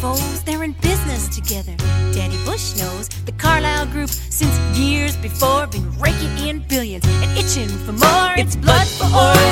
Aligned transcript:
foes, 0.00 0.42
they're 0.44 0.64
in 0.64 0.72
business 0.80 1.28
together. 1.28 1.74
Danny 2.14 2.38
Bush 2.44 2.76
knows 2.78 3.08
the 3.26 3.32
Carlyle 3.32 3.86
Group 3.86 4.08
since 4.08 4.54
years 4.76 5.14
before 5.16 5.66
been 5.66 5.86
raking 5.98 6.48
in 6.48 6.60
billions 6.68 7.04
and 7.06 7.38
itching 7.38 7.68
for 7.84 7.92
more. 7.92 8.32
It's 8.36 8.56
blood 8.56 8.86
for 8.86 9.04
oil, 9.04 9.49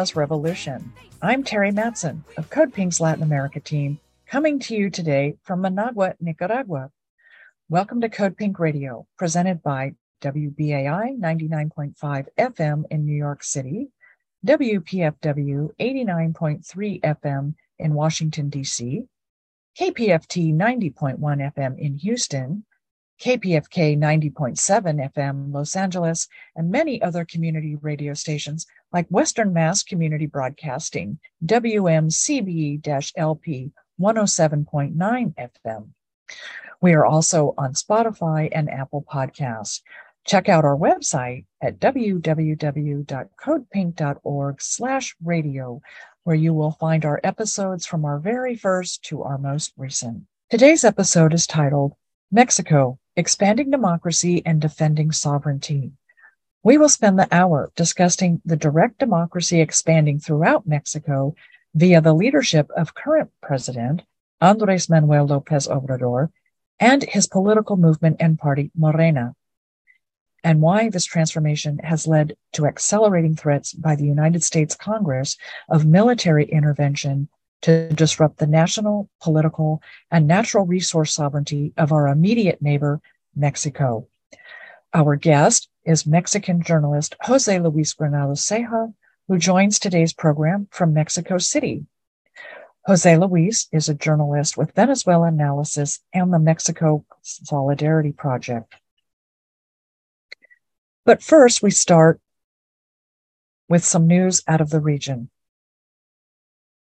Revolution. 0.00 0.94
I'm 1.20 1.44
Teri 1.44 1.74
Mattson 1.74 2.22
of 2.38 2.48
Code 2.48 2.72
Pink's 2.72 3.00
Latin 3.00 3.22
America 3.22 3.60
team, 3.60 4.00
coming 4.26 4.58
to 4.60 4.74
you 4.74 4.88
today 4.88 5.36
from 5.42 5.60
Managua, 5.60 6.14
Nicaragua. 6.18 6.90
Welcome 7.68 8.00
to 8.00 8.08
Code 8.08 8.34
Pink 8.38 8.58
Radio, 8.58 9.06
presented 9.18 9.62
by 9.62 9.92
WBAI 10.22 11.20
99.5 11.20 12.28
FM 12.38 12.84
in 12.90 13.04
New 13.04 13.14
York 13.14 13.44
City, 13.44 13.88
WPFW 14.46 15.68
89.3 15.78 17.00
FM 17.02 17.54
in 17.78 17.92
Washington, 17.92 18.48
D.C., 18.48 19.04
KPFT 19.78 20.54
90.1 20.54 21.18
FM 21.18 21.78
in 21.78 21.98
Houston, 21.98 22.64
KPFK 23.20 23.98
90.7 23.98 25.12
FM 25.12 25.52
Los 25.52 25.76
Angeles, 25.76 26.26
and 26.56 26.70
many 26.70 27.02
other 27.02 27.26
community 27.26 27.76
radio 27.76 28.14
stations 28.14 28.66
like 28.92 29.06
Western 29.08 29.52
Mass 29.52 29.82
Community 29.82 30.26
Broadcasting, 30.26 31.18
WMCB 31.44 33.10
LP 33.16 33.72
107.9 34.00 35.34
FM. 35.58 35.88
We 36.80 36.94
are 36.94 37.04
also 37.04 37.52
on 37.58 37.74
Spotify 37.74 38.48
and 38.52 38.70
Apple 38.70 39.04
Podcasts. 39.06 39.82
Check 40.26 40.48
out 40.48 40.64
our 40.64 40.76
website 40.76 41.44
at 41.60 41.78
www.codepink.org 41.78 44.62
slash 44.62 45.14
radio, 45.22 45.82
where 46.24 46.36
you 46.36 46.54
will 46.54 46.72
find 46.72 47.04
our 47.04 47.20
episodes 47.22 47.84
from 47.84 48.06
our 48.06 48.18
very 48.18 48.56
first 48.56 49.04
to 49.04 49.22
our 49.22 49.36
most 49.36 49.74
recent. 49.76 50.22
Today's 50.48 50.84
episode 50.84 51.34
is 51.34 51.46
titled 51.46 51.92
Mexico, 52.32 52.98
Expanding 53.16 53.70
Democracy 53.70 54.40
and 54.46 54.60
Defending 54.60 55.10
Sovereignty. 55.10 55.92
We 56.62 56.78
will 56.78 56.88
spend 56.88 57.18
the 57.18 57.26
hour 57.32 57.72
discussing 57.74 58.40
the 58.44 58.56
direct 58.56 58.98
democracy 58.98 59.60
expanding 59.60 60.20
throughout 60.20 60.68
Mexico 60.68 61.34
via 61.74 62.00
the 62.00 62.12
leadership 62.12 62.70
of 62.76 62.94
current 62.94 63.30
President 63.42 64.02
Andres 64.40 64.88
Manuel 64.88 65.26
Lopez 65.26 65.66
Obrador 65.66 66.30
and 66.78 67.02
his 67.02 67.26
political 67.26 67.76
movement 67.76 68.16
and 68.20 68.38
party, 68.38 68.70
Morena, 68.76 69.34
and 70.44 70.60
why 70.60 70.88
this 70.88 71.04
transformation 71.04 71.78
has 71.78 72.06
led 72.06 72.36
to 72.52 72.66
accelerating 72.66 73.34
threats 73.34 73.72
by 73.72 73.96
the 73.96 74.06
United 74.06 74.44
States 74.44 74.76
Congress 74.76 75.36
of 75.68 75.84
military 75.84 76.44
intervention 76.44 77.28
to 77.62 77.88
disrupt 77.90 78.38
the 78.38 78.46
national, 78.46 79.08
political, 79.20 79.82
and 80.10 80.26
natural 80.26 80.66
resource 80.66 81.14
sovereignty 81.14 81.72
of 81.76 81.92
our 81.92 82.08
immediate 82.08 82.62
neighbor, 82.62 83.00
Mexico. 83.34 84.06
Our 84.92 85.16
guest 85.16 85.68
is 85.84 86.06
Mexican 86.06 86.62
journalist 86.62 87.14
Jose 87.22 87.58
Luis 87.58 87.92
Granados 87.92 88.44
Ceja, 88.44 88.92
who 89.28 89.38
joins 89.38 89.78
today's 89.78 90.12
program 90.12 90.68
from 90.70 90.92
Mexico 90.92 91.38
City. 91.38 91.86
Jose 92.86 93.16
Luis 93.16 93.68
is 93.72 93.88
a 93.88 93.94
journalist 93.94 94.56
with 94.56 94.74
Venezuela 94.74 95.28
Analysis 95.28 96.00
and 96.12 96.32
the 96.32 96.38
Mexico 96.38 97.04
Solidarity 97.22 98.12
Project. 98.12 98.74
But 101.04 101.22
first, 101.22 101.62
we 101.62 101.70
start 101.70 102.20
with 103.68 103.84
some 103.84 104.06
news 104.06 104.42
out 104.48 104.60
of 104.60 104.70
the 104.70 104.80
region. 104.80 105.30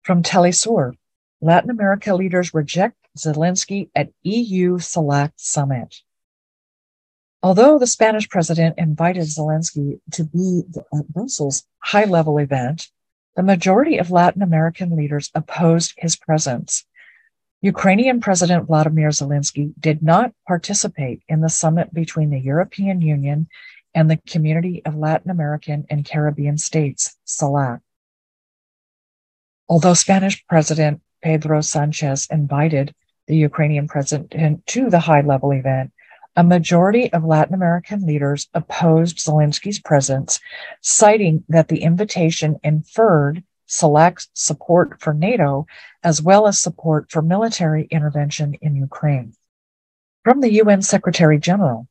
From 0.07 0.23
Telesur, 0.23 0.93
Latin 1.41 1.69
America 1.69 2.15
leaders 2.15 2.53
reject 2.53 2.95
Zelensky 3.17 3.89
at 3.93 4.13
EU 4.23 4.77
CELAC 4.77 5.33
Summit. 5.35 5.97
Although 7.43 7.77
the 7.77 7.87
Spanish 7.87 8.29
president 8.29 8.75
invited 8.77 9.23
Zelensky 9.23 9.99
to 10.13 10.23
be 10.23 10.63
at 10.77 10.85
uh, 10.93 11.03
Brussels' 11.09 11.65
high 11.79 12.05
level 12.05 12.37
event, 12.37 12.87
the 13.35 13.43
majority 13.43 13.97
of 13.97 14.09
Latin 14.09 14.41
American 14.41 14.95
leaders 14.95 15.29
opposed 15.35 15.93
his 15.97 16.15
presence. 16.15 16.85
Ukrainian 17.59 18.21
President 18.21 18.65
Vladimir 18.65 19.09
Zelensky 19.09 19.73
did 19.77 20.01
not 20.01 20.31
participate 20.47 21.21
in 21.27 21.41
the 21.41 21.49
summit 21.49 21.93
between 21.93 22.29
the 22.29 22.39
European 22.39 23.01
Union 23.01 23.49
and 23.93 24.09
the 24.09 24.21
Community 24.25 24.81
of 24.85 24.95
Latin 24.95 25.29
American 25.29 25.85
and 25.89 26.05
Caribbean 26.05 26.57
States, 26.57 27.17
CELAC. 27.25 27.81
Although 29.69 29.95
Spanish 29.95 30.45
President 30.47 31.01
Pedro 31.21 31.61
Sanchez 31.61 32.27
invited 32.31 32.95
the 33.27 33.35
Ukrainian 33.35 33.87
president 33.87 34.65
to 34.67 34.89
the 34.89 34.99
high 34.99 35.21
level 35.21 35.51
event, 35.51 35.91
a 36.37 36.43
majority 36.43 37.11
of 37.11 37.25
Latin 37.25 37.53
American 37.53 38.05
leaders 38.05 38.47
opposed 38.53 39.17
Zelensky's 39.17 39.79
presence, 39.79 40.39
citing 40.81 41.43
that 41.49 41.67
the 41.67 41.81
invitation 41.81 42.59
inferred 42.63 43.43
CELAC 43.67 44.25
support 44.33 45.01
for 45.01 45.13
NATO 45.13 45.65
as 46.03 46.21
well 46.21 46.47
as 46.47 46.59
support 46.59 47.11
for 47.11 47.21
military 47.21 47.87
intervention 47.91 48.53
in 48.61 48.75
Ukraine. 48.75 49.33
From 50.23 50.39
the 50.39 50.53
UN 50.61 50.81
Secretary 50.81 51.39
General, 51.39 51.87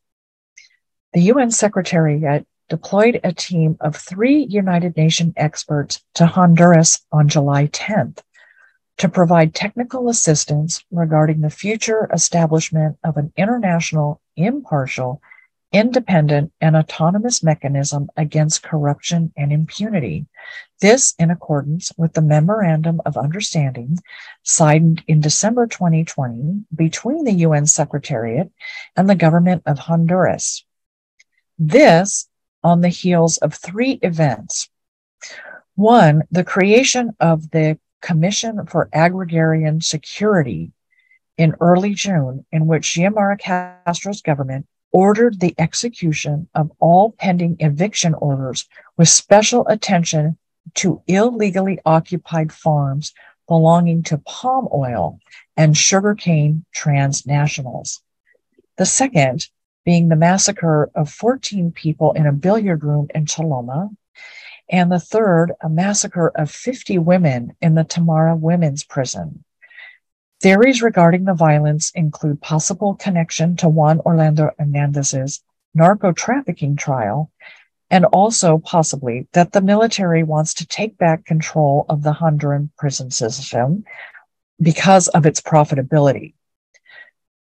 the 1.13 1.23
UN 1.23 1.51
Secretariat 1.51 2.47
deployed 2.69 3.21
a 3.23 3.33
team 3.33 3.77
of 3.81 3.97
three 3.97 4.45
United 4.45 4.97
Nations 4.97 5.33
experts 5.37 6.03
to 6.15 6.27
Honduras 6.27 7.05
on 7.13 7.29
July 7.29 7.67
10th 7.69 8.19
to 8.99 9.09
provide 9.09 9.55
technical 9.55 10.09
assistance 10.09 10.85
regarding 10.91 11.41
the 11.41 11.51
future 11.51 12.09
establishment 12.13 12.97
of 13.05 13.17
an 13.17 13.33
international, 13.37 14.21
impartial, 14.37 15.21
independent, 15.73 16.53
and 16.61 16.75
autonomous 16.77 17.43
mechanism 17.43 18.09
against 18.17 18.63
corruption 18.63 19.33
and 19.37 19.53
impunity. 19.53 20.27
This 20.81 21.15
in 21.19 21.31
accordance 21.31 21.93
with 21.99 22.15
the 22.15 22.23
Memorandum 22.23 23.01
of 23.05 23.17
Understanding 23.17 23.99
signed 24.43 25.03
in 25.07 25.21
December 25.21 25.67
2020 25.67 26.65
between 26.75 27.25
the 27.25 27.33
UN 27.33 27.67
Secretariat 27.67 28.51
and 28.97 29.11
the 29.11 29.15
government 29.15 29.63
of 29.67 29.79
Honduras. 29.79 30.65
This 31.59 32.29
on 32.67 32.81
the 32.81 32.89
heels 32.89 33.37
of 33.39 33.55
three 33.55 33.93
events. 34.03 34.69
One, 35.77 36.25
the 36.33 36.43
creation 36.43 37.15
of 37.21 37.53
the 37.53 37.79
Commission 38.03 38.67
for 38.67 38.89
Agrarian 38.93 39.81
Security 39.81 40.73
in 41.39 41.55
early 41.61 41.95
June, 41.95 42.45
in 42.51 42.67
which 42.67 42.93
Xiomara 42.93 43.39
Castro's 43.39 44.21
government 44.21 44.67
ordered 44.91 45.39
the 45.39 45.55
execution 45.59 46.49
of 46.57 46.73
all 46.81 47.13
pending 47.13 47.57
eviction 47.61 48.15
orders 48.15 48.67
with 48.97 49.09
special 49.09 49.65
attention 49.69 50.37
to 50.75 51.03
illegally 51.07 51.79
occupied 51.87 52.53
farms 52.53 53.15
belonging 53.47 54.03
to 54.03 54.19
palm 54.19 54.67
oil 54.75 55.21
and 55.57 55.77
sugarcane 55.77 56.65
transnationals. 56.75 58.01
The 58.77 58.87
second 58.87 59.47
being 59.87 60.09
the 60.09 60.17
massacre 60.17 60.91
of 60.97 61.09
14 61.09 61.71
people 61.71 62.13
in 62.13 62.27
a 62.27 62.33
billiard 62.33 62.83
room 62.83 63.07
in 63.15 63.25
Choloma, 63.25 63.89
and 64.69 64.91
the 64.91 64.99
third, 64.99 65.53
a 65.63 65.69
massacre 65.69 66.33
of 66.35 66.51
50 66.51 66.99
women 66.99 67.57
in 67.63 67.77
the 67.77 67.85
Tamara 67.85 68.35
Women's 68.35 68.83
Prison. 68.83 69.45
Theories 70.41 70.83
regarding 70.83 71.25
the 71.25 71.35
violence 71.35 71.93
include 71.95 72.43
possible 72.43 72.95
connection 72.97 73.57
to 73.57 73.69
Juan 73.69 74.01
Orlando 74.01 74.51
Hernandez's 74.59 75.43
narco 75.73 76.11
trafficking 76.11 76.75
trial, 76.77 77.31
and 77.89 78.05
also 78.07 78.59
possibly 78.59 79.29
that 79.33 79.53
the 79.53 79.61
military 79.61 80.25
wants 80.25 80.53
to 80.55 80.67
take 80.67 80.99
back 80.99 81.25
control 81.25 81.87
of 81.89 82.03
the 82.03 82.13
Honduran 82.13 82.71
prison 82.77 83.13
system, 83.13 83.85
because 84.61 85.07
of 85.09 85.27
its 85.27 85.41
profitability. 85.41 86.35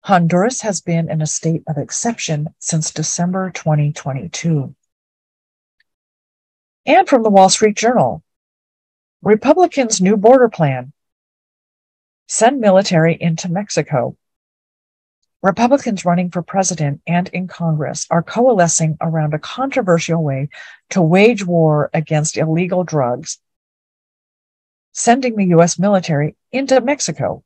Honduras 0.04 0.60
has 0.60 0.82
been 0.82 1.10
in 1.10 1.22
a 1.22 1.26
state 1.26 1.62
of 1.66 1.78
exception 1.78 2.54
since 2.58 2.90
December 2.90 3.50
2022. 3.50 4.74
And 6.84 7.08
from 7.08 7.22
the 7.22 7.30
Wall 7.30 7.48
Street 7.48 7.74
Journal, 7.74 8.22
Republicans' 9.22 10.02
new 10.02 10.18
border 10.18 10.50
plan 10.50 10.92
send 12.28 12.60
military 12.60 13.16
into 13.18 13.50
Mexico. 13.50 14.14
Republicans 15.42 16.04
running 16.04 16.30
for 16.30 16.42
president 16.42 17.00
and 17.06 17.28
in 17.28 17.48
Congress 17.48 18.06
are 18.10 18.22
coalescing 18.22 18.98
around 19.00 19.32
a 19.32 19.38
controversial 19.38 20.22
way 20.22 20.50
to 20.90 21.00
wage 21.00 21.46
war 21.46 21.88
against 21.94 22.36
illegal 22.36 22.84
drugs, 22.84 23.38
sending 24.92 25.36
the 25.36 25.46
U.S. 25.46 25.78
military 25.78 26.36
into 26.52 26.78
Mexico. 26.82 27.42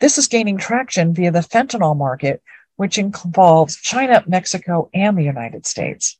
This 0.00 0.16
is 0.16 0.28
gaining 0.28 0.56
traction 0.56 1.12
via 1.12 1.30
the 1.30 1.40
fentanyl 1.40 1.96
market, 1.96 2.42
which 2.76 2.96
involves 2.96 3.76
China, 3.76 4.24
Mexico, 4.26 4.88
and 4.94 5.16
the 5.16 5.22
United 5.22 5.66
States. 5.66 6.18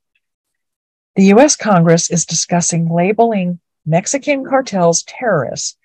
The 1.17 1.33
US 1.35 1.57
Congress 1.57 2.11
is 2.11 2.27
discussing 2.27 2.93
labeling 2.93 3.59
Mexican 3.87 4.45
cartels 4.45 5.03
terrorists, 5.05 5.79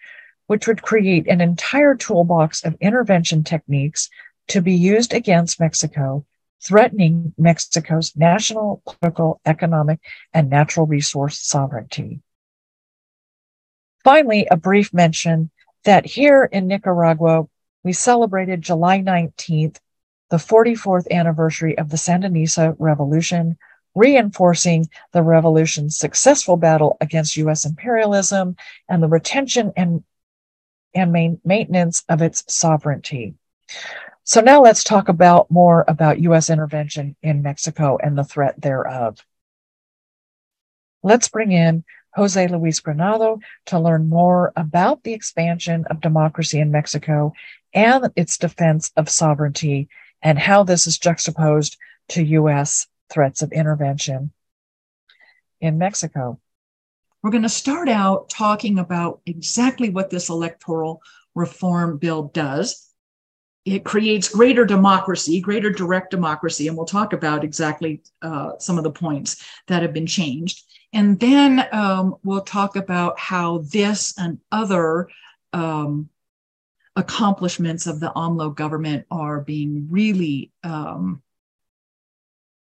which 0.47 0.68
would 0.68 0.81
create 0.81 1.27
an 1.27 1.39
entire 1.39 1.95
toolbox 1.95 2.63
of 2.65 2.75
intervention 2.81 3.44
techniques 3.44 4.09
to 4.50 4.62
be 4.62 4.74
used 4.74 5.13
against 5.13 5.59
Mexico, 5.59 6.25
threatening 6.62 7.33
Mexico's 7.38 8.15
national, 8.15 8.81
political, 8.86 9.39
economic, 9.45 10.00
and 10.33 10.50
natural 10.50 10.86
resource 10.86 11.39
sovereignty. 11.39 12.19
Finally, 14.03 14.47
a 14.51 14.57
brief 14.57 14.94
mention 14.94 15.50
that 15.86 16.06
here 16.06 16.44
in 16.44 16.68
Nicaragua, 16.68 17.47
we 17.86 17.94
celebrated 17.94 18.64
July 18.64 19.00
19th, 19.00 19.78
the 20.32 20.38
44th 20.38 21.10
anniversary 21.12 21.78
of 21.78 21.90
the 21.90 21.98
Sandinista 21.98 22.76
Revolution, 22.80 23.58
reinforcing 23.94 24.90
the 25.14 25.22
revolution's 25.22 25.96
successful 25.96 26.58
battle 26.58 26.98
against 27.00 27.38
U.S. 27.38 27.64
imperialism 27.64 28.58
and 28.90 29.04
the 29.04 29.08
retention 29.08 29.72
and, 29.78 30.04
and 30.96 31.14
main, 31.14 31.40
maintenance 31.46 32.04
of 32.10 32.24
its 32.24 32.44
sovereignty. 32.48 33.36
So 34.24 34.42
now 34.42 34.64
let's 34.64 34.84
talk 34.84 35.08
about 35.08 35.52
more 35.52 35.86
about 35.88 36.20
U.S. 36.22 36.50
intervention 36.50 37.16
in 37.22 37.44
Mexico 37.44 38.00
and 38.02 38.18
the 38.18 38.24
threat 38.24 38.60
thereof. 38.60 39.24
Let's 41.04 41.30
bring 41.30 41.52
in 41.52 41.84
Jose 42.16 42.48
Luis 42.48 42.81
Granado 42.81 43.40
to 43.68 43.80
learn 43.80 44.10
more 44.10 44.54
about 44.56 45.04
the 45.04 45.14
expansion 45.14 45.86
of 45.92 46.02
democracy 46.02 46.60
in 46.60 46.72
Mexico 46.72 47.34
and 47.75 48.12
its 48.16 48.38
defense 48.38 48.92
of 48.95 49.10
sovereignty 49.10 49.89
and 50.22 50.39
how 50.39 50.63
this 50.63 50.88
is 50.88 50.98
juxtaposed 50.98 51.77
to 52.10 52.24
U.S. 52.24 52.88
threats 53.12 53.42
of 53.42 53.51
intervention 53.51 54.31
in 55.62 55.77
Mexico. 55.77 56.39
We're 57.22 57.31
going 57.31 57.44
to 57.44 57.50
start 57.50 57.89
out 57.89 58.30
talking 58.30 58.80
about 58.80 59.22
exactly 59.25 59.89
what 59.89 60.10
this 60.10 60.30
electoral 60.30 61.01
reform 61.36 61.98
bill 61.98 62.24
does. 62.33 62.89
It 63.66 63.83
creates 63.83 64.30
greater 64.30 64.63
democracy, 64.63 65.42
greater 65.42 65.71
direct 65.71 66.12
democracy, 66.12 66.68
and 66.68 66.78
we'll 66.78 66.86
talk 66.86 67.13
about 67.13 67.44
exactly 67.44 68.04
uh, 68.21 68.51
some 68.60 68.78
of 68.78 68.83
the 68.83 68.92
points 68.92 69.44
that 69.68 69.81
have 69.81 69.92
been 69.92 70.06
changed. 70.06 70.63
And 70.94 71.19
then 71.19 71.68
um, 71.71 72.16
we'll 72.24 72.42
talk 72.42 72.75
about 72.75 73.19
how 73.19 73.66
this 73.71 74.13
and 74.19 74.39
other 74.51 75.10
um, 75.51 76.10
accomplishments 76.95 77.88
of 77.88 78.00
the 78.00 78.12
AMLO 78.15 78.56
government 78.56 79.06
are 79.12 79.42
being 79.42 79.88
really 79.89 80.51
um, 80.63 81.21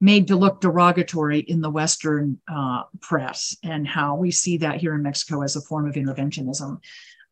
made 0.00 0.28
to 0.28 0.36
look 0.36 0.60
derogatory 0.60 1.40
in 1.40 1.60
the 1.60 1.70
Western 1.70 2.38
uh, 2.48 2.84
press, 3.00 3.56
and 3.62 3.86
how 3.86 4.14
we 4.14 4.30
see 4.30 4.58
that 4.58 4.76
here 4.80 4.94
in 4.94 5.02
Mexico 5.02 5.42
as 5.42 5.56
a 5.56 5.60
form 5.60 5.86
of 5.86 5.94
interventionism, 5.94 6.78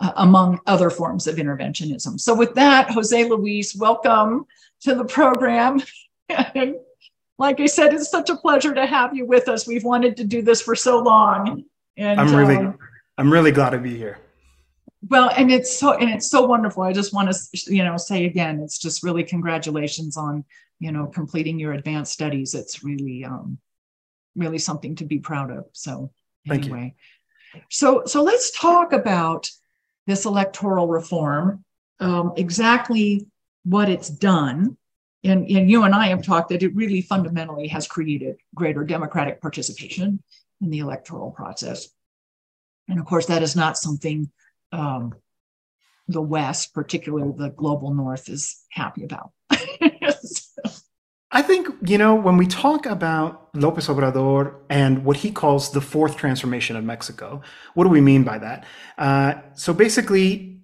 uh, 0.01 0.13
among 0.17 0.59
other 0.67 0.91
forms 0.91 1.27
of 1.27 1.37
interventionism. 1.37 2.21
So, 2.21 2.35
with 2.35 2.55
that, 2.55 2.91
Jose 2.91 3.29
Luis, 3.29 3.75
welcome 3.75 4.47
to 4.83 4.95
the 4.95 5.05
program. 5.05 5.83
like 7.39 7.61
I 7.61 7.67
said, 7.67 7.95
it's 7.95 8.11
such 8.11 8.31
a 8.31 8.37
pleasure 8.37 8.75
to 8.75 8.87
have 8.87 9.15
you 9.15 9.27
with 9.27 9.49
us. 9.49 9.67
We've 9.67 9.85
wanted 9.85 10.17
to 10.19 10.25
do 10.25 10.43
this 10.43 10.61
for 10.63 10.75
so 10.75 11.01
long. 11.01 11.65
And 11.97 12.21
I'm 12.21 12.35
really, 12.35 12.57
um, 12.57 12.79
I'm 13.19 13.33
really 13.33 13.53
glad 13.53 13.71
to 13.71 13.79
be 13.79 13.97
here 13.97 14.19
well 15.09 15.31
and 15.37 15.51
it's 15.51 15.77
so 15.77 15.93
and 15.93 16.11
it's 16.11 16.31
so 16.31 16.47
wonderful. 16.47 16.83
I 16.83 16.93
just 16.93 17.13
want 17.13 17.33
to 17.33 17.73
you 17.73 17.85
know 17.85 17.97
say 17.97 18.27
again 18.27 18.61
it's 18.61 18.79
just 18.79 19.03
really 19.03 19.25
congratulations 19.25 20.17
on 20.17 20.45
you 20.79 20.93
know 20.93 21.07
completing 21.07 21.59
your 21.59 21.73
advanced 21.73 22.13
studies. 22.13 22.55
It's 22.55 22.85
really 22.85 23.25
um 23.25 23.59
really 24.37 24.59
something 24.59 24.97
to 24.97 25.05
be 25.05 25.19
proud 25.19 25.51
of 25.51 25.67
so 25.73 26.11
Thank 26.47 26.65
anyway. 26.65 26.95
You. 27.55 27.61
so 27.71 28.03
so 28.07 28.23
let's 28.23 28.51
talk 28.59 28.93
about 28.93 29.49
this 30.07 30.25
electoral 30.25 30.89
reform 30.89 31.65
um, 32.01 32.33
exactly 32.37 33.27
what 33.65 33.89
it's 33.89 34.09
done. 34.09 34.77
And, 35.23 35.49
and 35.49 35.71
you 35.71 35.85
and 35.85 35.95
i 35.95 36.09
have 36.09 36.23
talked 36.23 36.51
that 36.51 36.63
it 36.63 36.75
really 36.75 37.01
fundamentally 37.01 37.67
has 37.69 37.89
created 37.89 38.37
greater 38.55 38.85
democratic 38.85 39.41
participation 39.41 40.23
in 40.61 40.71
the 40.71 40.81
electoral 40.81 41.31
process. 41.31 41.89
And 42.89 43.01
of 43.01 43.07
course 43.07 43.27
that 43.27 43.43
is 43.43 43.57
not 43.57 43.79
something 43.79 44.31
um, 44.75 45.15
the 46.09 46.21
West, 46.21 46.75
particularly 46.75 47.33
the 47.37 47.51
global 47.51 47.95
North, 47.95 48.29
is 48.29 48.63
happy 48.71 49.05
about. 49.05 49.31
I 51.31 51.43
think, 51.43 51.69
you 51.85 51.99
know, 51.99 52.15
when 52.15 52.37
we 52.37 52.47
talk 52.47 52.87
about 52.87 53.49
Lopez 53.57 53.89
Obrador 53.89 54.55
and 54.71 55.05
what 55.05 55.17
he 55.17 55.33
calls 55.33 55.73
the 55.73 55.81
fourth 55.81 56.17
transformation 56.17 56.77
of 56.77 56.85
Mexico, 56.85 57.43
what 57.75 57.85
do 57.85 57.91
we 57.91 58.01
mean 58.01 58.23
by 58.23 58.39
that? 58.39 58.65
Uh, 58.99 59.35
so 59.55 59.75
basically, 59.75 60.61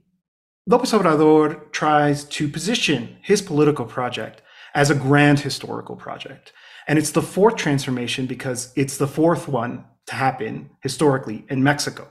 Lopez 0.67 0.93
Obrador 0.93 1.73
tries 1.73 2.23
to 2.25 2.49
position 2.49 3.17
his 3.23 3.43
political 3.43 3.85
project 3.85 4.43
as 4.75 4.91
a 4.91 4.95
grand 4.95 5.41
historical 5.41 5.97
project. 5.97 6.53
And 6.87 6.99
it's 6.99 7.11
the 7.11 7.23
fourth 7.23 7.56
transformation 7.56 8.27
because 8.27 8.73
it's 8.77 8.96
the 8.96 9.08
fourth 9.08 9.49
one 9.49 9.84
to 10.07 10.15
happen 10.15 10.71
historically 10.83 11.45
in 11.49 11.63
Mexico. 11.63 12.09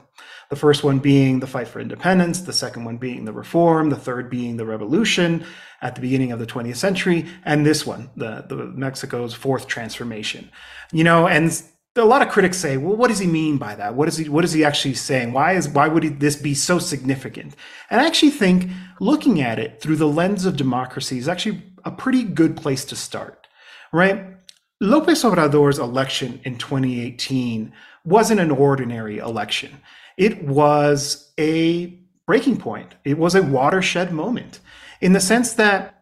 The 0.50 0.56
first 0.56 0.82
one 0.82 0.98
being 0.98 1.38
the 1.38 1.46
fight 1.46 1.68
for 1.68 1.80
independence, 1.80 2.40
the 2.40 2.52
second 2.52 2.84
one 2.84 2.96
being 2.96 3.24
the 3.24 3.32
reform, 3.32 3.88
the 3.88 3.96
third 3.96 4.28
being 4.28 4.56
the 4.56 4.66
revolution 4.66 5.44
at 5.80 5.94
the 5.94 6.00
beginning 6.00 6.32
of 6.32 6.40
the 6.40 6.46
20th 6.46 6.76
century, 6.76 7.26
and 7.44 7.64
this 7.64 7.86
one, 7.86 8.10
the, 8.16 8.44
the 8.48 8.56
Mexico's 8.56 9.32
fourth 9.32 9.68
transformation. 9.68 10.50
You 10.92 11.04
know, 11.04 11.28
and 11.28 11.62
a 11.96 12.04
lot 12.04 12.22
of 12.22 12.28
critics 12.28 12.58
say, 12.58 12.76
well, 12.76 12.96
what 12.96 13.08
does 13.08 13.18
he 13.18 13.26
mean 13.26 13.58
by 13.58 13.74
that? 13.74 13.94
What 13.94 14.08
is 14.08 14.16
he 14.16 14.28
what 14.28 14.44
is 14.44 14.52
he 14.52 14.64
actually 14.64 14.94
saying? 14.94 15.32
Why 15.32 15.52
is 15.52 15.68
why 15.68 15.88
would 15.88 16.02
he, 16.02 16.08
this 16.08 16.36
be 16.36 16.54
so 16.54 16.78
significant? 16.78 17.54
And 17.88 18.00
I 18.00 18.06
actually 18.06 18.30
think 18.30 18.70
looking 19.00 19.40
at 19.40 19.58
it 19.58 19.80
through 19.80 19.96
the 19.96 20.08
lens 20.08 20.46
of 20.46 20.56
democracy 20.56 21.18
is 21.18 21.28
actually 21.28 21.62
a 21.84 21.90
pretty 21.90 22.22
good 22.22 22.56
place 22.56 22.84
to 22.86 22.96
start, 22.96 23.46
right? 23.92 24.39
Lopez 24.80 25.22
Obrador's 25.22 25.78
election 25.78 26.40
in 26.44 26.56
2018 26.56 27.72
wasn't 28.04 28.40
an 28.40 28.50
ordinary 28.50 29.18
election 29.18 29.78
it 30.20 30.42
was 30.44 31.32
a 31.38 31.98
breaking 32.26 32.58
point. 32.58 32.94
It 33.04 33.16
was 33.16 33.34
a 33.34 33.42
watershed 33.42 34.12
moment 34.12 34.60
in 35.00 35.14
the 35.14 35.20
sense 35.20 35.54
that 35.54 35.94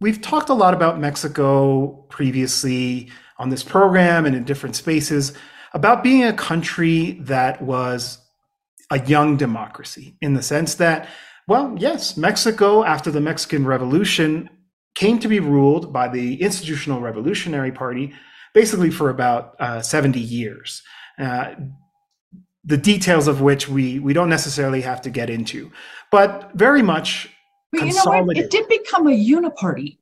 we've 0.00 0.22
talked 0.22 0.48
a 0.48 0.54
lot 0.54 0.74
about 0.74 1.00
Mexico 1.00 2.06
previously 2.08 3.10
on 3.36 3.48
this 3.48 3.64
program 3.64 4.24
and 4.26 4.36
in 4.36 4.44
different 4.44 4.76
spaces 4.76 5.32
about 5.74 6.04
being 6.04 6.22
a 6.22 6.32
country 6.32 7.18
that 7.22 7.60
was 7.60 8.18
a 8.92 9.04
young 9.06 9.36
democracy 9.36 10.16
in 10.22 10.34
the 10.34 10.42
sense 10.42 10.76
that, 10.76 11.08
well, 11.48 11.74
yes, 11.80 12.16
Mexico, 12.16 12.84
after 12.84 13.10
the 13.10 13.20
Mexican 13.20 13.66
Revolution, 13.66 14.48
came 14.98 15.20
to 15.20 15.28
be 15.28 15.38
ruled 15.38 15.92
by 15.92 16.08
the 16.08 16.42
Institutional 16.42 17.00
Revolutionary 17.00 17.70
Party 17.70 18.12
basically 18.52 18.90
for 18.90 19.10
about 19.10 19.54
uh, 19.60 19.80
70 19.80 20.18
years. 20.18 20.82
Uh, 21.16 21.54
the 22.64 22.76
details 22.76 23.28
of 23.28 23.40
which 23.40 23.68
we 23.68 24.00
we 24.00 24.12
don't 24.12 24.28
necessarily 24.28 24.80
have 24.80 25.00
to 25.02 25.10
get 25.10 25.30
into, 25.30 25.70
but 26.10 26.50
very 26.54 26.82
much. 26.82 27.30
But 27.72 27.86
you 27.86 27.94
know 27.94 28.22
what? 28.24 28.36
It 28.36 28.50
did 28.50 28.68
become 28.68 29.06
a 29.06 29.12
uniparty. 29.12 29.98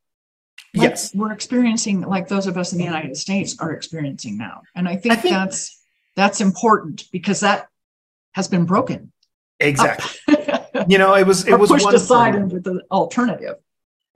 Like 0.74 0.90
yes, 0.90 1.14
we're 1.14 1.32
experiencing 1.32 2.00
like 2.00 2.26
those 2.28 2.46
of 2.46 2.56
us 2.56 2.72
in 2.72 2.78
the 2.78 2.84
United 2.84 3.16
States 3.16 3.56
are 3.60 3.72
experiencing 3.72 4.36
now, 4.36 4.62
and 4.74 4.88
I 4.88 4.96
think, 4.96 5.12
I 5.12 5.16
think 5.16 5.34
that's 5.34 5.78
that's 6.16 6.40
important 6.40 7.04
because 7.12 7.40
that 7.40 7.68
has 8.32 8.48
been 8.48 8.64
broken. 8.64 9.12
Exactly. 9.60 10.34
you 10.88 10.98
know, 10.98 11.14
it 11.14 11.26
was 11.26 11.46
it 11.46 11.58
was 11.58 11.70
pushed 11.70 11.92
aside 11.92 12.34
into 12.34 12.58
the 12.58 12.82
alternative. 12.90 13.56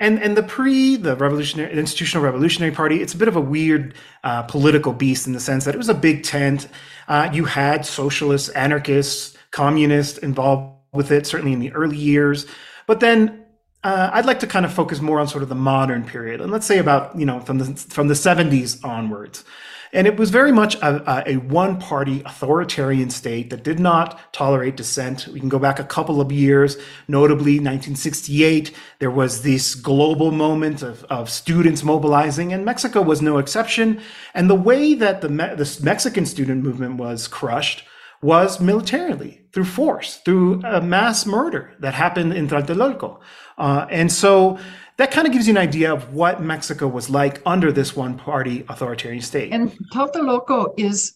And 0.00 0.21
and 0.23 0.37
the 0.37 0.42
PRI 0.42 0.97
the 0.97 1.14
revolutionary 1.14 1.78
institutional 1.78 2.25
revolutionary 2.25 2.75
party, 2.75 3.02
it's 3.02 3.12
a 3.12 3.19
bit 3.19 3.28
of 3.28 3.37
a 3.37 3.40
weird 3.40 3.95
uh, 4.25 4.42
political 4.45 4.95
beast 4.95 5.26
in 5.26 5.35
the 5.35 5.40
sense 5.40 5.66
that 5.66 5.75
it 5.75 5.78
was 5.78 5.90
a 5.90 5.95
big 5.95 6.25
tent. 6.25 6.66
Uh, 7.07 7.28
you 7.33 7.45
had 7.45 7.85
socialists, 7.85 8.49
anarchists, 8.50 9.37
communists 9.50 10.16
involved 10.19 10.75
with 10.92 11.12
it, 11.12 11.26
certainly 11.26 11.52
in 11.52 11.61
the 11.61 11.73
early 11.73 11.99
years. 11.99 12.47
But 12.87 13.00
then 13.00 13.45
uh, 13.85 14.11
I'd 14.12 14.26
like 14.26 14.40
to 14.40 14.47
kind 14.47 14.64
of 14.64 14.73
focus 14.73 15.00
more 15.00 15.21
on 15.21 15.28
sort 15.28 15.42
of 15.42 15.49
the 15.49 15.54
modern 15.54 16.04
period, 16.04 16.40
and 16.40 16.50
let's 16.50 16.66
say 16.66 16.78
about 16.78 17.19
you 17.19 17.26
know 17.26 17.40
from 17.40 17.59
the 17.59 17.66
from 17.66 18.09
the 18.09 18.14
70s 18.14 18.83
onwards. 18.85 19.45
And 19.92 20.06
it 20.06 20.16
was 20.16 20.30
very 20.30 20.52
much 20.52 20.76
a, 20.76 21.25
a 21.28 21.37
one 21.37 21.78
party 21.78 22.23
authoritarian 22.25 23.11
state 23.11 23.50
that 23.50 23.64
did 23.64 23.80
not 23.80 24.32
tolerate 24.32 24.76
dissent. 24.76 25.26
We 25.26 25.40
can 25.40 25.49
go 25.49 25.59
back 25.59 25.80
a 25.80 25.85
couple 25.85 26.20
of 26.20 26.30
years, 26.30 26.76
notably 27.09 27.54
1968. 27.54 28.73
There 29.00 29.11
was 29.11 29.42
this 29.42 29.75
global 29.75 30.30
moment 30.30 30.82
of, 30.82 31.02
of 31.04 31.28
students 31.28 31.82
mobilizing, 31.82 32.52
and 32.52 32.64
Mexico 32.64 33.02
was 33.02 33.20
no 33.20 33.38
exception. 33.38 34.00
And 34.32 34.49
the 34.49 34.54
way 34.54 34.94
that 34.94 35.23
the, 35.23 35.28
the 35.28 35.80
Mexican 35.82 36.25
student 36.25 36.62
movement 36.62 36.97
was 36.97 37.26
crushed 37.26 37.85
was 38.22 38.60
militarily 38.60 39.42
through 39.52 39.64
force, 39.64 40.18
through 40.24 40.60
a 40.64 40.80
mass 40.80 41.26
murder 41.26 41.74
that 41.80 41.94
happened 41.94 42.32
in 42.32 42.46
Tlatelolco. 42.48 43.18
Uh, 43.56 43.86
and 43.90 44.12
so 44.12 44.58
that 44.98 45.10
kind 45.10 45.26
of 45.26 45.32
gives 45.32 45.46
you 45.46 45.52
an 45.52 45.58
idea 45.58 45.92
of 45.92 46.12
what 46.12 46.42
Mexico 46.42 46.86
was 46.86 47.08
like 47.08 47.40
under 47.46 47.72
this 47.72 47.96
one 47.96 48.16
party 48.16 48.64
authoritarian 48.68 49.22
state. 49.22 49.52
And 49.52 49.72
Tlatelolco 49.92 50.74
is 50.76 51.14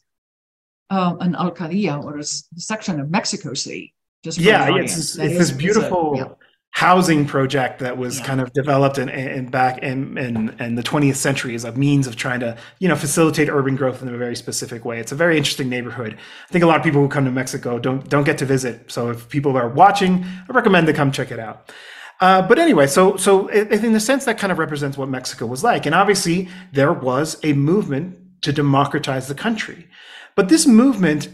um, 0.90 1.20
an 1.20 1.34
alcaldía 1.34 2.02
or 2.02 2.18
a 2.18 2.24
section 2.24 3.00
of 3.00 3.10
Mexico 3.10 3.54
City. 3.54 3.94
Just 4.22 4.38
yeah, 4.38 4.74
it's, 4.76 5.18
it's 5.18 5.38
this 5.38 5.50
beautiful 5.50 6.14
a, 6.14 6.16
yeah. 6.16 6.28
Housing 6.74 7.24
project 7.24 7.78
that 7.78 7.96
was 7.96 8.18
yeah. 8.18 8.26
kind 8.26 8.40
of 8.40 8.52
developed 8.52 8.98
in, 8.98 9.08
in 9.08 9.46
back 9.46 9.78
in, 9.78 10.18
in, 10.18 10.50
in 10.58 10.74
the 10.74 10.82
20th 10.82 11.14
century 11.14 11.54
as 11.54 11.62
a 11.62 11.70
means 11.72 12.08
of 12.08 12.16
trying 12.16 12.40
to 12.40 12.56
you 12.80 12.88
know 12.88 12.96
facilitate 12.96 13.48
urban 13.48 13.76
growth 13.76 14.02
in 14.02 14.08
a 14.08 14.18
very 14.18 14.34
specific 14.34 14.84
way. 14.84 14.98
It's 14.98 15.12
a 15.12 15.14
very 15.14 15.36
interesting 15.36 15.68
neighborhood. 15.68 16.14
I 16.14 16.52
think 16.52 16.64
a 16.64 16.66
lot 16.66 16.76
of 16.76 16.82
people 16.82 17.00
who 17.00 17.08
come 17.08 17.24
to 17.24 17.30
Mexico 17.30 17.78
don't 17.78 18.08
don't 18.08 18.24
get 18.24 18.38
to 18.38 18.44
visit. 18.44 18.90
So 18.90 19.10
if 19.10 19.28
people 19.28 19.56
are 19.56 19.68
watching, 19.68 20.24
I 20.24 20.52
recommend 20.52 20.88
to 20.88 20.92
come 20.92 21.12
check 21.12 21.30
it 21.30 21.38
out. 21.38 21.72
Uh, 22.20 22.42
but 22.42 22.58
anyway, 22.58 22.88
so 22.88 23.16
so 23.16 23.46
in 23.48 23.92
the 23.92 24.00
sense, 24.00 24.24
that 24.24 24.38
kind 24.38 24.50
of 24.50 24.58
represents 24.58 24.98
what 24.98 25.08
Mexico 25.08 25.46
was 25.46 25.62
like, 25.62 25.86
and 25.86 25.94
obviously 25.94 26.48
there 26.72 26.92
was 26.92 27.38
a 27.44 27.52
movement 27.52 28.18
to 28.42 28.52
democratize 28.52 29.28
the 29.28 29.34
country, 29.34 29.86
but 30.34 30.48
this 30.48 30.66
movement 30.66 31.28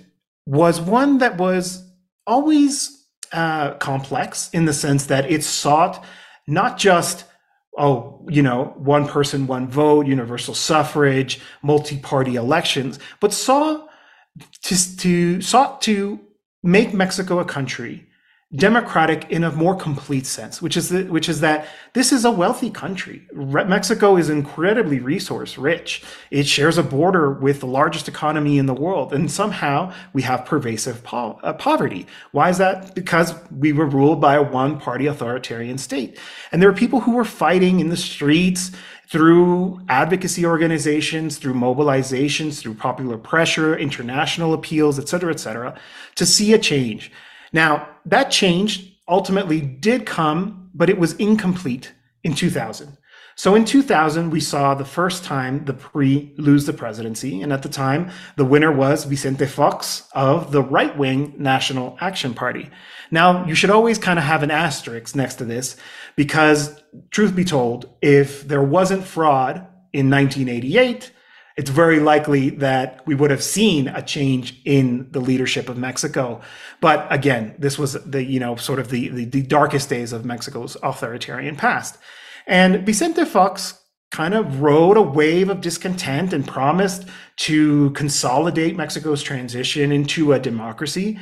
was 0.45 0.81
one 0.81 1.19
that 1.19 1.39
was 1.39 1.83
always 2.27 3.00
uh, 3.33 3.75
complex 3.75 4.51
in 4.53 4.65
the 4.65 4.73
sense 4.73 5.07
that 5.07 5.31
it 5.31 5.45
sought 5.45 6.05
not 6.47 6.79
just 6.79 7.25
oh, 7.79 8.27
you 8.29 8.43
know, 8.43 8.75
one 8.77 9.07
person, 9.07 9.47
one 9.47 9.69
vote, 9.69 10.07
universal 10.07 10.55
suffrage, 10.55 11.41
multi-party 11.63 12.35
elections, 12.35 12.99
but 13.21 13.33
saw 13.33 13.87
to, 14.63 14.97
to 14.97 15.41
sought 15.41 15.81
to 15.83 16.21
make 16.63 16.93
Mexico 16.93 17.39
a 17.39 17.45
country 17.45 18.07
democratic 18.57 19.31
in 19.31 19.45
a 19.45 19.53
more 19.53 19.77
complete 19.77 20.27
sense, 20.27 20.61
which 20.61 20.77
is 20.77 20.89
the, 20.89 21.05
which 21.05 21.29
is 21.29 21.39
that 21.39 21.69
this 21.93 22.11
is 22.11 22.25
a 22.25 22.31
wealthy 22.33 22.69
country. 22.69 23.23
Re- 23.33 23.65
Mexico 23.65 24.17
is 24.17 24.29
incredibly 24.29 24.99
resource 24.99 25.57
rich. 25.57 26.03
It 26.33 26.49
shares 26.49 26.77
a 26.77 26.83
border 26.83 27.31
with 27.31 27.61
the 27.61 27.69
largest 27.69 28.09
economy 28.09 28.59
in 28.59 28.67
the 28.67 28.75
world, 28.75 29.13
and 29.13 29.31
somehow 29.31 29.93
we 30.13 30.23
have 30.23 30.47
pervasive 30.47 31.05
po- 31.05 31.39
uh, 31.45 31.53
poverty. 31.53 32.09
Why 32.33 32.51
is 32.51 32.59
that? 32.59 32.93
Because 32.97 33.35
we 33.57 33.73
were 33.73 33.87
ruled 33.87 34.21
by 34.21 34.35
a 34.35 34.43
one-party 34.43 35.07
authoritarian 35.07 35.79
state, 35.79 36.19
and 36.51 36.61
there 36.61 36.69
are 36.69 36.75
people 36.75 37.01
who 37.01 37.13
were 37.13 37.25
fighting 37.25 37.79
in 37.79 37.89
the 37.89 37.97
streets 37.97 38.73
through 39.09 39.81
advocacy 39.89 40.45
organizations, 40.45 41.39
through 41.39 41.55
mobilizations, 41.55 42.61
through 42.61 42.75
popular 42.75 43.17
pressure, 43.17 43.79
international 43.79 44.53
appeals, 44.55 44.99
et 44.99 45.09
cetera, 45.09 45.33
et 45.33 45.39
cetera, 45.39 45.79
to 46.17 46.27
see 46.27 46.53
a 46.53 46.59
change. 46.59 47.13
Now, 47.53 47.89
that 48.07 48.31
change 48.31 49.01
ultimately 49.09 49.61
did 49.61 50.07
come, 50.07 50.71
but 50.75 50.91
it 50.91 50.99
was 50.99 51.15
incomplete 51.15 51.93
in 52.23 52.35
2000. 52.35 52.97
So 53.41 53.55
in 53.55 53.65
2000, 53.65 54.31
we 54.31 54.41
saw 54.41 54.75
the 54.75 54.85
first 54.85 55.25
time 55.25 55.65
the 55.65 55.73
PRI 55.73 56.31
lose 56.37 56.67
the 56.67 56.75
presidency. 56.75 57.41
And 57.41 57.55
at 57.55 57.63
the 57.63 57.71
time, 57.71 58.11
the 58.37 58.45
winner 58.45 58.71
was 58.71 59.05
Vicente 59.05 59.47
Fox 59.47 60.07
of 60.13 60.53
the 60.53 60.63
right 60.63 60.95
wing 60.97 61.35
National 61.39 61.97
Action 62.03 62.35
Party. 62.35 62.69
Now, 63.11 63.47
you 63.47 63.55
should 63.55 63.71
always 63.71 63.99
kind 63.99 64.19
of 64.19 64.27
have 64.27 64.43
an 64.43 64.51
asterisk 64.51 65.17
next 65.17 65.37
to 65.37 65.47
this 65.47 65.77
because, 66.17 66.83
truth 67.11 67.35
be 67.35 67.47
told, 67.47 67.89
if 68.03 68.47
there 68.47 68.63
wasn't 68.63 69.05
fraud 69.05 69.67
in 69.93 70.11
1988, 70.11 71.11
it's 71.57 71.71
very 71.71 72.01
likely 72.01 72.51
that 72.51 73.07
we 73.07 73.15
would 73.15 73.31
have 73.31 73.43
seen 73.43 73.89
a 73.89 74.03
change 74.03 74.61
in 74.65 75.11
the 75.11 75.21
leadership 75.21 75.69
of 75.69 75.77
Mexico. 75.77 76.41
But 76.81 77.07
again, 77.13 77.55
this 77.59 77.79
was 77.79 77.95
the, 78.05 78.25
you 78.25 78.41
know, 78.41 78.57
sort 78.57 78.79
of 78.79 78.91
the, 78.91 79.09
the, 79.09 79.25
the 79.25 79.43
darkest 79.43 79.89
days 79.89 80.13
of 80.13 80.25
Mexico's 80.25 80.77
authoritarian 80.83 81.57
past. 81.57 81.99
And 82.47 82.87
Vicente 82.87 83.25
Fox 83.25 83.75
kind 84.11 84.35
of 84.35 84.61
rode 84.61 84.97
a 84.97 85.03
wave 85.03 85.49
of 85.49 85.61
discontent 85.61 86.33
and 86.33 86.47
promised 86.47 87.07
to 87.37 87.91
consolidate 87.91 88.77
Mexico's 88.77 89.23
transition 89.23 89.93
into 89.93 90.33
a 90.33 90.39
democracy. 90.39 91.19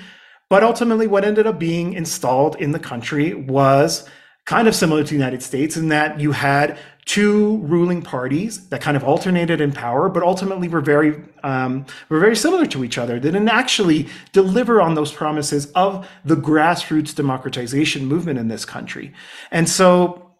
But 0.48 0.64
ultimately, 0.64 1.06
what 1.06 1.24
ended 1.24 1.46
up 1.46 1.58
being 1.58 1.92
installed 1.92 2.56
in 2.56 2.72
the 2.72 2.78
country 2.78 3.34
was 3.34 4.08
kind 4.46 4.66
of 4.66 4.74
similar 4.74 5.02
to 5.02 5.08
the 5.08 5.14
United 5.14 5.42
States 5.42 5.76
in 5.76 5.88
that 5.88 6.18
you 6.18 6.32
had 6.32 6.78
two 7.08 7.56
ruling 7.60 8.02
parties 8.02 8.68
that 8.68 8.82
kind 8.82 8.94
of 8.94 9.02
alternated 9.02 9.62
in 9.62 9.72
power, 9.72 10.10
but 10.10 10.22
ultimately 10.22 10.68
were 10.68 10.82
very 10.82 11.18
um, 11.42 11.86
were 12.10 12.20
very 12.20 12.36
similar 12.36 12.66
to 12.66 12.84
each 12.84 12.98
other. 12.98 13.18
They 13.18 13.30
didn't 13.30 13.48
actually 13.48 14.08
deliver 14.32 14.82
on 14.82 14.94
those 14.94 15.10
promises 15.10 15.72
of 15.72 16.06
the 16.26 16.36
grassroots 16.36 17.14
democratization 17.14 18.04
movement 18.04 18.38
in 18.38 18.48
this 18.48 18.66
country. 18.66 19.14
And 19.50 19.66
so, 19.66 20.34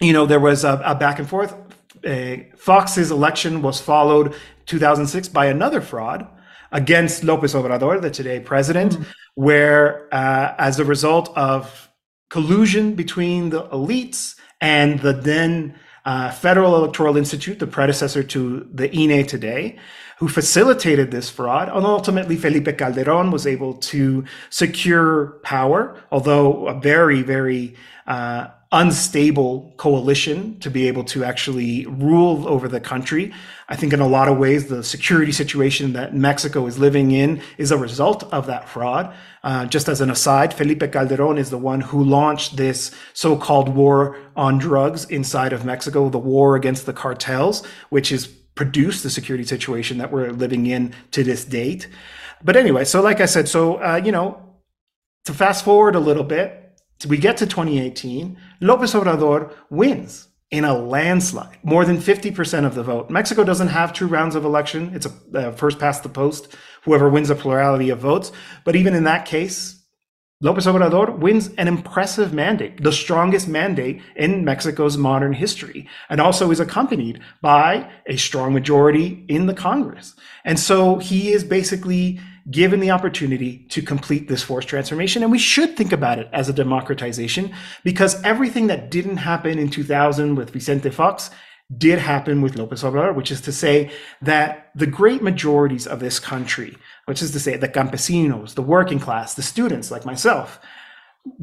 you 0.00 0.14
know, 0.14 0.24
there 0.24 0.40
was 0.40 0.64
a, 0.64 0.80
a 0.82 0.94
back 0.94 1.18
and 1.18 1.28
forth. 1.28 1.54
Uh, 2.02 2.36
Fox's 2.56 3.10
election 3.10 3.60
was 3.60 3.78
followed 3.78 4.34
2006 4.64 5.28
by 5.28 5.46
another 5.46 5.82
fraud 5.82 6.26
against 6.72 7.22
Lopez 7.22 7.52
Obrador, 7.52 8.00
the 8.00 8.10
today 8.10 8.40
president, 8.40 8.94
mm-hmm. 8.94 9.02
where 9.34 10.08
uh, 10.10 10.54
as 10.58 10.78
a 10.78 10.86
result 10.86 11.36
of 11.36 11.90
collusion 12.30 12.94
between 12.94 13.50
the 13.50 13.64
elites 13.64 14.36
and 14.58 15.00
the 15.00 15.12
then 15.12 15.74
uh, 16.04 16.30
Federal 16.30 16.76
Electoral 16.76 17.16
Institute, 17.16 17.58
the 17.58 17.66
predecessor 17.66 18.22
to 18.22 18.68
the 18.72 18.94
INE 18.94 19.26
today, 19.26 19.78
who 20.18 20.28
facilitated 20.28 21.10
this 21.10 21.30
fraud. 21.30 21.68
And 21.68 21.86
ultimately, 21.86 22.36
Felipe 22.36 22.76
Calderon 22.76 23.30
was 23.30 23.46
able 23.46 23.74
to 23.74 24.24
secure 24.50 25.38
power, 25.42 26.02
although 26.10 26.66
a 26.66 26.78
very, 26.78 27.22
very 27.22 27.76
uh, 28.06 28.48
unstable 28.70 29.72
coalition 29.78 30.58
to 30.60 30.70
be 30.70 30.88
able 30.88 31.02
to 31.02 31.24
actually 31.24 31.86
rule 31.86 32.46
over 32.46 32.68
the 32.68 32.80
country. 32.80 33.32
I 33.68 33.76
think 33.76 33.94
in 33.94 34.00
a 34.00 34.06
lot 34.06 34.28
of 34.28 34.36
ways, 34.36 34.68
the 34.68 34.84
security 34.84 35.32
situation 35.32 35.94
that 35.94 36.14
Mexico 36.14 36.66
is 36.66 36.78
living 36.78 37.10
in 37.10 37.40
is 37.56 37.70
a 37.70 37.78
result 37.78 38.24
of 38.24 38.46
that 38.46 38.68
fraud. 38.68 39.14
Uh, 39.42 39.64
just 39.64 39.88
as 39.88 40.02
an 40.02 40.10
aside, 40.10 40.52
Felipe 40.52 40.92
Calderon 40.92 41.38
is 41.38 41.48
the 41.48 41.56
one 41.56 41.80
who 41.80 42.04
launched 42.04 42.56
this 42.56 42.90
so-called 43.14 43.70
war 43.70 44.18
on 44.36 44.58
drugs 44.58 45.06
inside 45.06 45.54
of 45.54 45.64
Mexico, 45.64 46.10
the 46.10 46.18
war 46.18 46.54
against 46.54 46.84
the 46.84 46.92
cartels, 46.92 47.64
which 47.88 48.10
has 48.10 48.26
produced 48.26 49.02
the 49.02 49.10
security 49.10 49.44
situation 49.44 49.96
that 49.96 50.12
we're 50.12 50.30
living 50.30 50.66
in 50.66 50.92
to 51.12 51.24
this 51.24 51.44
date. 51.44 51.88
But 52.44 52.56
anyway, 52.56 52.84
so 52.84 53.00
like 53.00 53.20
I 53.20 53.26
said, 53.26 53.48
so, 53.48 53.76
uh, 53.76 54.00
you 54.04 54.12
know, 54.12 54.42
to 55.24 55.32
fast 55.32 55.64
forward 55.64 55.94
a 55.94 56.00
little 56.00 56.24
bit, 56.24 56.67
we 57.06 57.16
get 57.16 57.36
to 57.38 57.46
2018, 57.46 58.36
Lopez 58.60 58.92
Obrador 58.92 59.52
wins 59.70 60.28
in 60.50 60.64
a 60.64 60.76
landslide, 60.76 61.58
more 61.62 61.84
than 61.84 61.98
50% 61.98 62.64
of 62.64 62.74
the 62.74 62.82
vote. 62.82 63.10
Mexico 63.10 63.44
doesn't 63.44 63.68
have 63.68 63.92
two 63.92 64.06
rounds 64.06 64.34
of 64.34 64.44
election. 64.44 64.92
It's 64.94 65.06
a 65.06 65.38
uh, 65.38 65.52
first 65.52 65.78
past 65.78 66.02
the 66.02 66.08
post, 66.08 66.56
whoever 66.84 67.08
wins 67.08 67.28
a 67.28 67.34
plurality 67.34 67.90
of 67.90 67.98
votes. 67.98 68.32
But 68.64 68.74
even 68.74 68.94
in 68.94 69.04
that 69.04 69.26
case, 69.26 69.78
Lopez 70.40 70.66
Obrador 70.66 71.18
wins 71.18 71.48
an 71.58 71.66
impressive 71.66 72.32
mandate, 72.32 72.82
the 72.82 72.92
strongest 72.92 73.48
mandate 73.48 74.00
in 74.14 74.44
Mexico's 74.44 74.96
modern 74.96 75.32
history, 75.32 75.88
and 76.08 76.20
also 76.20 76.52
is 76.52 76.60
accompanied 76.60 77.20
by 77.42 77.90
a 78.06 78.16
strong 78.16 78.54
majority 78.54 79.24
in 79.28 79.46
the 79.46 79.54
Congress. 79.54 80.14
And 80.44 80.58
so 80.58 80.98
he 80.98 81.32
is 81.32 81.42
basically 81.42 82.20
given 82.50 82.80
the 82.80 82.90
opportunity 82.90 83.66
to 83.68 83.82
complete 83.82 84.28
this 84.28 84.42
fourth 84.42 84.66
transformation. 84.66 85.22
And 85.22 85.30
we 85.30 85.38
should 85.38 85.76
think 85.76 85.92
about 85.92 86.18
it 86.18 86.28
as 86.32 86.48
a 86.48 86.52
democratization 86.52 87.52
because 87.84 88.22
everything 88.22 88.68
that 88.68 88.90
didn't 88.90 89.18
happen 89.18 89.58
in 89.58 89.68
2000 89.68 90.34
with 90.34 90.50
Vicente 90.50 90.90
Fox 90.90 91.30
did 91.76 91.98
happen 91.98 92.40
with 92.40 92.56
Lopez 92.56 92.82
Obrador, 92.82 93.14
which 93.14 93.30
is 93.30 93.42
to 93.42 93.52
say 93.52 93.90
that 94.22 94.70
the 94.74 94.86
great 94.86 95.22
majorities 95.22 95.86
of 95.86 96.00
this 96.00 96.18
country, 96.18 96.76
which 97.04 97.20
is 97.20 97.30
to 97.32 97.40
say 97.40 97.56
the 97.56 97.68
campesinos, 97.68 98.54
the 98.54 98.62
working 98.62 98.98
class, 98.98 99.34
the 99.34 99.42
students 99.42 99.90
like 99.90 100.06
myself, 100.06 100.58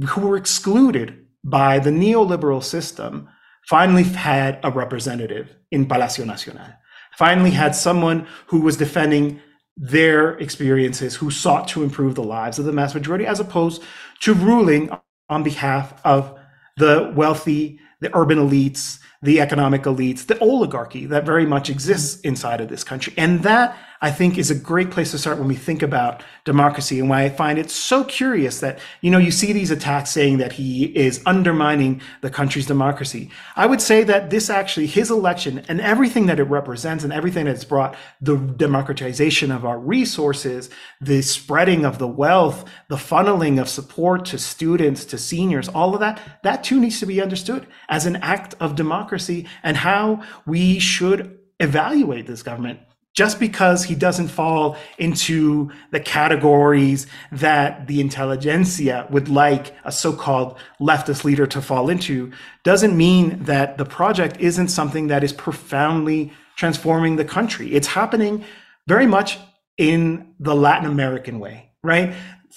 who 0.08 0.22
were 0.22 0.38
excluded 0.38 1.28
by 1.44 1.78
the 1.78 1.92
neoliberal 1.92 2.64
system, 2.64 3.30
finally 3.68 4.04
had 4.04 4.60
a 4.64 4.72
representative 4.72 5.56
in 5.70 5.86
Palacio 5.86 6.26
Nacional, 6.26 6.74
finally 7.16 7.52
had 7.52 7.76
someone 7.76 8.28
who 8.48 8.62
was 8.62 8.78
defending 8.78 9.40
their 9.78 10.38
experiences, 10.38 11.16
who 11.16 11.30
sought 11.30 11.68
to 11.70 11.84
improve 11.84 12.16
the 12.16 12.24
lives 12.24 12.60
of 12.60 12.66
the 12.66 12.72
mass 12.72 12.94
majority, 12.94 13.26
as 13.26 13.40
opposed 13.40 13.84
to 14.22 14.34
ruling 14.34 14.90
on 15.30 15.44
behalf 15.44 16.00
of 16.06 16.38
the 16.78 17.12
wealthy, 17.16 17.80
the 18.00 18.16
urban 18.16 18.38
elites, 18.38 19.00
the 19.22 19.42
economic 19.42 19.84
elites, 19.84 20.28
the 20.28 20.40
oligarchy 20.40 21.06
that 21.06 21.26
very 21.26 21.46
much 21.46 21.70
exists 21.70 22.22
inside 22.22 22.62
of 22.62 22.70
this 22.70 22.84
country. 22.84 23.14
And 23.18 23.42
that 23.44 23.78
I 24.06 24.12
think 24.12 24.38
is 24.38 24.52
a 24.52 24.56
great 24.56 24.92
place 24.92 25.10
to 25.12 25.18
start 25.18 25.40
when 25.40 25.48
we 25.48 25.56
think 25.56 25.82
about 25.82 26.22
democracy 26.44 27.00
and 27.00 27.10
why 27.10 27.24
I 27.24 27.30
find 27.30 27.58
it 27.58 27.72
so 27.72 28.04
curious 28.04 28.60
that, 28.60 28.78
you 29.02 29.10
know, 29.10 29.18
you 29.18 29.32
see 29.32 29.52
these 29.52 29.72
attacks 29.72 30.12
saying 30.12 30.38
that 30.38 30.52
he 30.52 30.86
is 30.96 31.24
undermining 31.26 32.02
the 32.22 32.30
country's 32.30 32.68
democracy. 32.68 33.32
I 33.56 33.66
would 33.66 33.82
say 33.82 34.04
that 34.04 34.30
this 34.30 34.52
actually, 34.52 34.86
his 34.86 35.10
election 35.10 35.66
and 35.68 35.82
everything 35.82 36.28
that 36.28 36.40
it 36.40 36.44
represents 36.44 37.04
and 37.04 37.12
everything 37.12 37.46
that's 37.46 37.66
brought 37.66 37.96
the 38.22 38.38
democratization 38.38 39.50
of 39.50 39.66
our 39.66 39.80
resources, 39.80 40.70
the 41.02 41.24
spreading 41.24 41.84
of 41.84 41.98
the 41.98 42.08
wealth, 42.08 42.64
the 42.90 42.98
funneling 42.98 43.60
of 43.60 43.68
support 43.68 44.24
to 44.26 44.38
students, 44.38 45.04
to 45.06 45.18
seniors, 45.18 45.68
all 45.68 45.96
of 45.96 46.00
that, 46.00 46.22
that 46.44 46.64
too 46.64 46.80
needs 46.80 47.00
to 47.00 47.08
be 47.08 47.24
understood 47.24 47.66
as 47.90 48.06
an 48.06 48.18
act 48.18 48.54
of 48.60 48.76
democracy 48.76 49.48
and 49.64 49.78
how 49.78 50.22
we 50.46 50.78
should 50.78 51.40
evaluate 51.60 52.28
this 52.28 52.44
government 52.44 52.82
just 53.16 53.40
because 53.40 53.86
he 53.86 53.96
doesn't 53.96 54.28
fall 54.28 54.78
into 54.98 55.72
the 55.92 56.00
categories 56.00 57.08
that 57.32 57.88
the 57.88 58.02
intelligentsia 58.02 59.08
would 59.10 59.30
like 59.30 59.74
a 59.86 59.92
so-called 59.92 60.58
leftist 60.80 61.24
leader 61.24 61.48
to 61.48 61.62
fall 61.62 61.90
into 61.90 62.32
doesn't 62.64 62.96
mean 62.96 63.42
that 63.44 63.78
the 63.78 63.86
project 63.86 64.38
isn't 64.40 64.68
something 64.68 65.08
that 65.08 65.24
is 65.24 65.34
profoundly 65.34 66.32
transforming 66.56 67.16
the 67.16 67.26
country 67.26 67.74
it's 67.74 67.88
happening 67.88 68.44
very 68.88 69.06
much 69.06 69.40
in 69.78 70.34
the 70.40 70.56
latin 70.56 70.90
american 70.90 71.40
way 71.40 71.70
right 71.84 72.14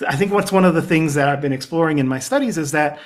i 0.06 0.14
think 0.14 0.32
what's 0.32 0.52
one 0.52 0.64
of 0.64 0.74
the 0.74 0.82
things 0.82 1.14
that 1.14 1.28
i've 1.28 1.40
been 1.40 1.52
exploring 1.52 1.98
in 1.98 2.06
my 2.06 2.18
studies 2.18 2.58
is 2.58 2.72
that 2.72 2.98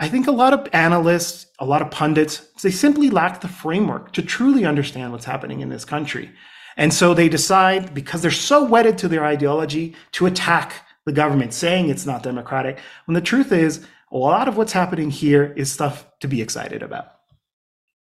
I 0.00 0.08
think 0.08 0.28
a 0.28 0.32
lot 0.32 0.52
of 0.52 0.68
analysts, 0.72 1.46
a 1.58 1.64
lot 1.64 1.82
of 1.82 1.90
pundits, 1.90 2.38
they 2.62 2.70
simply 2.70 3.10
lack 3.10 3.40
the 3.40 3.48
framework 3.48 4.12
to 4.12 4.22
truly 4.22 4.64
understand 4.64 5.10
what's 5.10 5.24
happening 5.24 5.58
in 5.58 5.70
this 5.70 5.84
country. 5.84 6.30
And 6.78 6.94
so 6.94 7.12
they 7.12 7.28
decide, 7.28 7.92
because 7.92 8.22
they're 8.22 8.30
so 8.30 8.64
wedded 8.64 8.96
to 8.98 9.08
their 9.08 9.24
ideology, 9.24 9.94
to 10.12 10.26
attack 10.26 10.86
the 11.04 11.12
government, 11.12 11.52
saying 11.52 11.90
it's 11.90 12.06
not 12.06 12.22
democratic, 12.22 12.78
when 13.06 13.14
the 13.16 13.20
truth 13.20 13.50
is, 13.50 13.84
a 14.12 14.16
lot 14.16 14.46
of 14.48 14.56
what's 14.56 14.72
happening 14.72 15.10
here 15.10 15.52
is 15.56 15.70
stuff 15.70 16.06
to 16.20 16.28
be 16.28 16.40
excited 16.40 16.82
about. 16.82 17.12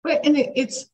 But 0.04 0.26
and 0.26 0.38
it, 0.38 0.52
it's, 0.56 0.86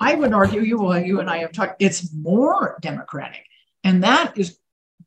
I 0.00 0.14
would 0.14 0.32
argue, 0.32 0.62
you 0.62 0.78
well, 0.78 0.98
you 0.98 1.20
and 1.20 1.28
I 1.28 1.38
have 1.38 1.52
talked, 1.52 1.82
it's 1.82 2.12
more 2.14 2.78
democratic. 2.80 3.44
And 3.84 4.02
that 4.02 4.36
is 4.38 4.58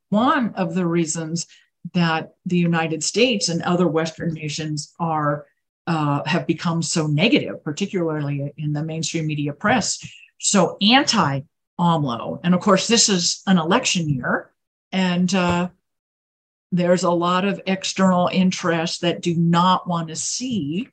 one 0.10 0.54
of 0.54 0.76
the 0.76 0.86
reasons 0.86 1.48
that 1.94 2.36
the 2.46 2.58
United 2.58 3.04
States 3.04 3.50
and 3.50 3.62
other 3.64 3.88
Western 3.88 4.34
nations 4.34 4.94
are 5.00 5.48
uh, 5.86 6.24
have 6.26 6.48
become 6.48 6.82
so 6.82 7.08
negative, 7.08 7.62
particularly 7.62 8.54
in 8.58 8.72
the 8.72 8.84
mainstream 8.84 9.28
media 9.28 9.52
press, 9.52 10.00
so 10.40 10.78
anti 10.82 11.42
AMLO. 11.80 12.40
And 12.44 12.54
of 12.54 12.62
course, 12.62 12.88
this 12.88 13.10
is 13.10 13.42
an 13.48 13.58
election 13.58 14.10
year, 14.10 14.52
and 14.92 15.34
uh, 15.34 15.70
there's 16.72 17.04
a 17.04 17.12
lot 17.12 17.46
of 17.46 17.62
external 17.66 18.30
interests 18.32 19.00
that 19.00 19.22
do 19.22 19.36
not 19.36 19.88
want 19.88 20.10
to 20.10 20.16
see 20.16 20.90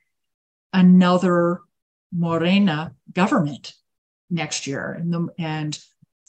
another 0.72 1.60
Morena 2.12 2.94
government 3.12 3.74
next 4.30 4.66
year. 4.66 4.92
And, 4.92 5.12
the, 5.12 5.28
and 5.38 5.78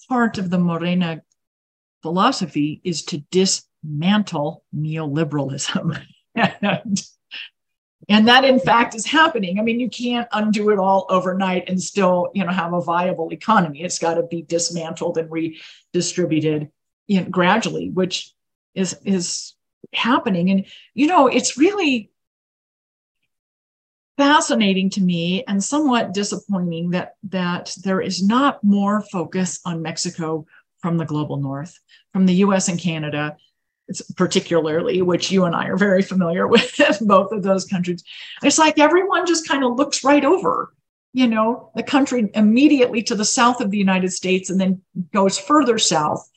part 0.07 0.37
of 0.37 0.49
the 0.49 0.59
Morena 0.59 1.21
philosophy 2.01 2.81
is 2.83 3.03
to 3.05 3.19
dismantle 3.31 4.63
neoliberalism. 4.75 6.01
and 6.35 7.01
and 8.09 8.27
that 8.27 8.43
in 8.43 8.59
fact 8.59 8.95
is 8.95 9.05
happening. 9.05 9.59
I 9.59 9.63
mean 9.63 9.79
you 9.79 9.89
can't 9.89 10.27
undo 10.31 10.69
it 10.71 10.79
all 10.79 11.05
overnight 11.09 11.69
and 11.69 11.81
still 11.81 12.31
you 12.33 12.43
know 12.43 12.51
have 12.51 12.73
a 12.73 12.81
viable 12.81 13.31
economy. 13.31 13.81
It's 13.83 13.99
got 13.99 14.15
to 14.15 14.23
be 14.23 14.41
dismantled 14.41 15.17
and 15.17 15.29
redistributed 15.31 16.71
you 17.07 17.21
know, 17.21 17.29
gradually 17.29 17.89
which 17.89 18.33
is 18.73 18.97
is 19.03 19.55
happening. 19.93 20.49
And 20.49 20.65
you 20.93 21.07
know 21.07 21.27
it's 21.27 21.57
really 21.57 22.11
fascinating 24.17 24.89
to 24.91 25.01
me 25.01 25.43
and 25.47 25.63
somewhat 25.63 26.13
disappointing 26.13 26.91
that 26.91 27.15
that 27.23 27.75
there 27.83 28.01
is 28.01 28.23
not 28.23 28.63
more 28.63 29.01
focus 29.11 29.59
on 29.65 29.81
mexico 29.81 30.45
from 30.79 30.97
the 30.97 31.05
global 31.05 31.37
north 31.37 31.79
from 32.13 32.27
the 32.27 32.33
us 32.35 32.67
and 32.67 32.79
canada 32.79 33.35
particularly, 34.15 35.01
which 35.01 35.31
you 35.31 35.45
and 35.45 35.55
I 35.55 35.67
are 35.67 35.77
very 35.77 36.01
familiar 36.01 36.47
with, 36.53 36.79
both 37.01 37.31
of 37.31 37.43
those 37.43 37.65
countries. 37.65 38.03
It's 38.43 38.57
like 38.57 38.79
everyone 38.79 39.25
just 39.25 39.47
kind 39.47 39.63
of 39.63 39.75
looks 39.75 40.03
right 40.03 40.23
over, 40.23 40.73
you 41.13 41.27
know, 41.27 41.71
the 41.75 41.83
country 41.83 42.29
immediately 42.33 43.03
to 43.03 43.15
the 43.15 43.25
south 43.25 43.61
of 43.61 43.71
the 43.71 43.77
United 43.77 44.11
States 44.11 44.49
and 44.49 44.59
then 44.59 44.81
goes 45.11 45.37
further 45.37 45.77
south 45.77 46.29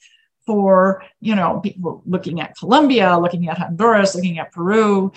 for, 0.46 1.04
you 1.20 1.34
know, 1.34 1.60
people 1.60 2.02
looking 2.06 2.40
at 2.40 2.56
Colombia, 2.56 3.18
looking 3.18 3.48
at 3.48 3.58
Honduras, 3.58 4.14
looking 4.14 4.38
at 4.38 4.52
Peru, 4.52 5.12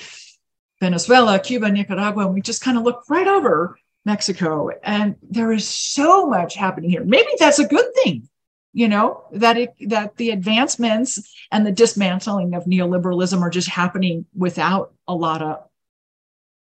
Venezuela, 0.79 1.39
Cuba, 1.39 1.71
Nicaragua, 1.71 2.25
and 2.25 2.33
we 2.33 2.41
just 2.41 2.61
kind 2.61 2.77
of 2.77 2.83
look 2.83 3.03
right 3.09 3.27
over 3.27 3.77
Mexico. 4.05 4.69
And 4.83 5.15
there 5.21 5.51
is 5.51 5.67
so 5.67 6.27
much 6.27 6.55
happening 6.55 6.89
here. 6.89 7.03
Maybe 7.03 7.29
that's 7.39 7.59
a 7.59 7.67
good 7.67 7.93
thing 7.95 8.29
you 8.77 8.87
know 8.87 9.23
that 9.31 9.57
it 9.57 9.73
that 9.87 10.15
the 10.17 10.29
advancements 10.29 11.33
and 11.51 11.65
the 11.65 11.71
dismantling 11.71 12.53
of 12.53 12.65
neoliberalism 12.65 13.41
are 13.41 13.49
just 13.49 13.67
happening 13.67 14.23
without 14.35 14.93
a 15.07 15.15
lot 15.15 15.41
of 15.41 15.63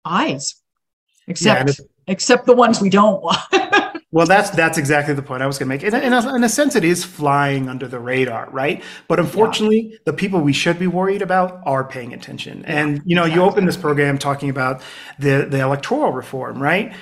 eyes 0.03 0.55
except 1.27 1.69
yeah, 1.69 1.85
except 2.07 2.45
the 2.45 2.53
ones 2.53 2.81
we 2.81 2.89
don't 2.89 3.23
want. 3.23 3.39
Well 4.13 4.25
that's 4.25 4.49
that's 4.49 4.77
exactly 4.77 5.13
the 5.13 5.21
point 5.21 5.41
i 5.41 5.47
was 5.47 5.57
going 5.57 5.69
to 5.69 5.73
make. 5.73 5.83
In 5.83 5.95
in, 5.95 6.11
a, 6.11 6.35
in 6.35 6.43
a, 6.43 6.49
sense 6.49 6.75
it 6.75 6.83
is 6.83 7.01
flying 7.01 7.69
under 7.69 7.87
the 7.87 7.97
radar 7.97 8.49
right? 8.49 8.83
But 9.07 9.21
unfortunately 9.21 9.91
yeah. 9.91 9.97
the 10.03 10.11
people 10.11 10.41
we 10.41 10.51
should 10.51 10.77
be 10.77 10.87
worried 10.87 11.21
about 11.21 11.61
are 11.65 11.85
paying 11.85 12.13
attention. 12.13 12.59
Yeah, 12.59 12.77
and 12.77 13.01
you 13.05 13.15
know 13.15 13.21
exactly. 13.21 13.41
you 13.41 13.49
open 13.49 13.65
this 13.65 13.77
program 13.77 14.17
talking 14.17 14.49
about 14.49 14.81
the 15.17 15.47
the 15.49 15.61
electoral 15.61 16.11
reform 16.11 16.61
right? 16.61 16.93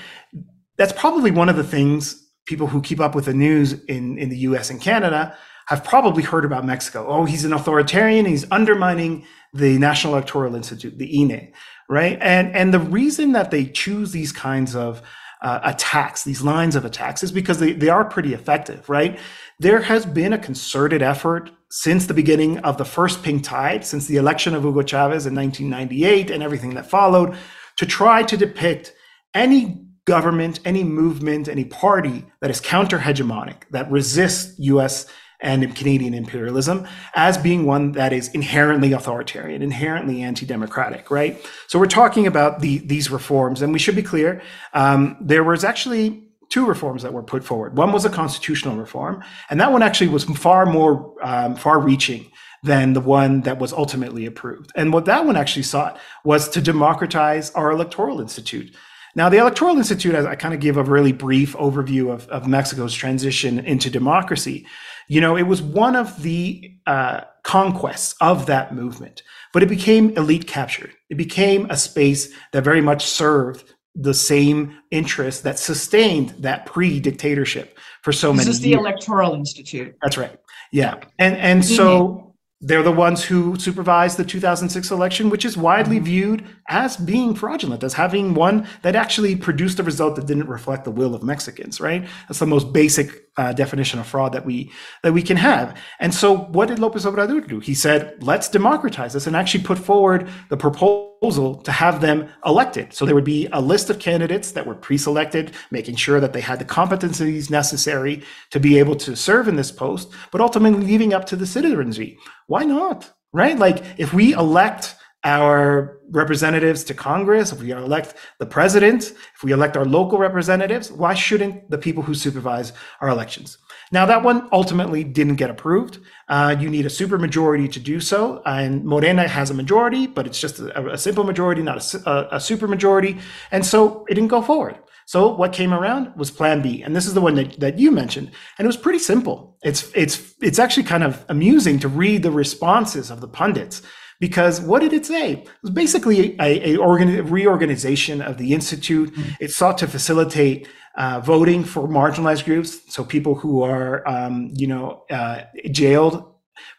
That's 0.78 0.93
probably 0.93 1.32
one 1.32 1.50
of 1.50 1.56
the 1.56 1.63
things 1.63 2.28
people 2.49 2.65
who 2.65 2.81
keep 2.81 2.99
up 2.99 3.13
with 3.13 3.25
the 3.25 3.33
news 3.33 3.73
in, 3.83 4.17
in 4.17 4.29
the 4.29 4.38
US 4.39 4.71
and 4.71 4.81
Canada 4.81 5.38
have 5.67 5.83
probably 5.83 6.23
heard 6.23 6.43
about 6.43 6.65
Mexico. 6.65 7.05
Oh, 7.07 7.25
he's 7.25 7.45
an 7.45 7.53
authoritarian. 7.53 8.25
He's 8.25 8.49
undermining 8.49 9.23
the 9.53 9.77
National 9.77 10.13
Electoral 10.13 10.55
Institute, 10.55 10.97
the 10.97 11.21
INE, 11.21 11.53
right? 11.89 12.17
And, 12.19 12.55
and 12.55 12.73
the 12.73 12.79
reason 12.79 13.33
that 13.33 13.51
they 13.51 13.65
choose 13.65 14.12
these 14.12 14.31
kinds 14.31 14.75
of 14.75 15.03
uh, 15.43 15.59
attacks, 15.63 16.23
these 16.23 16.41
lines 16.41 16.75
of 16.75 16.85
attacks, 16.85 17.21
is 17.21 17.31
because 17.31 17.59
they, 17.59 17.71
they 17.71 17.89
are 17.89 18.03
pretty 18.03 18.33
effective, 18.33 18.89
right? 18.89 19.19
There 19.59 19.81
has 19.81 20.07
been 20.07 20.33
a 20.33 20.39
concerted 20.39 21.03
effort 21.03 21.51
since 21.69 22.07
the 22.07 22.15
beginning 22.15 22.57
of 22.59 22.79
the 22.79 22.85
first 22.85 23.21
pink 23.21 23.43
tide, 23.43 23.85
since 23.85 24.07
the 24.07 24.17
election 24.17 24.55
of 24.55 24.63
Hugo 24.63 24.81
Chavez 24.81 25.27
in 25.27 25.35
1998 25.35 26.31
and 26.31 26.41
everything 26.41 26.73
that 26.73 26.89
followed, 26.89 27.38
to 27.77 27.85
try 27.85 28.23
to 28.23 28.35
depict 28.35 28.91
any 29.35 29.85
government, 30.15 30.60
any 30.65 30.84
movement, 30.84 31.48
any 31.48 31.65
party 31.65 32.26
that 32.41 32.50
is 32.50 32.60
counter 32.60 33.00
hegemonic, 33.00 33.58
that 33.72 33.89
resists 33.91 34.58
US 34.60 35.06
and 35.39 35.76
Canadian 35.76 36.13
imperialism 36.13 36.86
as 37.13 37.38
being 37.38 37.65
one 37.65 37.93
that 37.93 38.12
is 38.12 38.28
inherently 38.39 38.91
authoritarian, 38.91 39.62
inherently 39.62 40.22
anti-democratic, 40.22 41.10
right? 41.10 41.34
So 41.67 41.80
we're 41.80 41.95
talking 42.02 42.28
about 42.28 42.60
the, 42.60 42.80
these 42.80 43.10
reforms, 43.10 43.62
and 43.62 43.72
we 43.72 43.80
should 43.80 43.95
be 43.95 44.04
clear. 44.04 44.41
Um, 44.74 45.15
there 45.22 45.43
was 45.43 45.63
actually 45.63 46.24
two 46.50 46.65
reforms 46.65 47.04
that 47.04 47.13
were 47.13 47.24
put 47.24 47.43
forward. 47.43 47.78
One 47.78 47.91
was 47.93 48.06
a 48.06 48.10
constitutional 48.10 48.76
reform, 48.76 49.24
and 49.50 49.62
that 49.62 49.72
one 49.72 49.84
actually 49.84 50.10
was 50.10 50.24
far 50.26 50.65
more 50.65 51.13
um, 51.22 51.56
far-reaching 51.56 52.24
than 52.63 52.93
the 52.93 53.02
one 53.02 53.41
that 53.41 53.60
was 53.60 53.72
ultimately 53.72 54.26
approved. 54.26 54.72
And 54.76 54.91
what 54.91 55.06
that 55.06 55.26
one 55.26 55.38
actually 55.38 55.63
sought 55.63 55.98
was 56.26 56.50
to 56.50 56.62
democratize 56.62 57.52
our 57.52 57.72
electoral 57.72 58.19
institute. 58.19 58.76
Now, 59.15 59.30
the 59.30 59.38
Electoral 59.38 59.78
Institute, 59.78 60.15
as 60.15 60.26
I 60.26 60.36
kind 60.36 60.54
of 60.54 60.60
give 60.60 60.78
a 60.78 60.84
really 60.84 61.12
brief 61.12 61.56
overview 61.56 62.12
of, 62.12 62.28
of 62.30 62.48
Mexico's 62.48 62.93
transition 62.93 63.60
into 63.60 63.89
democracy, 63.89 64.65
you 65.08 65.19
know, 65.19 65.36
it 65.36 65.43
was 65.43 65.62
one 65.62 65.95
of 65.95 66.22
the 66.22 66.72
uh, 66.86 67.22
conquests 67.43 68.15
of 68.22 68.45
that 68.45 68.74
movement, 68.74 69.24
but 69.54 69.63
it 69.63 69.69
became 69.69 70.12
elite 70.12 70.48
captured. 70.48 70.91
It 71.10 71.15
became 71.15 71.65
a 71.69 71.78
space 71.78 72.32
that 72.54 72.63
very 72.63 72.82
much 72.82 73.06
served 73.06 73.74
the 73.95 74.13
same 74.13 74.78
interests 74.91 75.41
that 75.41 75.58
sustained 75.58 76.30
that 76.39 76.65
PRI-dictatorship 76.67 77.78
for 78.04 78.13
so 78.13 78.30
this 78.32 78.38
many. 78.38 78.45
This 78.45 78.56
is 78.56 78.62
the 78.62 78.69
years. 78.69 78.80
Electoral 78.80 79.34
Institute. 79.34 79.95
That's 80.04 80.17
right. 80.17 80.39
Yeah, 80.72 81.00
and 81.17 81.36
and 81.38 81.65
so 81.65 82.28
they're 82.62 82.84
the 82.84 82.91
ones 82.91 83.24
who 83.24 83.58
supervised 83.58 84.17
the 84.17 84.26
2006 84.26 84.91
election, 84.91 85.30
which 85.30 85.45
is 85.45 85.56
widely 85.56 85.95
mm-hmm. 85.95 86.06
viewed 86.06 86.45
as 86.67 86.98
being 86.98 87.34
fraudulent, 87.34 87.84
as 87.84 87.93
having 87.93 88.34
one 88.34 88.67
that 88.82 88.95
actually 88.95 89.36
produced 89.36 89.80
a 89.80 89.84
result 89.84 90.15
that 90.17 90.26
didn't 90.26 90.48
reflect 90.48 90.84
the 90.84 90.91
will 90.91 91.15
of 91.15 91.24
Mexicans, 91.24 91.80
right? 91.80 92.06
That's 92.28 92.39
the 92.39 92.45
most 92.45 92.74
basic 92.74 93.28
uh, 93.39 93.54
definition 93.54 93.99
of 93.99 94.06
fraud 94.06 94.34
that 94.34 94.45
we 94.45 94.71
that 95.02 95.13
we 95.13 95.23
can 95.23 95.38
have. 95.38 95.78
And 95.99 96.13
so, 96.13 96.38
what 96.56 96.67
did 96.67 96.80
Lopez 96.80 97.06
Obrador 97.06 97.47
do? 97.47 97.60
He 97.60 97.73
said, 97.73 98.21
"Let's 98.21 98.49
democratize 98.49 99.13
this," 99.13 99.28
and 99.28 99.36
actually 99.36 99.63
put 99.63 99.80
forward 99.80 100.28
the 100.49 100.58
proposal 100.58 101.56
to 101.67 101.71
have 101.71 102.02
them 102.02 102.30
elected. 102.45 102.93
So 102.93 103.06
there 103.06 103.15
would 103.15 103.23
be 103.23 103.47
a 103.54 103.62
list 103.62 103.89
of 103.89 103.99
candidates 103.99 104.52
that 104.52 104.65
were 104.65 104.75
pre-selected, 104.75 105.54
making 105.71 105.95
sure 105.95 106.19
that 106.19 106.34
they 106.34 106.41
had 106.41 106.60
the 106.60 106.65
competencies 106.65 107.49
necessary 107.49 108.23
to 108.52 108.60
be 108.60 108.78
able 108.78 108.95
to 108.97 109.15
serve 109.15 109.47
in 109.47 109.56
this 109.56 109.71
post, 109.71 110.12
but 110.32 110.41
ultimately 110.41 110.86
leaving 110.86 111.13
up 111.13 111.25
to 111.25 111.36
the 111.38 111.47
citizenry. 111.47 112.17
Why 112.47 112.63
not? 112.63 113.12
Right? 113.32 113.58
Like 113.58 113.84
if 113.97 114.13
we 114.13 114.34
elect 114.34 114.95
our 115.23 115.99
representatives 116.12 116.84
to 116.86 116.93
Congress, 116.93 117.51
if 117.51 117.62
we 117.62 117.71
elect 117.71 118.15
the 118.39 118.45
president, 118.45 119.12
if 119.36 119.43
we 119.43 119.51
elect 119.51 119.75
our 119.75 119.86
local 119.86 120.17
representatives, 120.17 120.91
why 120.91 121.13
shouldn't 121.13 121.69
the 121.69 121.77
people 121.77 122.03
who 122.03 122.13
supervise 122.13 122.71
our 123.01 123.10
elections? 123.10 123.58
Now, 123.91 124.05
that 124.05 124.23
one 124.23 124.47
ultimately 124.51 125.03
didn't 125.03 125.36
get 125.36 125.49
approved. 125.49 125.99
Uh, 126.29 126.55
you 126.60 126.69
need 126.69 126.86
a 126.86 126.89
supermajority 126.89 127.71
to 127.71 127.79
do 127.79 127.99
so. 127.99 128.41
And 128.45 128.86
Morena 128.86 129.27
has 129.27 129.49
a 129.49 129.53
majority, 129.53 130.08
but 130.08 130.25
it's 130.25 130.39
just 130.39 130.60
a, 130.60 130.93
a 130.93 130.97
simple 130.97 131.23
majority, 131.23 131.62
not 131.63 131.93
a, 131.93 132.10
a, 132.10 132.27
a 132.27 132.38
supermajority. 132.38 133.19
And 133.51 133.65
so 133.65 134.05
it 134.10 134.13
didn't 134.13 134.29
go 134.29 134.41
forward. 134.41 134.77
So 135.05 135.34
what 135.34 135.53
came 135.53 135.73
around 135.73 136.15
was 136.15 136.29
Plan 136.29 136.62
B, 136.62 136.84
and 136.84 136.95
this 136.95 137.08
is 137.08 137.15
the 137.15 137.21
one 137.21 137.34
that, 137.34 137.60
that 137.60 137.79
you 137.79 137.89
mentioned, 137.89 138.29
and 138.60 138.65
it 138.65 138.67
was 138.67 138.77
pretty 138.77 138.99
simple. 138.99 139.58
It's 139.63 139.91
it's 139.95 140.36
it's 140.39 140.60
actually 140.60 140.84
kind 140.84 141.03
of 141.03 141.25
amusing 141.29 141.79
to 141.79 141.88
read 141.88 142.21
the 142.21 142.29
responses 142.29 143.10
of 143.10 143.19
the 143.19 143.27
pundits 143.27 143.82
because 144.19 144.60
what 144.62 144.82
did 144.82 144.93
it 144.93 145.05
say? 145.05 145.34
It 145.34 145.49
was 145.62 145.71
basically 145.71 146.36
a, 146.39 146.73
a 146.73 146.77
organ, 146.77 147.25
reorganization 147.29 148.21
of 148.21 148.38
the 148.38 148.53
institute. 148.53 149.13
Mm-hmm. 149.13 149.32
It 149.39 149.51
sought 149.51 149.77
to 149.79 149.88
facilitate 149.88 150.67
uh, 150.95 151.21
voting 151.21 151.63
for 151.63 151.88
marginalized 151.88 152.45
groups, 152.45 152.82
so 152.93 153.03
people 153.03 153.36
who 153.36 153.63
are, 153.63 154.05
um, 154.08 154.51
you 154.53 154.67
know, 154.67 155.03
uh, 155.10 155.43
jailed, 155.71 156.25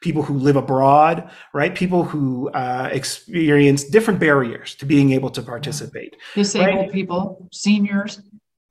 people 0.02 0.22
who 0.22 0.34
live 0.34 0.56
abroad, 0.56 1.30
right? 1.54 1.74
People 1.74 2.04
who 2.04 2.50
uh, 2.50 2.90
experience 2.92 3.84
different 3.84 4.20
barriers 4.20 4.74
to 4.74 4.84
being 4.84 5.12
able 5.12 5.30
to 5.30 5.42
participate. 5.42 6.16
Disabled 6.34 6.76
right? 6.76 6.92
people, 6.92 7.48
seniors, 7.52 8.20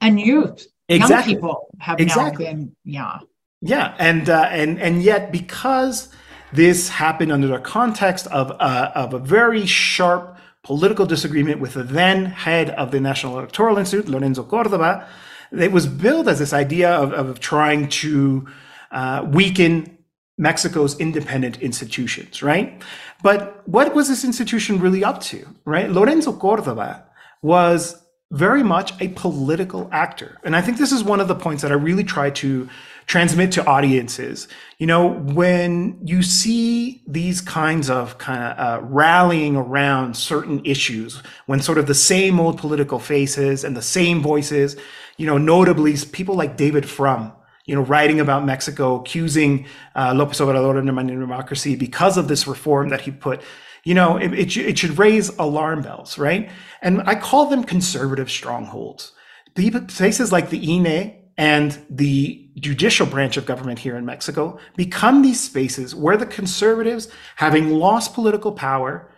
and 0.02 0.20
youth. 0.20 0.68
Exactly. 0.88 1.34
Young 1.34 1.42
people 1.42 1.76
have 1.80 2.00
exactly. 2.00 2.46
now 2.46 2.52
been, 2.52 2.76
yeah. 2.84 3.20
Yeah, 3.62 3.96
and 4.00 4.30
uh, 4.30 4.48
and 4.52 4.80
and 4.80 5.04
yet 5.04 5.32
because 5.32 6.10
this 6.54 6.90
happened 6.90 7.32
under 7.32 7.48
the 7.48 7.60
context 7.60 8.28
of, 8.28 8.52
of 8.52 9.14
a 9.14 9.20
very 9.20 9.66
sharp 9.66 10.38
political 10.64 11.06
disagreement 11.06 11.60
with 11.60 11.74
the 11.74 11.84
then 11.84 12.26
head 12.26 12.70
of 12.72 12.92
the 12.92 13.00
National 13.00 13.38
Electoral 13.38 13.78
Institute, 13.78 14.10
Lorenzo 14.10 14.44
Cordova. 14.44 15.08
It 15.52 15.72
was 15.72 15.88
built 15.88 16.28
as 16.28 16.40
this 16.40 16.54
idea 16.54 16.92
of, 16.92 17.14
of 17.14 17.40
trying 17.40 17.90
to 17.90 18.48
uh, 18.92 19.28
weaken 19.32 19.98
Mexico's 20.38 20.98
independent 21.00 21.62
institutions, 21.62 22.42
right? 22.42 22.82
But 23.24 23.68
what 23.68 23.94
was 23.94 24.08
this 24.08 24.24
institution 24.24 24.80
really 24.80 25.04
up 25.04 25.22
to, 25.24 25.46
right? 25.66 25.90
Lorenzo 25.90 26.34
Cordova 26.34 27.04
was 27.42 28.02
very 28.32 28.64
much 28.64 28.94
a 29.02 29.08
political 29.10 29.90
actor. 29.92 30.38
And 30.44 30.56
I 30.56 30.62
think 30.62 30.78
this 30.78 30.92
is 30.92 31.04
one 31.04 31.20
of 31.20 31.28
the 31.28 31.36
points 31.36 31.62
that 31.64 31.72
I 31.72 31.76
really 31.76 32.04
try 32.04 32.30
to 32.30 32.70
transmit 33.10 33.52
to 33.52 33.66
audiences. 33.66 34.48
You 34.78 34.86
know, 34.86 35.08
when 35.08 35.98
you 36.06 36.22
see 36.22 37.02
these 37.08 37.42
kinds 37.42 37.90
of 37.90 38.20
kind 38.20 38.44
of 38.44 38.60
uh, 38.60 38.86
rallying 38.86 39.56
around 39.56 40.16
certain 40.16 40.62
issues, 40.64 41.24
when 41.48 41.60
sort 41.60 41.80
of 41.80 41.88
the 41.88 41.96
same 41.96 42.40
old 42.40 42.60
political 42.60 43.00
faces 43.00 43.64
and 43.64 43.76
the 43.76 43.82
same 43.82 44.22
voices, 44.22 44.78
you 45.18 45.26
know, 45.26 45.40
notably 45.40 45.98
people 46.12 46.36
like 46.36 46.56
David 46.56 46.88
Frum, 46.88 47.34
you 47.66 47.74
know, 47.74 47.82
writing 47.82 48.20
about 48.20 48.46
Mexico, 48.46 49.00
accusing 49.00 49.66
uh, 49.96 50.14
Lopez 50.16 50.40
Obrador 50.40 50.78
undermining 50.78 51.20
democracy 51.20 51.76
because 51.76 52.16
of 52.16 52.28
this 52.28 52.46
reform 52.48 52.90
that 52.90 53.02
he 53.02 53.12
put 53.12 53.42
you 53.86 53.94
know, 53.94 54.18
it, 54.18 54.34
it, 54.34 54.58
it, 54.58 54.78
should 54.78 55.00
raise 55.00 55.30
alarm 55.38 55.82
bells, 55.82 56.18
right? 56.18 56.52
And 56.82 57.02
I 57.04 57.16
call 57.16 57.46
them 57.46 57.64
conservative 57.64 58.30
strongholds. 58.30 59.14
Places 59.56 60.34
like 60.34 60.50
the 60.50 60.60
INE 60.60 61.19
and 61.40 61.82
the 61.90 62.50
judicial 62.60 63.06
branch 63.06 63.38
of 63.38 63.46
government 63.46 63.80
here 63.80 63.96
in 63.96 64.06
Mexico 64.06 64.60
become 64.76 65.22
these 65.22 65.40
spaces 65.40 65.96
where 65.96 66.18
the 66.18 66.26
conservatives, 66.26 67.08
having 67.38 67.70
lost 67.70 68.14
political 68.14 68.52
power, 68.52 69.10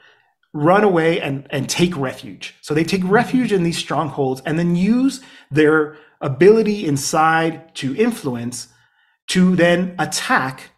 run 0.54 0.84
away 0.84 1.20
and, 1.20 1.48
and 1.50 1.68
take 1.68 1.98
refuge. 1.98 2.54
So 2.62 2.76
they 2.76 2.84
take 2.84 3.02
refuge 3.06 3.52
in 3.52 3.64
these 3.64 3.80
strongholds 3.80 4.44
and 4.46 4.60
then 4.60 4.76
use 4.76 5.22
their 5.50 5.98
ability 6.22 6.86
inside 6.86 7.74
to 7.76 7.96
influence 7.96 8.68
to 9.30 9.56
then 9.56 9.96
attack 9.98 10.70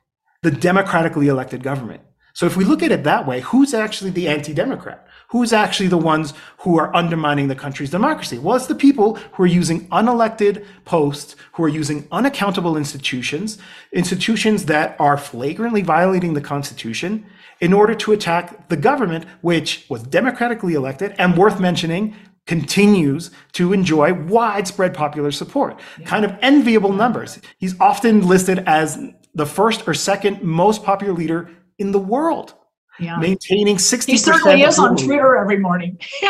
the 0.44 0.52
democratically 0.52 1.28
elected 1.28 1.62
government. 1.62 2.04
So 2.34 2.46
if 2.46 2.58
we 2.58 2.66
look 2.66 2.84
at 2.84 2.92
it 2.92 3.04
that 3.04 3.28
way, 3.28 3.42
who's 3.42 3.74
actually 3.74 4.12
the 4.12 4.28
anti-democrat? 4.28 5.08
who's 5.34 5.52
actually 5.52 5.88
the 5.88 5.98
ones 5.98 6.32
who 6.60 6.78
are 6.78 6.96
undermining 6.96 7.48
the 7.48 7.56
country's 7.56 7.90
democracy? 7.90 8.38
Well, 8.38 8.56
it's 8.56 8.68
the 8.68 8.76
people 8.76 9.16
who 9.34 9.44
are 9.44 9.48
using 9.48 9.88
unelected 9.88 10.64
posts, 10.86 11.36
who 11.54 11.64
are 11.64 11.70
using 11.70 12.08
unaccountable 12.12 12.78
institutions, 12.78 13.58
institutions 13.92 14.66
that 14.66 14.96
are 15.00 15.18
flagrantly 15.18 15.82
violating 15.82 16.36
the 16.36 16.42
Constitution 16.42 17.26
in 17.62 17.74
order 17.74 17.96
to 17.96 18.12
attack 18.12 18.70
the 18.70 18.78
government, 18.78 19.26
which 19.42 19.88
was 19.90 20.04
democratically 20.04 20.76
elected 20.76 21.16
and 21.18 21.36
worth 21.36 21.60
mentioning 21.60 22.16
continues 22.46 23.32
to 23.54 23.74
enjoy 23.74 24.14
widespread 24.14 24.94
popular 24.94 25.32
support, 25.32 25.80
yeah. 25.98 26.06
kind 26.06 26.26
of 26.26 26.38
enviable 26.44 26.94
numbers. 26.94 27.40
He's 27.58 27.80
often 27.80 28.28
listed 28.28 28.60
as 28.68 29.00
the 29.34 29.48
first 29.48 29.88
or 29.88 29.96
second 29.96 30.44
most 30.44 30.84
popular 30.84 31.14
leader 31.14 31.50
in 31.78 31.92
the 31.92 32.00
world 32.00 32.56
yeah. 33.00 33.18
maintaining 33.18 33.78
60 33.78 34.12
He 34.12 34.18
certainly 34.18 34.62
is 34.62 34.80
on 34.80 34.96
Twitter 34.96 35.38
every 35.38 35.58
morning. 35.58 35.98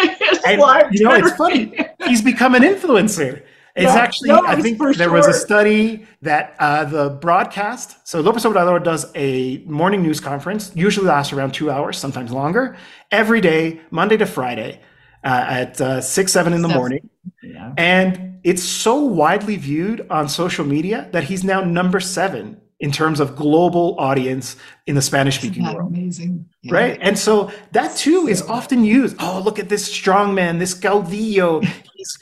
and, 0.46 0.62
you 0.92 1.04
know, 1.06 1.14
it's 1.14 1.36
funny. 1.36 1.74
He's 2.08 2.22
become 2.22 2.56
an 2.56 2.64
influencer. 2.64 3.44
It's 3.76 3.86
yeah, 3.86 3.96
actually, 3.96 4.30
no, 4.30 4.46
I 4.46 4.62
think 4.62 4.78
there 4.78 4.94
sure. 4.94 5.12
was 5.12 5.26
a 5.26 5.34
study 5.34 6.06
that 6.22 6.56
uh, 6.60 6.86
the 6.86 7.10
broadcast, 7.10 8.08
so 8.08 8.22
Lopez 8.22 8.44
Obrador 8.44 8.84
does 8.84 9.12
a 9.16 9.64
morning 9.66 10.04
news 10.04 10.20
conference, 10.20 10.72
usually 10.76 11.08
lasts 11.08 11.34
around 11.34 11.56
two 11.56 11.72
hours, 11.72 11.98
sometimes 11.98 12.32
longer, 12.32 12.78
every 13.10 13.42
day, 13.42 13.82
Monday 13.90 14.16
to 14.18 14.28
Friday 14.28 14.80
uh, 15.24 15.46
at 15.50 15.82
uh, 15.82 16.02
six, 16.02 16.32
seven 16.32 16.54
in 16.54 16.62
the 16.62 16.68
morning. 16.68 17.10
Yeah. 17.42 17.74
And 17.76 18.40
it's 18.44 18.62
so 18.62 19.00
widely 19.00 19.56
viewed 19.56 20.06
on 20.12 20.30
social 20.30 20.66
media 20.66 21.10
that 21.12 21.24
he's 21.24 21.44
now 21.44 21.64
number 21.64 22.00
seven 22.00 22.62
in 22.84 22.92
terms 22.92 23.22
of 23.22 23.34
global 23.38 23.96
audience 23.98 24.58
in 24.88 24.96
the 24.96 25.02
Spanish 25.02 25.38
speaking 25.38 25.64
world. 25.64 25.90
Amazing. 25.90 26.50
Yeah. 26.64 26.74
Right. 26.74 27.00
And 27.02 27.18
so 27.18 27.50
that 27.72 27.96
too 27.96 28.28
is 28.28 28.42
often 28.42 28.84
used. 28.84 29.16
Oh, 29.20 29.42
look 29.42 29.58
at 29.58 29.70
this 29.70 29.86
strong 29.86 30.36
man, 30.36 30.60
this 30.60 30.78
Caudillo. 30.78 31.64
He's, 31.96 32.20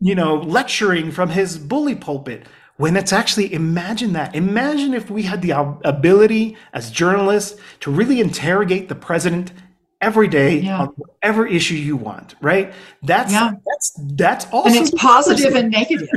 you 0.00 0.14
know, 0.14 0.36
lecturing 0.36 1.10
from 1.10 1.28
his 1.28 1.58
bully 1.58 1.94
pulpit. 1.94 2.46
When 2.78 2.96
it's 2.96 3.12
actually, 3.12 3.52
imagine 3.52 4.14
that. 4.14 4.34
Imagine 4.34 4.94
if 4.94 5.10
we 5.10 5.24
had 5.24 5.42
the 5.42 5.50
ability 5.84 6.56
as 6.72 6.90
journalists 6.90 7.60
to 7.80 7.90
really 7.90 8.22
interrogate 8.22 8.88
the 8.88 8.94
president 8.94 9.52
every 10.00 10.28
day 10.28 10.60
yeah. 10.60 10.82
on 10.82 10.86
whatever 10.96 11.46
issue 11.46 11.74
you 11.74 11.98
want, 11.98 12.34
right? 12.40 12.72
That's 13.02 13.32
yeah. 13.32 13.50
that's 13.66 13.92
that's 14.14 14.46
also 14.46 14.68
and 14.68 14.78
it's 14.78 14.90
positive 14.92 15.54
and 15.54 15.70
negative, 15.78 16.08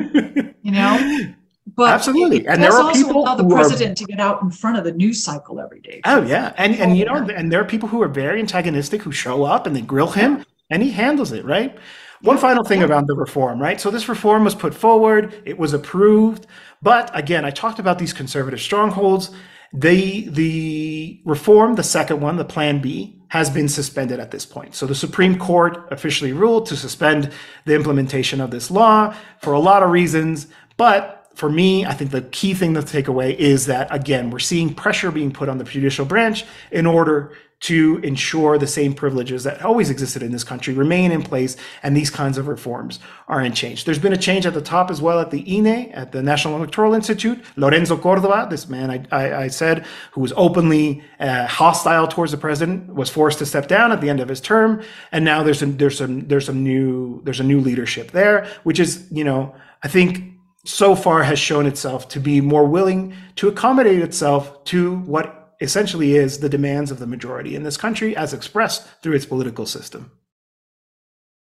you 0.62 0.72
know. 0.72 1.34
But 1.68 1.90
absolutely, 1.94 2.48
and 2.48 2.62
there 2.62 2.74
are 2.74 2.92
people 2.92 3.22
allow 3.22 3.36
the 3.36 3.48
president 3.48 3.92
are, 3.92 4.04
to 4.04 4.06
get 4.06 4.20
out 4.20 4.42
in 4.42 4.50
front 4.50 4.78
of 4.78 4.84
the 4.84 4.92
news 4.92 5.24
cycle 5.24 5.60
every 5.60 5.80
day. 5.80 6.02
Oh 6.06 6.24
yeah, 6.24 6.54
and 6.58 6.76
and 6.76 6.98
you 6.98 7.06
know, 7.06 7.16
oh, 7.16 7.30
and 7.34 7.52
there 7.52 7.62
are 7.62 7.66
people 7.66 7.88
who 7.88 8.02
are 8.02 8.08
very 8.08 8.40
antagonistic 8.40 9.04
who 9.04 9.12
show 9.12 9.44
up 9.44 9.68
and 9.68 9.76
they 9.76 9.82
grill 9.82 10.10
him, 10.10 10.44
and 10.70 10.82
he 10.82 10.92
handles 10.92 11.32
it 11.32 11.46
right. 11.46 11.78
One 12.22 12.38
final 12.38 12.64
thing 12.64 12.84
about 12.84 13.08
the 13.08 13.16
reform, 13.16 13.60
right? 13.60 13.80
So 13.80 13.90
this 13.90 14.08
reform 14.10 14.44
was 14.44 14.54
put 14.54 14.74
forward, 14.74 15.42
it 15.46 15.58
was 15.58 15.74
approved, 15.74 16.46
but 16.82 17.10
again, 17.18 17.46
I 17.46 17.52
talked 17.52 17.80
about 17.80 18.00
these 18.00 18.14
conservative 18.14 18.60
strongholds. 18.62 19.32
The 19.74 20.28
the 20.30 21.22
reform, 21.26 21.76
the 21.76 21.84
second 21.84 22.22
one, 22.22 22.38
the 22.38 22.46
Plan 22.46 22.82
B, 22.82 23.22
has 23.30 23.50
been 23.50 23.70
suspended 23.70 24.20
at 24.20 24.32
this 24.32 24.46
point. 24.46 24.76
So 24.76 24.86
the 24.86 24.96
Supreme 24.96 25.38
Court 25.38 25.88
officially 25.92 26.34
ruled 26.34 26.66
to 26.66 26.76
suspend 26.76 27.32
the 27.66 27.76
implementation 27.76 28.42
of 28.42 28.52
this 28.52 28.70
law 28.70 29.16
for 29.42 29.54
a 29.54 29.60
lot 29.60 29.84
of 29.84 29.90
reasons, 29.90 30.48
but 30.76 31.21
for 31.36 31.50
me, 31.50 31.86
I 31.86 31.94
think 31.94 32.12
the 32.12 32.22
key 32.22 32.54
thing 32.54 32.74
to 32.76 32.84
take 32.84 33.08
away 33.08 33.38
is 33.38 33.66
that, 33.66 33.94
again, 33.94 34.30
we're 34.30 34.40
seeing 34.40 34.74
pressure 34.74 35.12
being 35.12 35.32
put 35.32 35.50
on 35.50 35.58
the 35.58 35.64
judicial 35.64 36.06
branch 36.06 36.46
in 36.72 36.86
order 36.86 37.34
to 37.62 38.00
ensure 38.04 38.58
the 38.58 38.66
same 38.66 38.92
privileges 38.94 39.44
that 39.44 39.62
always 39.64 39.92
existed 39.92 40.24
in 40.24 40.32
this 40.32 40.44
country 40.44 40.74
remain 40.74 41.12
in 41.12 41.22
place 41.22 41.56
and 41.84 41.96
these 41.96 42.10
kinds 42.10 42.40
of 42.40 42.48
reforms 42.48 43.00
aren't 43.28 43.54
changed. 43.54 43.86
There's 43.86 44.00
been 44.00 44.14
a 44.14 44.18
change 44.18 44.48
at 44.48 44.56
the 44.56 44.62
top 44.62 44.90
as 44.90 45.00
well 45.00 45.20
at 45.20 45.30
the 45.30 45.42
INE, 45.42 45.92
at 45.92 46.12
the 46.12 46.24
National 46.24 46.56
Electoral 46.58 46.96
Institute. 46.96 47.40
Lorenzo 47.56 47.98
Cordova, 47.98 48.48
this 48.50 48.68
man 48.68 48.90
I, 48.90 49.06
I, 49.12 49.44
I 49.44 49.48
said, 49.48 49.86
who 50.12 50.22
was 50.22 50.34
openly 50.36 51.04
uh, 51.20 51.46
hostile 51.46 52.08
towards 52.08 52.32
the 52.32 52.38
president, 52.40 52.96
was 52.96 53.12
forced 53.12 53.38
to 53.40 53.46
step 53.46 53.68
down 53.68 53.92
at 53.92 54.02
the 54.02 54.10
end 54.10 54.22
of 54.22 54.28
his 54.28 54.42
term. 54.42 54.82
And 55.12 55.24
now 55.24 55.44
there's 55.44 55.60
some, 55.60 55.78
there's 55.78 56.00
some, 56.00 56.28
there's 56.28 56.48
some 56.48 56.64
new, 56.64 57.22
there's 57.24 57.40
a 57.40 57.44
new 57.44 57.60
leadership 57.60 58.10
there, 58.10 58.48
which 58.64 58.80
is, 58.80 59.08
you 59.12 59.24
know, 59.24 59.54
I 59.84 59.88
think 59.88 60.41
so 60.66 60.96
far 60.96 61.24
has 61.24 61.40
shown 61.40 61.66
itself 61.66 62.08
to 62.10 62.20
be 62.20 62.42
more 62.42 62.66
willing 62.66 63.16
to 63.36 63.48
accommodate 63.48 64.02
itself 64.02 64.64
to 64.66 64.98
what 65.00 65.56
essentially 65.60 66.16
is 66.16 66.40
the 66.40 66.50
demands 66.50 66.92
of 66.92 67.00
the 67.00 67.08
majority 67.08 67.56
in 67.56 67.64
this 67.64 67.78
country 67.78 68.16
as 68.16 68.34
expressed 68.34 68.88
through 69.02 69.14
its 69.14 69.26
political 69.26 69.66
system. 69.66 70.12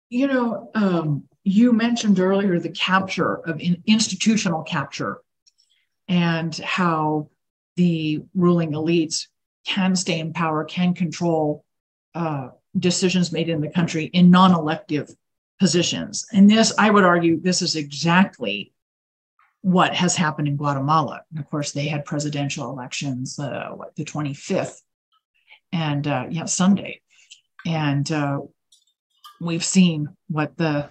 You 0.10 0.28
know, 0.28 0.72
um, 0.74 1.24
you 1.44 1.72
mentioned 1.72 2.20
earlier 2.20 2.60
the 2.60 2.70
capture 2.70 3.36
of 3.36 3.60
in, 3.60 3.82
institutional 3.86 4.64
capture 4.64 5.22
and 6.08 6.56
how 6.58 7.30
the 7.76 8.24
ruling 8.34 8.72
elites 8.72 9.28
can 9.66 9.96
stay 9.96 10.20
in 10.20 10.34
power, 10.34 10.66
can 10.66 10.94
control 10.94 11.64
uh, 12.16 12.50
decisions 12.78 13.32
made 13.32 13.50
in 13.50 13.62
the 13.62 13.70
country 13.70 14.06
in 14.06 14.32
non 14.32 14.54
elective 14.54 15.14
positions. 15.60 16.26
And 16.34 16.50
this, 16.50 16.74
I 16.78 16.90
would 16.90 17.04
argue, 17.04 17.40
this 17.40 17.62
is 17.62 17.76
exactly 17.76 18.74
what 19.62 19.94
has 19.94 20.16
happened 20.16 20.48
in 20.48 20.58
Guatemala. 20.58 21.22
And 21.32 21.40
of 21.40 21.50
course, 21.50 21.72
they 21.72 21.88
had 21.88 22.06
presidential 22.06 22.70
elections, 22.70 23.38
uh, 23.40 23.70
what, 23.74 23.96
the 23.96 24.06
25th, 24.06 24.82
and 25.72 26.08
uh, 26.08 26.26
yeah, 26.30 26.46
Sunday. 26.46 27.02
And 27.66 28.10
uh, 28.12 28.42
we've 29.42 29.66
seen 29.66 30.10
what 30.30 30.58
the 30.58 30.90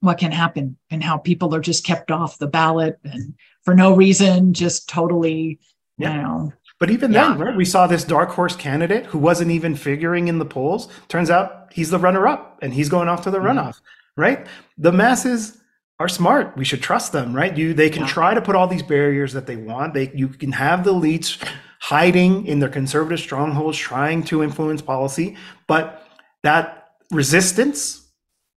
what 0.00 0.18
can 0.18 0.32
happen 0.32 0.76
and 0.90 1.02
how 1.02 1.16
people 1.16 1.54
are 1.54 1.60
just 1.60 1.86
kept 1.86 2.10
off 2.10 2.36
the 2.36 2.46
ballot 2.46 2.98
and 3.04 3.34
for 3.64 3.74
no 3.74 3.96
reason, 3.96 4.52
just 4.52 4.88
totally, 4.88 5.58
yeah. 5.96 6.14
you 6.14 6.22
know. 6.22 6.52
But 6.78 6.90
even 6.90 7.12
yeah. 7.12 7.30
then, 7.30 7.38
right, 7.38 7.56
we 7.56 7.64
saw 7.64 7.86
this 7.86 8.04
dark 8.04 8.30
horse 8.30 8.54
candidate 8.54 9.06
who 9.06 9.18
wasn't 9.18 9.50
even 9.50 9.74
figuring 9.74 10.28
in 10.28 10.38
the 10.38 10.44
polls. 10.44 10.88
Turns 11.08 11.30
out 11.30 11.72
he's 11.72 11.90
the 11.90 11.98
runner 11.98 12.26
up 12.26 12.58
and 12.60 12.74
he's 12.74 12.90
going 12.90 13.08
off 13.08 13.22
to 13.22 13.30
the 13.30 13.38
mm-hmm. 13.38 13.58
runoff, 13.58 13.80
right? 14.16 14.46
The 14.76 14.92
masses 14.92 15.58
are 16.00 16.08
smart. 16.08 16.56
We 16.56 16.64
should 16.64 16.82
trust 16.82 17.12
them, 17.12 17.34
right? 17.34 17.56
You 17.56 17.74
they 17.74 17.90
can 17.90 18.02
yeah. 18.02 18.08
try 18.08 18.34
to 18.34 18.42
put 18.42 18.56
all 18.56 18.66
these 18.66 18.82
barriers 18.82 19.32
that 19.32 19.46
they 19.46 19.56
want. 19.56 19.94
They 19.94 20.10
you 20.14 20.28
can 20.28 20.52
have 20.52 20.84
the 20.84 20.92
elites 20.92 21.42
hiding 21.80 22.46
in 22.46 22.60
their 22.60 22.68
conservative 22.68 23.20
strongholds 23.20 23.78
trying 23.78 24.24
to 24.24 24.42
influence 24.42 24.82
policy, 24.82 25.36
but 25.68 26.06
that 26.42 26.92
resistance 27.10 28.10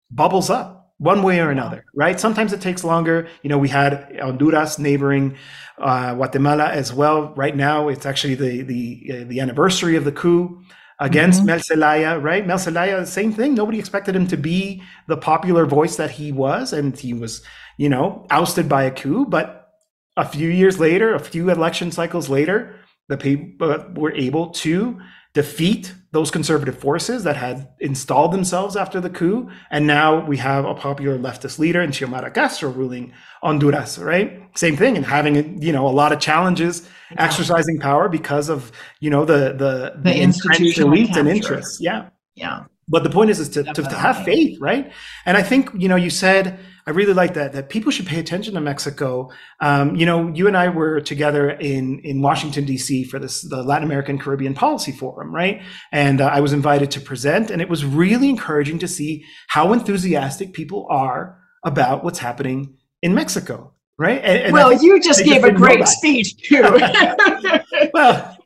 bubbles 0.10 0.50
up 0.50 0.94
one 0.98 1.22
way 1.22 1.40
or 1.40 1.52
another, 1.52 1.86
right? 1.94 2.20
Sometimes 2.20 2.54
it 2.54 2.62
takes 2.62 2.84
longer. 2.84 3.28
You 3.44 3.50
know, 3.50 3.58
we 3.58 3.70
had 3.70 4.18
Honduras 4.20 4.80
neighboring 4.80 5.38
uh, 5.78 6.16
Guatemala 6.16 6.70
as 6.72 6.92
well. 6.92 7.34
Right 7.36 7.56
now, 7.56 7.88
it's 7.88 8.06
actually 8.06 8.36
the 8.36 8.64
the 8.64 9.12
uh, 9.12 9.24
the 9.28 9.40
anniversary 9.40 9.96
of 9.96 10.06
the 10.06 10.12
coup 10.12 10.62
against 11.00 11.40
mm-hmm. 11.40 11.48
Mel 11.48 11.60
Zelaya, 11.60 12.20
right? 12.20 12.46
Mel 12.46 12.58
Zelaya, 12.58 13.06
same 13.06 13.32
thing. 13.34 13.54
Nobody 13.54 13.80
expected 13.80 14.16
him 14.16 14.28
to 14.28 14.38
be 14.38 14.82
the 15.08 15.18
popular 15.18 15.66
voice 15.66 15.96
that 15.98 16.12
he 16.12 16.32
was, 16.32 16.74
and 16.74 16.98
he 16.98 17.14
was, 17.14 17.44
you 17.78 17.90
know, 17.90 18.26
ousted 18.30 18.68
by 18.68 18.84
a 18.84 18.92
coup. 18.92 19.26
But 19.26 19.70
a 20.16 20.28
few 20.28 20.50
years 20.50 20.80
later, 20.80 21.14
a 21.14 21.20
few 21.20 21.50
election 21.50 21.92
cycles 21.92 22.30
later, 22.30 22.76
the 23.10 23.18
people 23.18 23.86
were 23.96 24.14
able 24.14 24.50
to 24.50 25.00
defeat 25.42 25.94
those 26.12 26.32
conservative 26.32 26.78
forces 26.88 27.20
that 27.24 27.38
had 27.38 27.70
installed 27.80 28.32
themselves 28.32 28.76
after 28.76 29.00
the 29.00 29.10
coup. 29.20 29.50
And 29.70 29.86
now 29.86 30.26
we 30.26 30.38
have 30.38 30.66
a 30.66 30.74
popular 30.74 31.16
leftist 31.28 31.60
leader 31.60 31.82
in 31.86 31.92
Xiomara 31.92 32.34
Castro 32.34 32.70
ruling 32.72 33.14
Honduras, 33.44 34.00
right? 34.00 34.30
Same 34.56 34.76
thing 34.76 34.98
and 34.98 35.06
having, 35.06 35.62
you 35.62 35.74
know, 35.76 35.86
a 35.88 35.96
lot 36.02 36.12
of 36.12 36.20
challenges 36.20 36.74
yeah. 37.12 37.26
exercising 37.28 37.78
power 37.80 38.10
because 38.10 38.50
of, 38.50 38.72
you 39.00 39.12
know, 39.14 39.26
the, 39.26 39.42
the, 39.64 39.74
the, 39.96 40.12
the 40.12 40.16
institutional 40.28 40.90
elites 40.90 41.16
and 41.16 41.28
interests. 41.30 41.78
Yeah. 41.80 42.10
Yeah. 42.34 42.64
But 42.88 43.04
the 43.04 43.12
point 43.18 43.30
is, 43.30 43.40
is 43.40 43.50
to, 43.50 43.64
to, 43.64 43.84
to 43.84 43.98
have 44.06 44.24
faith, 44.24 44.58
right? 44.60 44.92
And 45.26 45.38
I 45.38 45.44
think, 45.44 45.70
you 45.82 45.90
know, 45.92 45.98
you 45.98 46.10
said, 46.10 46.58
I 46.88 46.92
really 46.92 47.14
like 47.14 47.34
that 47.34 47.52
that 47.52 47.68
people 47.68 47.92
should 47.92 48.06
pay 48.06 48.18
attention 48.18 48.54
to 48.54 48.62
Mexico. 48.62 49.30
Um, 49.60 49.98
you 49.98 50.06
know, 50.06 50.30
you 50.30 50.48
and 50.48 50.56
I 50.56 50.70
were 50.70 51.02
together 51.02 51.50
in 51.50 52.00
in 52.00 52.22
Washington 52.22 52.64
D.C. 52.64 53.04
for 53.04 53.20
this 53.20 53.42
the 53.42 53.62
Latin 53.62 53.86
American 53.86 54.18
Caribbean 54.18 54.54
Policy 54.54 54.94
Forum, 54.94 55.36
right? 55.36 55.62
And 55.92 56.22
uh, 56.22 56.28
I 56.28 56.40
was 56.40 56.54
invited 56.54 56.90
to 56.92 57.02
present, 57.02 57.52
and 57.52 57.62
it 57.62 57.68
was 57.68 57.84
really 57.84 58.30
encouraging 58.30 58.80
to 58.80 58.88
see 58.88 59.26
how 59.50 59.74
enthusiastic 59.74 60.54
people 60.54 60.88
are 60.90 61.38
about 61.66 62.06
what's 62.06 62.20
happening 62.20 62.78
in 63.02 63.14
Mexico, 63.14 63.74
right? 64.00 64.22
And, 64.24 64.44
and 64.44 64.54
well, 64.54 64.72
you 64.72 65.02
just 65.02 65.26
gave 65.26 65.44
a 65.44 65.52
great 65.52 65.86
speech 65.90 66.38
too. 66.38 66.64
well, 67.94 68.37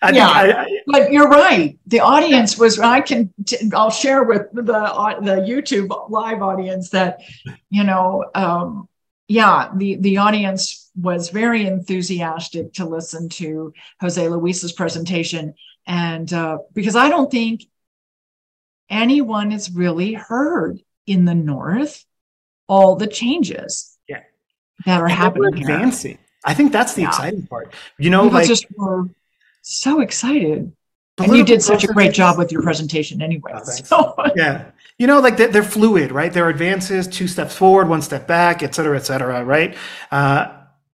I 0.00 0.10
yeah, 0.10 0.28
I, 0.28 0.62
I, 0.62 0.80
but 0.86 1.12
you're 1.12 1.28
right. 1.28 1.78
The 1.86 2.00
audience 2.00 2.56
was. 2.56 2.78
I 2.78 3.00
can. 3.00 3.32
I'll 3.74 3.90
share 3.90 4.22
with 4.22 4.52
the 4.52 4.62
the 4.62 5.44
YouTube 5.46 6.10
live 6.10 6.40
audience 6.40 6.90
that, 6.90 7.20
you 7.70 7.84
know, 7.84 8.24
um, 8.34 8.88
yeah, 9.26 9.70
the 9.74 9.96
the 9.96 10.18
audience 10.18 10.90
was 10.94 11.30
very 11.30 11.66
enthusiastic 11.66 12.74
to 12.74 12.84
listen 12.84 13.28
to 13.28 13.72
Jose 14.00 14.28
Luis's 14.28 14.72
presentation, 14.72 15.54
and 15.86 16.32
uh, 16.32 16.58
because 16.72 16.94
I 16.94 17.08
don't 17.08 17.30
think 17.30 17.64
anyone 18.88 19.50
has 19.50 19.70
really 19.70 20.12
heard 20.12 20.80
in 21.06 21.24
the 21.24 21.34
North 21.34 22.04
all 22.68 22.96
the 22.96 23.06
changes 23.06 23.98
yeah. 24.08 24.22
that 24.86 25.00
are 25.00 25.06
and 25.06 25.12
happening. 25.12 25.62
advancing. 25.62 26.12
Here. 26.12 26.20
I 26.44 26.54
think 26.54 26.72
that's 26.72 26.94
the 26.94 27.02
yeah. 27.02 27.08
exciting 27.08 27.46
part. 27.46 27.72
You 27.98 28.10
know, 28.10 28.24
People 28.24 28.38
like 28.38 28.48
just 28.48 28.66
were 28.76 29.08
so 29.68 30.00
excited. 30.00 30.72
And 31.18 31.36
you 31.36 31.44
did 31.44 31.62
such 31.62 31.84
a 31.84 31.88
great 31.88 32.12
job 32.12 32.38
with 32.38 32.52
your 32.52 32.62
presentation 32.62 33.20
anyway. 33.22 33.52
Oh, 33.54 33.62
so. 33.64 34.14
Yeah. 34.36 34.70
You 34.98 35.06
know, 35.06 35.20
like 35.20 35.36
they're, 35.36 35.48
they're, 35.48 35.62
fluid, 35.62 36.10
right? 36.10 36.32
There 36.32 36.44
are 36.44 36.48
advances, 36.48 37.06
two 37.06 37.28
steps 37.28 37.54
forward, 37.54 37.88
one 37.88 38.02
step 38.02 38.26
back, 38.26 38.64
et 38.64 38.74
cetera, 38.74 38.96
et 38.96 39.06
cetera, 39.06 39.44
right? 39.44 39.76
Uh, 40.10 40.52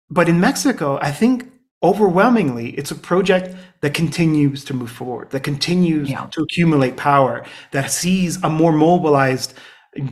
but 0.09 0.27
in 0.27 0.41
Mexico, 0.41 0.99
I 1.01 1.11
think 1.11 1.49
overwhelmingly, 1.81 2.71
it's 2.71 2.91
a 2.91 2.95
project 2.95 3.55
that 3.81 3.93
continues 3.93 4.65
to 4.65 4.73
move 4.73 4.91
forward, 4.91 5.29
that 5.31 5.43
continues 5.43 6.09
yeah. 6.09 6.25
to 6.31 6.41
accumulate 6.41 6.97
power, 6.97 7.45
that 7.71 7.91
sees 7.91 8.41
a 8.43 8.49
more 8.49 8.71
mobilized 8.71 9.53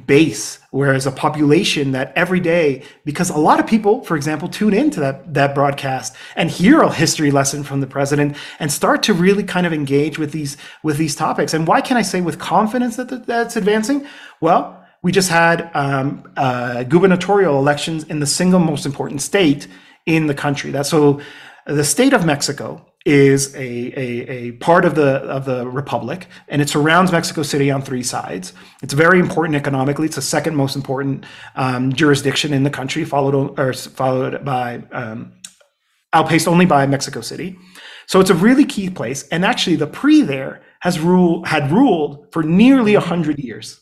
base 0.05 0.59
whereas 0.69 1.07
a 1.07 1.11
population 1.11 1.91
that 1.91 2.13
every 2.15 2.39
day 2.39 2.83
because 3.03 3.31
a 3.31 3.37
lot 3.37 3.59
of 3.59 3.65
people 3.65 4.03
for 4.03 4.15
example 4.15 4.47
tune 4.47 4.75
into 4.75 4.99
that 4.99 5.33
that 5.33 5.55
broadcast 5.55 6.15
and 6.35 6.51
hear 6.51 6.81
a 6.81 6.93
history 6.93 7.31
lesson 7.31 7.63
from 7.63 7.81
the 7.81 7.87
president 7.87 8.37
and 8.59 8.71
start 8.71 9.01
to 9.01 9.11
really 9.11 9.43
kind 9.43 9.65
of 9.65 9.73
engage 9.73 10.19
with 10.19 10.31
these 10.31 10.55
with 10.83 10.97
these 10.97 11.15
topics. 11.15 11.53
And 11.55 11.65
why 11.67 11.81
can 11.81 11.97
i 11.97 12.03
say 12.03 12.21
with 12.21 12.37
confidence 12.37 12.95
that 12.97 13.25
that's 13.25 13.55
advancing? 13.55 14.05
Well 14.39 14.77
we 15.03 15.11
just 15.11 15.29
had 15.29 15.71
um, 15.73 16.31
uh, 16.37 16.83
gubernatorial 16.83 17.57
elections 17.57 18.03
in 18.03 18.19
the 18.19 18.27
single 18.27 18.59
most 18.59 18.85
important 18.85 19.23
state 19.23 19.67
in 20.05 20.27
the 20.27 20.35
country. 20.35 20.69
That's 20.69 20.89
so 20.89 21.21
the 21.65 21.83
state 21.83 22.13
of 22.13 22.25
mexico 22.25 22.85
is 23.05 23.55
a, 23.55 23.59
a, 23.59 24.29
a, 24.29 24.51
part 24.53 24.85
of 24.85 24.93
the 24.93 25.17
of 25.23 25.45
the 25.45 25.67
republic 25.67 26.27
and 26.49 26.61
it 26.61 26.69
surrounds 26.69 27.11
mexico 27.11 27.41
city 27.41 27.71
on 27.71 27.81
three 27.81 28.03
sides. 28.03 28.53
It's 28.83 28.93
very 28.93 29.19
important 29.19 29.55
economically. 29.55 30.05
It's 30.05 30.17
the 30.17 30.21
second 30.21 30.55
most 30.55 30.75
important 30.75 31.25
um, 31.55 31.93
jurisdiction 31.93 32.53
in 32.53 32.63
the 32.63 32.69
country 32.69 33.03
followed 33.03 33.57
or 33.59 33.73
followed 33.73 34.45
by 34.45 34.83
um, 34.91 35.33
outpaced 36.13 36.47
only 36.47 36.67
by 36.67 36.85
mexico 36.85 37.21
city. 37.21 37.57
So 38.05 38.19
it's 38.19 38.29
a 38.29 38.35
really 38.35 38.65
key 38.65 38.89
place 38.89 39.27
and 39.29 39.43
actually 39.43 39.77
the 39.77 39.87
PRI 39.87 40.21
there 40.21 40.61
has 40.81 40.99
ruled 40.99 41.47
had 41.47 41.71
ruled 41.71 42.27
for 42.31 42.43
nearly 42.43 42.93
100 42.93 43.39
years. 43.39 43.79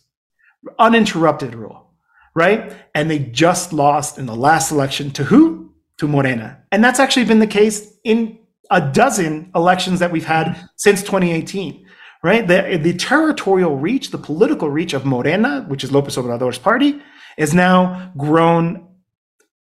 Uninterrupted 0.77 1.55
rule 1.55 1.89
right? 2.35 2.73
And 2.95 3.11
they 3.11 3.19
just 3.19 3.73
lost 3.73 4.17
in 4.17 4.25
the 4.25 4.35
last 4.35 4.71
election 4.71 5.11
to 5.11 5.25
who? 5.25 5.73
To 5.97 6.07
morena. 6.07 6.63
And 6.71 6.83
that's 6.83 6.99
actually 6.99 7.25
been 7.25 7.39
the 7.39 7.47
case 7.47 7.93
in 8.03 8.38
a 8.69 8.81
dozen 8.81 9.51
elections 9.55 9.99
that 9.99 10.11
we've 10.11 10.25
had 10.25 10.69
since 10.75 11.01
2018 11.01 11.85
right? 12.21 12.47
The, 12.47 12.77
the 12.81 12.93
territorial 12.93 13.77
reach, 13.77 14.11
the 14.11 14.17
political 14.17 14.69
reach 14.69 14.93
of 14.93 15.05
Morena, 15.05 15.65
which 15.67 15.83
is 15.83 15.91
Lopez 15.91 16.17
Obrador's 16.17 16.57
party, 16.57 17.01
is 17.37 17.53
now 17.53 18.11
grown 18.17 18.85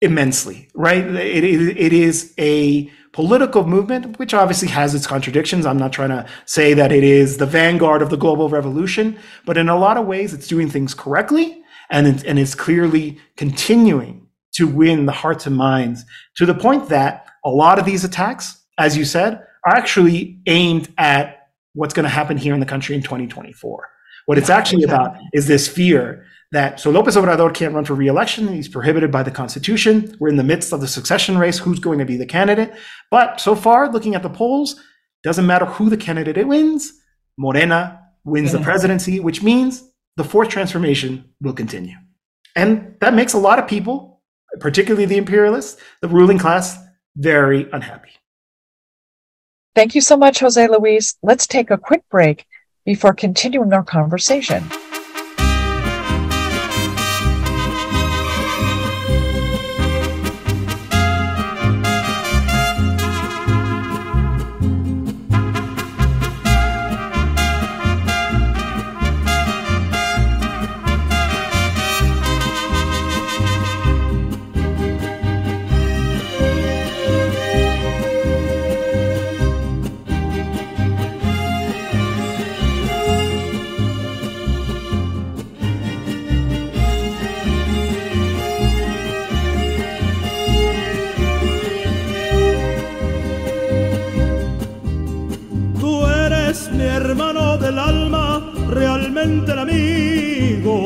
immensely, 0.01 0.69
right? 0.73 1.03
It, 1.05 1.43
it, 1.43 1.77
it 1.77 1.93
is 1.93 2.33
a 2.38 2.89
political 3.12 3.65
movement, 3.65 4.19
which 4.19 4.33
obviously 4.33 4.67
has 4.67 4.93
its 4.93 5.07
contradictions. 5.07 5.65
I'm 5.65 5.77
not 5.77 5.91
trying 5.91 6.10
to 6.10 6.25
say 6.45 6.73
that 6.75 6.91
it 6.91 7.03
is 7.03 7.38
the 7.38 7.45
vanguard 7.45 8.01
of 8.01 8.10
the 8.10 8.17
global 8.17 8.47
revolution, 8.47 9.17
but 9.45 9.57
in 9.57 9.69
a 9.69 9.77
lot 9.77 9.97
of 9.97 10.05
ways, 10.05 10.33
it's 10.33 10.47
doing 10.47 10.69
things 10.69 10.93
correctly 10.93 11.62
and, 11.89 12.23
and 12.25 12.38
it's 12.38 12.55
clearly 12.55 13.17
continuing 13.36 14.27
to 14.53 14.67
win 14.67 15.05
the 15.05 15.12
hearts 15.12 15.45
and 15.45 15.55
minds 15.55 16.05
to 16.36 16.45
the 16.45 16.53
point 16.53 16.89
that 16.89 17.27
a 17.43 17.49
lot 17.49 17.79
of 17.79 17.86
these 17.86 18.03
attacks 18.03 18.63
as 18.77 18.97
you 18.97 19.05
said, 19.05 19.43
are 19.65 19.75
actually 19.75 20.39
aimed 20.45 20.93
at 20.97 21.49
what's 21.73 21.93
going 21.93 22.03
to 22.03 22.09
happen 22.09 22.37
here 22.37 22.53
in 22.53 22.59
the 22.59 22.65
country 22.65 22.95
in 22.95 23.01
2024. 23.01 23.89
What 24.25 24.37
it's 24.37 24.49
actually 24.49 24.83
about 24.83 25.15
is 25.33 25.47
this 25.47 25.67
fear 25.67 26.25
that 26.51 26.79
so 26.79 26.89
Lopez 26.89 27.15
Obrador 27.15 27.53
can't 27.53 27.73
run 27.73 27.85
for 27.85 27.93
re-election. 27.93 28.47
He's 28.47 28.67
prohibited 28.67 29.11
by 29.11 29.23
the 29.23 29.31
Constitution. 29.31 30.15
We're 30.19 30.29
in 30.29 30.37
the 30.37 30.43
midst 30.43 30.73
of 30.73 30.81
the 30.81 30.87
succession 30.87 31.37
race. 31.37 31.57
Who's 31.57 31.79
going 31.79 31.99
to 31.99 32.05
be 32.05 32.17
the 32.17 32.25
candidate? 32.25 32.73
But 33.11 33.39
so 33.39 33.55
far, 33.55 33.91
looking 33.91 34.15
at 34.15 34.23
the 34.23 34.29
polls, 34.29 34.79
doesn't 35.23 35.45
matter 35.45 35.65
who 35.65 35.89
the 35.89 35.97
candidate 35.97 36.47
wins. 36.47 36.93
Morena 37.37 38.01
wins 38.23 38.51
the 38.51 38.59
presidency, 38.59 39.19
which 39.19 39.43
means 39.43 39.83
the 40.15 40.23
fourth 40.23 40.49
transformation 40.49 41.25
will 41.41 41.53
continue. 41.53 41.95
And 42.55 42.95
that 43.01 43.13
makes 43.13 43.33
a 43.33 43.37
lot 43.37 43.59
of 43.59 43.67
people 43.67 44.17
particularly 44.59 45.05
the 45.05 45.17
imperialists, 45.17 45.81
the 46.01 46.07
ruling 46.07 46.37
class, 46.37 46.77
very 47.15 47.69
unhappy. 47.71 48.11
Thank 49.77 49.93
you 49.93 50.01
so 50.01 50.17
much, 50.17 50.39
Jose 50.39 50.67
Luis. 50.69 51.15
Let's 51.21 51.45
take 51.45 51.69
a 51.69 51.77
quick 51.77 52.01
break 52.09 52.47
before 52.83 53.13
continuing 53.13 53.71
our 53.73 53.83
conversation. 53.83 54.63
El 99.27 99.59
amigo. 99.59 100.85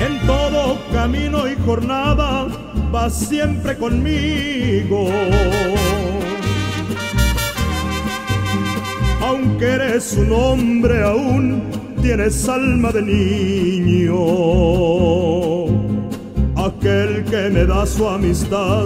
En 0.00 0.26
todo 0.26 0.78
camino 0.92 1.48
y 1.48 1.54
jornada 1.64 2.46
va 2.94 3.08
siempre 3.10 3.76
conmigo. 3.76 5.08
Aunque 9.22 9.64
eres 9.64 10.14
un 10.14 10.32
hombre 10.32 11.02
aún, 11.02 11.62
tienes 12.02 12.48
alma 12.48 12.90
de 12.90 13.02
niño. 13.02 14.16
Aquel 16.56 17.24
que 17.24 17.48
me 17.50 17.64
da 17.64 17.86
su 17.86 18.08
amistad, 18.08 18.84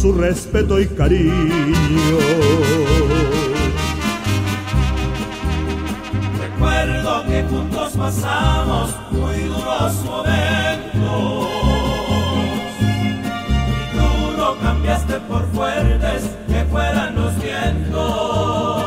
su 0.00 0.12
respeto 0.12 0.78
y 0.78 0.86
cariño. 0.86 2.18
Pasamos 8.00 8.96
muy 9.10 9.44
duros 9.44 10.04
momentos. 10.06 11.48
Y 13.60 13.62
tú 13.94 14.08
no 14.38 14.56
cambiaste 14.58 15.20
por 15.28 15.46
fuertes 15.52 16.30
que 16.48 16.64
fueran 16.70 17.14
los 17.14 17.38
vientos. 17.42 18.84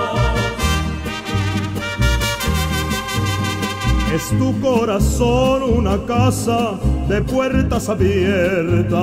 Es 4.12 4.32
tu 4.40 4.60
corazón 4.62 5.62
una 5.64 6.04
casa 6.06 6.80
de 7.08 7.22
puertas 7.22 7.90
abiertas. 7.90 8.94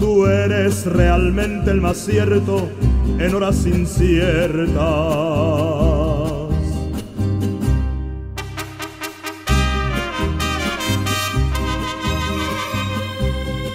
Tú 0.00 0.26
eres 0.26 0.86
realmente 0.86 1.70
el 1.70 1.80
más 1.80 1.98
cierto 1.98 2.68
en 3.18 3.32
horas 3.34 3.64
inciertas. 3.64 5.69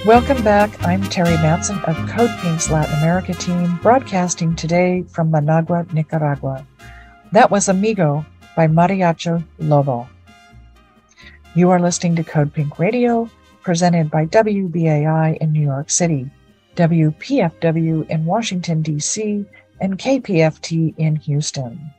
Welcome 0.06 0.44
back. 0.44 0.84
I'm 0.84 1.02
Teri 1.02 1.36
Mattson 1.38 1.84
of 1.86 1.96
Code 2.08 2.30
Pink's 2.42 2.70
Latin 2.70 2.94
America 3.00 3.34
team, 3.34 3.80
broadcasting 3.82 4.56
today 4.56 5.02
from 5.02 5.32
Managua, 5.32 5.88
Nicaragua. 5.94 6.64
That 7.32 7.50
was 7.50 7.70
Amigo 7.70 8.24
by 8.56 8.68
Mariachi 8.68 9.44
Lobo. 9.58 10.08
You 11.56 11.72
are 11.72 11.80
listening 11.80 12.16
to 12.18 12.24
Code 12.24 12.54
Pink 12.54 12.78
Radio, 12.78 13.28
presented 13.64 14.12
by 14.12 14.28
WBAI 14.28 15.38
in 15.38 15.52
New 15.52 15.64
York 15.64 15.90
City, 15.90 16.30
WPFW 16.76 18.08
in 18.08 18.26
Washington, 18.26 18.84
D.C., 18.84 19.44
and 19.82 19.98
KPFT 19.98 20.94
in 21.00 21.16
Houston. 21.16 21.92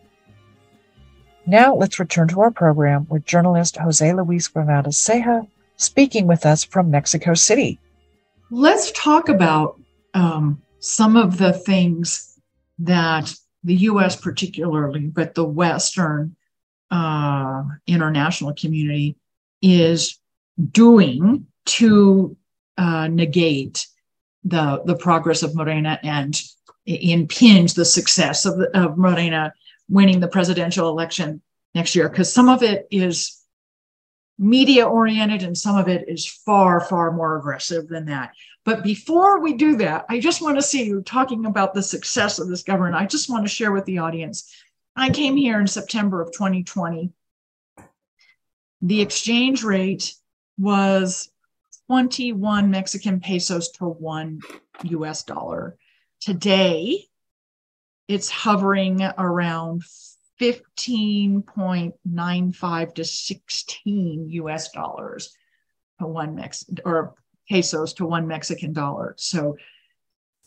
Now 1.44 1.74
let's 1.74 1.98
return 1.98 2.28
to 2.28 2.40
our 2.40 2.52
program 2.52 3.08
with 3.10 3.26
journalist 3.26 3.78
Jose 3.78 4.12
Luis 4.12 4.46
Granados 4.46 4.96
Ceja 4.96 5.48
speaking 5.76 6.28
with 6.28 6.46
us 6.46 6.62
from 6.62 6.92
Mexico 6.92 7.34
City. 7.34 7.80
Let's 8.50 8.92
talk 8.92 9.28
about 9.28 9.80
um, 10.14 10.62
some 10.78 11.16
of 11.16 11.38
the 11.38 11.52
things 11.52 12.38
that 12.78 13.34
the 13.64 13.74
US, 13.74 14.14
particularly, 14.14 15.06
but 15.06 15.34
the 15.34 15.44
Western 15.44 16.36
uh, 16.90 17.64
international 17.86 18.54
community 18.54 19.16
is 19.60 20.20
doing 20.70 21.46
to 21.64 22.36
uh, 22.78 23.08
negate 23.08 23.86
the, 24.44 24.80
the 24.84 24.94
progress 24.94 25.42
of 25.42 25.56
Morena 25.56 25.98
and 26.04 26.40
impinge 26.86 27.74
the 27.74 27.84
success 27.84 28.46
of, 28.46 28.60
of 28.74 28.96
Morena 28.96 29.52
winning 29.88 30.20
the 30.20 30.28
presidential 30.28 30.88
election 30.88 31.42
next 31.74 31.96
year. 31.96 32.08
Because 32.08 32.32
some 32.32 32.48
of 32.48 32.62
it 32.62 32.86
is 32.92 33.42
media 34.38 34.86
oriented 34.86 35.42
and 35.42 35.56
some 35.56 35.76
of 35.76 35.88
it 35.88 36.08
is 36.08 36.26
far, 36.26 36.80
far 36.80 37.12
more 37.12 37.38
aggressive 37.38 37.88
than 37.88 38.06
that. 38.06 38.32
But 38.64 38.82
before 38.82 39.40
we 39.40 39.54
do 39.54 39.76
that, 39.76 40.04
I 40.08 40.20
just 40.20 40.42
want 40.42 40.56
to 40.56 40.62
see 40.62 40.84
you 40.84 41.00
talking 41.00 41.46
about 41.46 41.72
the 41.72 41.82
success 41.82 42.38
of 42.38 42.48
this 42.48 42.62
government. 42.62 42.96
I 42.96 43.06
just 43.06 43.30
want 43.30 43.44
to 43.44 43.48
share 43.48 43.72
with 43.72 43.84
the 43.86 43.98
audience. 43.98 44.52
I 44.94 45.10
came 45.10 45.36
here 45.36 45.60
in 45.60 45.66
September 45.66 46.20
of 46.20 46.32
2020. 46.32 47.12
The 48.82 49.00
exchange 49.00 49.62
rate 49.62 50.14
was 50.58 51.30
21 51.86 52.70
Mexican 52.70 53.20
pesos 53.20 53.70
to 53.72 53.84
one 53.86 54.40
US 54.84 55.22
dollar. 55.22 55.76
Today, 56.20 57.06
it's 58.08 58.30
hovering 58.30 59.02
around 59.02 59.82
15.95 60.40 62.94
to 62.94 63.04
16 63.04 64.30
US 64.30 64.70
dollars 64.70 65.36
to 66.00 66.06
one 66.06 66.34
Mex 66.34 66.64
or 66.84 67.14
pesos 67.48 67.94
to 67.94 68.06
one 68.06 68.28
Mexican 68.28 68.72
dollar. 68.72 69.14
So 69.18 69.56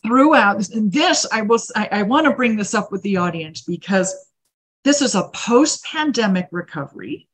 throughout 0.04 0.66
this, 0.72 1.26
I 1.30 1.42
will 1.42 1.58
I, 1.74 1.88
I 1.92 2.02
want 2.02 2.26
to 2.26 2.32
bring 2.32 2.56
this 2.56 2.74
up 2.74 2.92
with 2.92 3.02
the 3.02 3.18
audience 3.18 3.62
because 3.62 4.14
this 4.84 5.02
is 5.02 5.14
a 5.14 5.28
post-pandemic 5.34 6.48
recovery. 6.52 7.28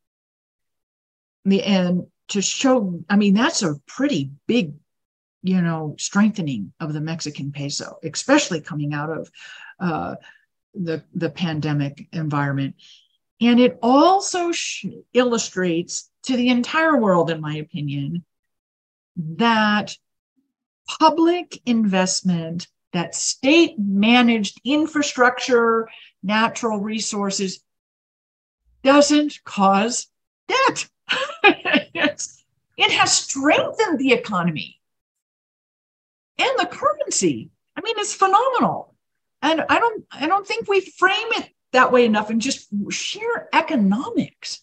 And 1.49 2.09
to 2.29 2.43
show, 2.43 3.05
I 3.09 3.17
mean, 3.17 3.35
that's 3.35 3.63
a 3.63 3.77
pretty 3.87 4.33
big, 4.49 4.75
you 5.43 5.63
know, 5.63 5.95
strengthening 5.97 6.73
of 6.81 6.93
the 6.93 7.01
Mexican 7.01 7.53
peso, 7.53 7.99
especially 8.03 8.61
coming 8.61 8.93
out 8.93 9.11
of 9.11 9.31
uh, 9.79 10.17
the, 10.85 11.03
the 11.15 11.31
pandemic 11.31 12.09
environment. 12.13 12.75
And 13.41 13.61
it 13.61 13.79
also 13.83 14.53
sh- 14.53 14.87
illustrates 15.13 16.11
to 16.25 16.37
the 16.37 16.49
entire 16.49 16.97
world, 16.97 17.31
in 17.31 17.41
my 17.41 17.57
opinion, 17.57 18.25
that 19.17 19.97
public 20.99 21.61
investment, 21.67 22.67
that 22.93 23.15
state 23.15 23.79
managed 23.79 24.61
infrastructure, 24.65 25.89
natural 26.23 26.81
resources 26.81 27.61
doesn't 28.83 29.39
cause 29.45 30.09
debt. 30.49 30.89
it 31.45 32.91
has 32.91 33.13
strengthened 33.13 33.99
the 33.99 34.13
economy 34.13 34.81
and 36.39 36.59
the 36.59 36.67
currency. 36.67 37.51
I 37.77 37.81
mean, 37.83 37.95
it's 37.99 38.15
phenomenal 38.15 38.96
and 39.47 39.65
i 39.69 39.79
don't 39.79 40.05
i 40.13 40.27
don't 40.27 40.47
think 40.47 40.69
we 40.69 40.81
frame 40.81 41.33
it 41.33 41.49
that 41.73 41.93
way 41.93 42.05
enough 42.05 42.31
and 42.31 42.41
just 42.41 42.69
sheer 42.91 43.49
economics 43.53 44.61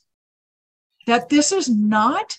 that 1.08 1.30
this 1.30 1.52
is 1.52 1.70
not 1.70 2.38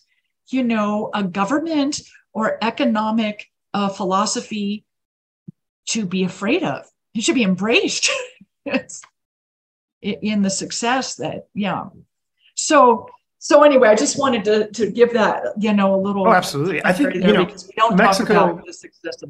you 0.49 0.63
know 0.63 1.11
a 1.13 1.23
government 1.23 2.01
or 2.33 2.59
economic 2.63 3.47
uh, 3.73 3.89
philosophy 3.89 4.85
to 5.87 6.07
be 6.07 6.25
afraid 6.25 6.63
of. 6.63 6.85
It 7.15 7.23
should 7.23 7.35
be 7.35 7.43
embraced 7.43 8.11
in 10.03 10.43
the 10.43 10.51
success 10.51 11.17
that 11.17 11.49
yeah. 11.55 11.87
So 12.55 13.09
so 13.45 13.63
anyway, 13.63 13.89
I 13.89 13.95
just 13.95 14.19
wanted 14.19 14.43
to, 14.47 14.71
to 14.71 14.91
give 14.91 15.13
that 15.13 15.43
you 15.59 15.75
know 15.75 15.95
a 15.95 16.01
little. 16.01 16.27
Oh, 16.27 16.33
absolutely. 16.33 16.83
I 16.83 16.95
think 16.95 17.15
you 17.15 17.21
know 17.21 17.47
Mexico 17.91 18.59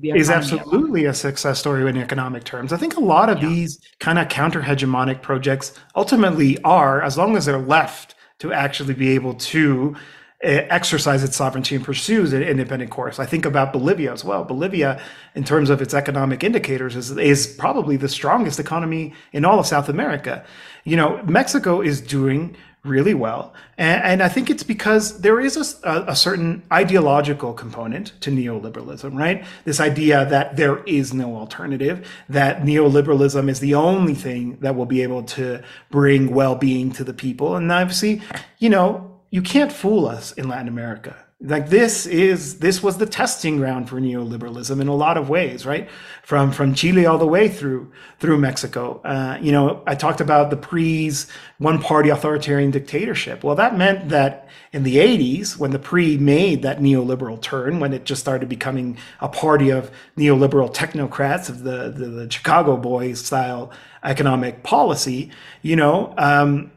is 0.05 0.31
absolutely 0.31 1.07
a 1.07 1.13
success 1.13 1.59
story 1.59 1.89
in 1.89 1.97
economic 1.97 2.45
terms. 2.45 2.73
I 2.73 2.77
think 2.77 2.97
a 2.97 3.01
lot 3.01 3.29
of 3.29 3.43
yeah. 3.43 3.49
these 3.49 3.81
kind 3.99 4.21
of 4.21 4.29
counter 4.29 4.63
hegemonic 4.63 5.21
projects 5.21 5.73
ultimately 5.97 6.63
are, 6.63 7.03
as 7.03 7.19
long 7.19 7.37
as 7.37 7.47
they're 7.47 7.59
left 7.59 8.15
to 8.39 8.53
actually 8.53 8.95
be 8.95 9.09
able 9.17 9.35
to 9.35 9.97
eh, 10.45 10.65
exercise 10.71 11.25
its 11.25 11.35
sovereignty 11.35 11.75
and 11.75 11.85
pursues 11.85 12.33
an 12.33 12.45
independent 12.45 12.93
course. 12.93 13.19
I 13.19 13.27
think 13.27 13.45
about 13.45 13.73
Bolivia 13.73 14.13
as 14.13 14.25
well. 14.25 14.45
Bolivia, 14.45 15.03
in 15.35 15.43
terms 15.43 15.71
of 15.71 15.83
its 15.83 15.93
economic 15.93 16.45
indicators, 16.45 16.95
is, 16.95 17.11
is 17.19 17.49
probably 17.59 17.97
the 17.97 18.09
strongest 18.09 18.61
economy 18.61 19.13
in 19.33 19.45
all 19.45 19.59
of 19.59 19.67
South 19.67 19.89
America. 19.89 20.45
You 20.85 20.97
know, 20.97 21.21
Mexico 21.25 21.81
is 21.81 22.01
doing 22.01 22.57
really 22.85 23.15
well. 23.15 23.55
And, 23.79 24.03
and, 24.03 24.23
I 24.23 24.29
think 24.29 24.51
it's 24.51 24.63
because 24.63 25.21
there 25.23 25.41
is 25.41 25.57
a, 25.85 26.05
a, 26.07 26.15
certain 26.15 26.63
ideological 26.71 27.55
component 27.55 28.13
to 28.21 28.31
neoliberalism, 28.31 29.19
right? 29.19 29.45
This 29.65 29.81
idea 29.81 30.27
that 30.27 30.57
there 30.57 30.85
is 30.85 31.15
no 31.15 31.35
alternative, 31.37 32.07
that 32.29 32.63
neoliberalism 32.63 33.49
is 33.49 33.61
the 33.61 33.75
only 33.75 34.15
thing 34.15 34.59
that 34.61 34.77
will 34.77 34.87
be 34.87 35.03
able 35.03 35.23
to 35.23 35.63
bring 35.91 36.35
well 36.35 36.55
being 36.55 36.93
to 36.93 37.05
the 37.05 37.15
people. 37.15 37.57
And 37.57 37.73
obviously, 37.73 38.21
you 38.59 38.69
know, 38.69 39.19
you 39.31 39.41
can't 39.41 39.73
fool 39.73 40.07
us 40.07 40.33
in 40.33 40.47
Latin 40.47 40.69
America. 40.69 41.17
Like 41.41 41.69
this 41.69 42.07
is 42.07 42.61
this 42.61 42.83
was 42.83 42.97
the 42.99 43.07
testing 43.07 43.57
ground 43.59 43.89
for 43.89 44.01
neoliberalism 44.01 44.81
in 44.81 44.89
a 44.89 44.95
lot 44.95 45.19
of 45.19 45.29
ways, 45.29 45.67
right? 45.67 45.91
From 46.23 46.53
from 46.53 46.75
Chile 46.75 47.07
all 47.07 47.19
the 47.19 47.27
way 47.27 47.49
through 47.49 47.93
through 48.19 48.39
Mexico. 48.39 49.01
Uh, 49.05 49.37
you 49.43 49.51
know, 49.51 49.83
I 49.87 49.95
talked 49.97 50.21
about 50.21 50.51
the 50.51 50.57
PRI's 50.57 51.27
one 51.59 51.83
party 51.83 52.09
authoritarian 52.09 52.71
dictatorship. 52.71 53.43
Well, 53.43 53.57
that 53.57 53.77
meant 53.77 54.09
that 54.11 54.49
in 54.73 54.85
the 54.85 54.97
80s, 54.97 55.59
when 55.59 55.73
the 55.73 55.79
PRI 55.79 56.17
made 56.19 56.63
that 56.63 56.79
neoliberal 56.79 57.41
turn, 57.43 57.79
when 57.81 57.93
it 57.93 58.05
just 58.05 58.21
started 58.21 58.49
becoming 58.49 58.97
a 59.21 59.29
party 59.29 59.71
of 59.71 59.91
neoliberal 60.17 60.73
technocrats 60.73 61.49
of 61.49 61.65
the 61.65 61.91
the, 61.91 62.07
the 62.07 62.31
Chicago 62.31 62.77
Boys 62.77 63.25
style 63.25 63.73
economic 64.05 64.63
policy, 64.63 65.31
you 65.63 65.75
know, 65.75 66.15
um, 66.17 66.71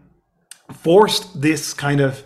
forced 0.74 1.42
this 1.42 1.74
kind 1.74 2.02
of 2.02 2.24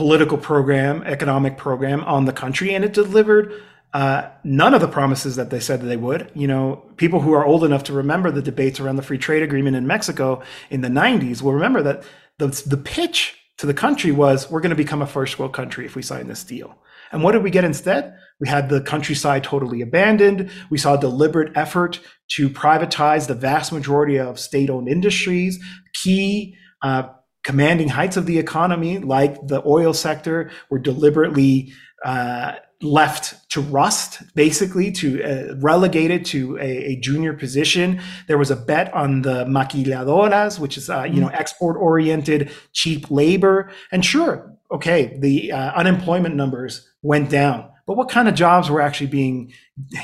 political 0.00 0.38
program, 0.38 1.02
economic 1.02 1.58
program 1.58 2.02
on 2.04 2.24
the 2.24 2.32
country, 2.32 2.74
and 2.74 2.86
it 2.86 2.94
delivered 2.94 3.52
uh, 3.92 4.30
none 4.42 4.72
of 4.72 4.80
the 4.80 4.88
promises 4.88 5.36
that 5.36 5.50
they 5.50 5.60
said 5.60 5.82
that 5.82 5.88
they 5.88 5.98
would. 5.98 6.30
You 6.34 6.46
know, 6.46 6.76
people 6.96 7.20
who 7.20 7.34
are 7.34 7.44
old 7.44 7.64
enough 7.64 7.84
to 7.84 7.92
remember 7.92 8.30
the 8.30 8.40
debates 8.40 8.80
around 8.80 8.96
the 8.96 9.02
free 9.02 9.18
trade 9.18 9.42
agreement 9.42 9.76
in 9.76 9.86
Mexico 9.86 10.40
in 10.70 10.80
the 10.80 10.88
90s 10.88 11.42
will 11.42 11.52
remember 11.52 11.82
that 11.82 12.02
the, 12.38 12.46
the 12.66 12.78
pitch 12.78 13.36
to 13.58 13.66
the 13.66 13.74
country 13.74 14.10
was 14.10 14.50
we're 14.50 14.62
going 14.62 14.70
to 14.70 14.84
become 14.84 15.02
a 15.02 15.06
first 15.06 15.38
world 15.38 15.52
country 15.52 15.84
if 15.84 15.94
we 15.94 16.00
sign 16.00 16.28
this 16.28 16.44
deal. 16.44 16.78
And 17.12 17.22
what 17.22 17.32
did 17.32 17.42
we 17.42 17.50
get 17.50 17.64
instead? 17.64 18.16
We 18.40 18.48
had 18.48 18.70
the 18.70 18.80
countryside 18.80 19.44
totally 19.44 19.82
abandoned. 19.82 20.50
We 20.70 20.78
saw 20.78 20.94
a 20.94 21.00
deliberate 21.00 21.54
effort 21.54 22.00
to 22.36 22.48
privatize 22.48 23.26
the 23.26 23.34
vast 23.34 23.70
majority 23.70 24.18
of 24.18 24.40
state 24.40 24.70
owned 24.70 24.88
industries, 24.88 25.62
key 25.92 26.56
uh, 26.80 27.08
commanding 27.42 27.88
heights 27.88 28.16
of 28.16 28.26
the 28.26 28.38
economy, 28.38 28.98
like 28.98 29.34
the 29.46 29.62
oil 29.66 29.92
sector, 29.92 30.50
were 30.68 30.78
deliberately 30.78 31.72
uh, 32.04 32.54
left 32.82 33.50
to 33.50 33.60
rust, 33.60 34.22
basically 34.34 34.90
to 34.90 35.22
uh, 35.22 35.54
relegated 35.56 36.24
to 36.24 36.56
a, 36.58 36.92
a, 36.92 36.96
junior 36.96 37.34
position. 37.34 38.00
There 38.26 38.38
was 38.38 38.50
a 38.50 38.56
bet 38.56 38.92
on 38.94 39.22
the 39.22 39.44
maquiladoras, 39.44 40.58
which 40.58 40.78
is 40.78 40.88
uh, 40.88 41.04
you 41.04 41.20
know 41.20 41.26
mm-hmm. 41.26 41.36
export 41.36 41.76
oriented, 41.76 42.50
cheap 42.72 43.10
labor. 43.10 43.70
And 43.92 44.04
sure, 44.04 44.56
okay, 44.72 45.16
the 45.18 45.52
uh, 45.52 45.72
unemployment 45.72 46.36
numbers 46.36 46.88
went 47.02 47.28
down. 47.28 47.70
But 47.86 47.96
what 47.96 48.08
kind 48.08 48.28
of 48.28 48.34
jobs 48.34 48.70
were 48.70 48.80
actually 48.80 49.08
being, 49.08 49.52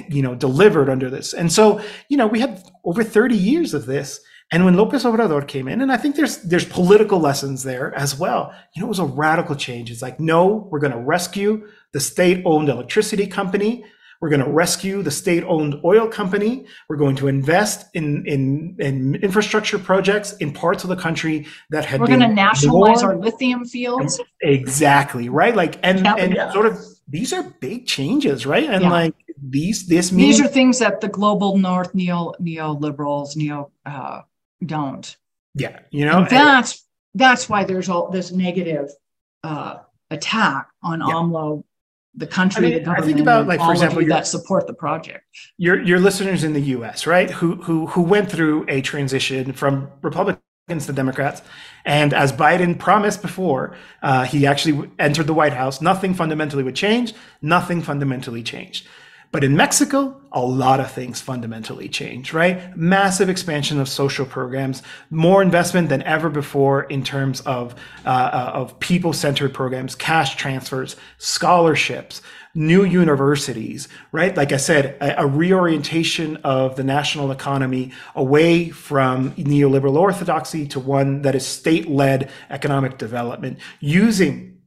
you 0.09 0.21
know, 0.21 0.35
delivered 0.35 0.91
under 0.91 1.09
this? 1.09 1.33
And 1.33 1.53
so, 1.53 1.81
you 2.09 2.17
know, 2.17 2.27
we 2.27 2.41
had 2.41 2.65
over 2.85 3.05
30 3.05 3.37
years 3.37 3.75
of 3.75 3.87
this 3.87 4.21
and 4.53 4.65
when 4.65 4.77
Lopez 4.77 5.05
Obrador 5.05 5.47
came 5.47 5.67
in, 5.67 5.81
and 5.81 5.91
I 5.91 5.97
think 5.97 6.15
there's 6.15 6.39
there's 6.43 6.65
political 6.65 7.19
lessons 7.19 7.65
there 7.65 7.93
as 7.95 8.17
well. 8.19 8.55
You 8.75 8.81
know, 8.81 8.87
it 8.87 8.89
was 8.89 9.01
a 9.01 9.05
radical 9.05 9.57
change. 9.57 9.91
It's 9.91 10.03
like, 10.03 10.21
no, 10.21 10.69
we're 10.71 10.79
going 10.79 10.93
to 10.93 11.01
rescue 11.01 11.69
the 11.93 12.01
state-owned 12.01 12.69
electricity 12.69 13.27
company. 13.27 13.85
We're 14.21 14.31
going 14.31 14.45
to 14.45 14.51
rescue 14.51 15.03
the 15.03 15.11
state-owned 15.11 15.81
oil 15.85 16.09
company. 16.09 16.67
We're 16.89 16.97
going 16.97 17.17
to 17.17 17.29
invest 17.29 17.89
in 17.95 18.25
in, 18.27 18.77
in 18.79 19.17
infrastructure 19.17 19.79
projects 19.79 20.37
in 20.37 20.53
parts 20.53 20.85
of 20.85 20.91
the 20.91 20.97
country 20.97 21.47
that 21.71 21.85
had. 21.85 22.01
We're 22.01 22.07
going 22.07 22.21
to 22.21 22.29
nationalize 22.29 23.03
more, 23.03 23.13
our 23.13 23.19
lithium 23.19 23.65
fields. 23.65 24.21
Exactly 24.43 25.29
right. 25.29 25.57
Like 25.57 25.81
and 25.83 26.07
and 26.07 26.35
yeah. 26.35 26.53
sort 26.53 26.67
of 26.67 26.79
these 27.09 27.33
are 27.33 27.43
big 27.61 27.87
changes, 27.87 28.47
right? 28.47 28.69
And 28.69 28.85
yeah. 28.85 28.91
like 28.91 29.15
these 29.43 29.87
this 29.87 30.13
means 30.13 30.39
these 30.39 30.47
are 30.47 30.49
things 30.49 30.79
that 30.79 31.01
the 31.01 31.09
global 31.09 31.59
north 31.59 31.95
neo 31.95 32.33
neoliberals 32.41 33.37
neo 33.37 33.71
uh, 33.85 34.23
don't. 34.65 35.17
Yeah, 35.55 35.81
you 35.91 36.05
know, 36.05 36.19
and 36.19 36.29
that's 36.29 36.87
that's 37.15 37.49
why 37.49 37.65
there's 37.65 37.89
all 37.89 38.11
this 38.11 38.31
negative 38.31 38.91
uh, 39.43 39.79
attack 40.11 40.69
on 40.83 41.01
yeah. 41.01 41.07
AMLO, 41.07 41.65
the 42.15 42.27
country, 42.27 42.59
I 42.59 42.69
mean, 42.69 42.79
the 42.79 42.85
government. 42.85 43.05
I 43.05 43.07
think 43.07 43.21
about 43.21 43.47
like 43.47 43.61
for 43.61 43.73
example 43.73 44.03
your, 44.03 44.11
that 44.11 44.27
support 44.27 44.67
the 44.67 44.75
project. 44.75 45.25
Your 45.59 45.81
your 45.83 46.01
listeners 46.01 46.45
in 46.45 46.53
the 46.53 46.61
U.S. 46.61 47.07
right 47.07 47.31
who 47.31 47.57
who 47.57 47.87
who 47.87 48.03
went 48.03 48.31
through 48.31 48.65
a 48.69 48.81
transition 48.81 49.53
from 49.53 49.91
Republicans 50.03 50.87
to 50.87 50.93
Democrats, 50.93 51.43
and 51.85 52.13
as 52.13 52.33
Biden 52.33 52.79
promised 52.79 53.23
before, 53.23 53.77
uh, 54.03 54.25
he 54.25 54.47
actually 54.47 54.91
entered 54.99 55.27
the 55.27 55.35
White 55.35 55.53
House. 55.53 55.81
Nothing 55.81 56.15
fundamentally 56.15 56.63
would 56.63 56.77
change. 56.77 57.15
Nothing 57.41 57.83
fundamentally 57.83 58.43
changed. 58.43 58.87
But 59.33 59.45
in 59.45 59.57
Mexico, 59.57 60.21
a 60.33 60.41
lot 60.41 60.81
of 60.81 60.91
things 60.91 61.21
fundamentally 61.21 61.89
change, 61.89 62.33
right? 62.33 62.77
Massive 62.77 63.29
expansion 63.29 63.81
of 63.81 63.89
social 63.89 64.25
programs, 64.25 64.83
more 65.11 65.43
investment 65.43 65.89
than 65.89 66.03
ever 66.03 66.29
before 66.31 66.85
in 66.85 67.03
terms 67.03 67.41
of 67.43 67.75
uh, 68.05 68.51
of 68.55 68.79
people-centered 68.81 69.53
programs, 69.53 69.95
cash 69.95 70.37
transfers, 70.37 70.97
scholarships, 71.19 72.23
new 72.55 72.85
universities, 72.85 73.89
right? 74.13 74.37
Like 74.37 74.53
I 74.53 74.57
said, 74.57 74.97
a, 75.01 75.23
a 75.23 75.27
reorientation 75.27 76.37
of 76.39 76.77
the 76.77 76.85
national 76.85 77.31
economy 77.31 77.93
away 78.15 78.71
from 78.71 79.33
neoliberal 79.33 79.97
orthodoxy 79.97 80.67
to 80.69 80.81
one 80.81 81.23
that 81.23 81.35
is 81.35 81.47
state-led 81.47 82.31
economic 82.51 82.99
development, 82.99 83.59
using 83.81 84.59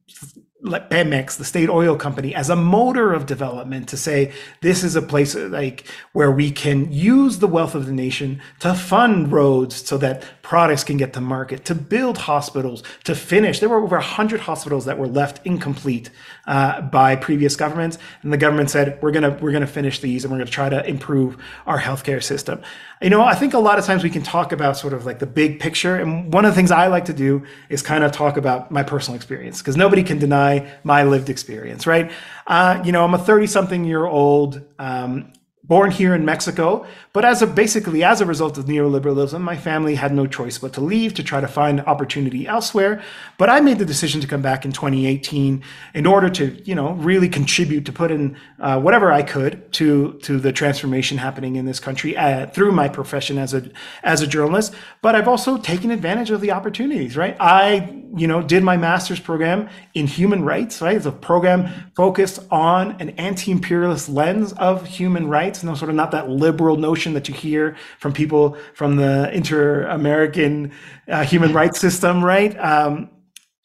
Pemex, 0.63 1.37
the 1.37 1.45
state 1.45 1.69
oil 1.69 1.95
company, 1.95 2.35
as 2.35 2.49
a 2.49 2.55
motor 2.55 3.13
of 3.13 3.25
development 3.25 3.87
to 3.89 3.97
say 3.97 4.33
this 4.61 4.83
is 4.83 4.95
a 4.95 5.01
place 5.01 5.33
like 5.35 5.87
where 6.11 6.31
we 6.31 6.51
can 6.51 6.91
use 6.91 7.39
the 7.39 7.47
wealth 7.47 7.75
of 7.75 7.85
the 7.85 7.93
nation 7.93 8.41
to 8.59 8.73
fund 8.73 9.31
roads 9.31 9.87
so 9.87 9.97
that 9.97 10.23
products 10.41 10.83
can 10.83 10.97
get 10.97 11.13
to 11.13 11.21
market, 11.21 11.63
to 11.63 11.75
build 11.75 12.17
hospitals, 12.17 12.83
to 13.05 13.15
finish. 13.15 13.59
There 13.59 13.69
were 13.69 13.81
over 13.81 13.95
100 13.95 14.41
hospitals 14.41 14.85
that 14.85 14.97
were 14.97 15.07
left 15.07 15.45
incomplete 15.45 16.09
uh, 16.49 16.81
by 16.81 17.15
previous 17.15 17.55
governments, 17.55 17.99
and 18.23 18.33
the 18.33 18.37
government 18.37 18.71
said 18.71 18.99
we're 19.03 19.11
gonna 19.11 19.37
we're 19.39 19.51
gonna 19.51 19.67
finish 19.67 19.99
these 19.99 20.25
and 20.25 20.31
we're 20.31 20.39
gonna 20.39 20.49
try 20.49 20.67
to 20.67 20.83
improve 20.85 21.37
our 21.67 21.79
healthcare 21.79 22.21
system. 22.21 22.59
You 23.01 23.11
know, 23.11 23.21
I 23.21 23.35
think 23.35 23.53
a 23.53 23.59
lot 23.59 23.77
of 23.77 23.85
times 23.85 24.03
we 24.03 24.09
can 24.09 24.23
talk 24.23 24.51
about 24.51 24.75
sort 24.75 24.93
of 24.93 25.05
like 25.05 25.19
the 25.19 25.27
big 25.27 25.59
picture, 25.59 25.95
and 25.95 26.33
one 26.33 26.45
of 26.45 26.51
the 26.51 26.55
things 26.55 26.71
I 26.71 26.87
like 26.87 27.05
to 27.05 27.13
do 27.13 27.45
is 27.69 27.83
kind 27.83 28.03
of 28.03 28.11
talk 28.11 28.35
about 28.35 28.71
my 28.71 28.81
personal 28.81 29.15
experience 29.15 29.59
because 29.59 29.77
nobody 29.77 30.01
can 30.01 30.17
deny 30.17 30.67
my 30.83 31.03
lived 31.03 31.29
experience, 31.29 31.85
right? 31.85 32.11
Uh, 32.47 32.81
you 32.83 32.91
know, 32.91 33.05
I'm 33.05 33.13
a 33.13 33.19
30 33.19 33.45
something 33.45 33.85
year 33.85 34.05
old 34.05 34.59
um, 34.79 35.31
born 35.69 35.91
here 35.91 36.15
in 36.15 36.25
Mexico, 36.25 36.83
but 37.13 37.23
as 37.23 37.43
a 37.43 37.47
basically 37.47 38.03
as 38.03 38.21
a 38.21 38.25
result 38.25 38.57
of 38.57 38.65
neoliberalism, 38.65 39.39
my 39.39 39.55
family 39.55 39.93
had 39.93 40.11
no 40.11 40.25
choice 40.25 40.57
but 40.57 40.73
to 40.73 40.81
leave 40.81 41.13
to 41.13 41.23
try 41.23 41.39
to 41.39 41.47
find 41.47 41.79
opportunity 41.81 42.47
elsewhere. 42.47 43.03
But 43.37 43.51
I 43.51 43.61
made 43.61 43.77
the 43.77 43.85
decision 43.85 44.19
to 44.21 44.27
come 44.27 44.41
back 44.41 44.65
in 44.65 44.71
2018 44.71 45.63
in 45.93 46.05
order 46.07 46.27
to, 46.31 46.59
you 46.63 46.73
know, 46.73 46.93
really 46.93 47.29
contribute 47.29 47.85
to 47.85 47.93
put 47.93 48.09
in 48.09 48.35
uh, 48.59 48.81
whatever 48.81 49.11
I 49.11 49.21
could 49.21 49.71
to 49.73 50.13
to 50.23 50.39
the 50.39 50.51
transformation 50.51 51.19
happening 51.19 51.55
in 51.55 51.65
this 51.65 51.79
country 51.79 52.17
uh, 52.17 52.47
through 52.47 52.71
my 52.71 52.89
profession 52.89 53.37
as 53.37 53.53
a 53.53 53.69
as 54.03 54.23
a 54.23 54.27
journalist. 54.27 54.73
But 55.03 55.15
I've 55.15 55.27
also 55.27 55.57
taken 55.57 55.91
advantage 55.91 56.31
of 56.31 56.41
the 56.41 56.51
opportunities. 56.51 57.15
Right, 57.15 57.37
I 57.39 58.03
you 58.15 58.25
know 58.25 58.41
did 58.41 58.63
my 58.63 58.75
master's 58.77 59.19
program 59.19 59.69
in 59.93 60.07
human 60.07 60.43
rights. 60.43 60.81
Right, 60.81 60.95
it's 60.95 61.05
a 61.05 61.11
program 61.11 61.91
focused 61.95 62.39
on 62.49 62.99
an 62.99 63.11
anti-imperialist 63.11 64.09
lens 64.09 64.51
of 64.53 64.87
human 64.87 65.27
rights 65.27 65.58
rights, 65.59 65.63
no 65.63 65.75
sort 65.75 65.89
of 65.89 65.95
not 65.95 66.11
that 66.11 66.29
liberal 66.29 66.77
notion 66.77 67.13
that 67.13 67.27
you 67.27 67.33
hear 67.33 67.75
from 67.99 68.13
people 68.13 68.57
from 68.73 68.95
the 68.95 69.31
inter-American 69.33 70.71
uh, 71.07 71.23
human 71.23 71.53
rights 71.53 71.79
system, 71.79 72.23
right? 72.23 72.57
Um, 72.59 73.09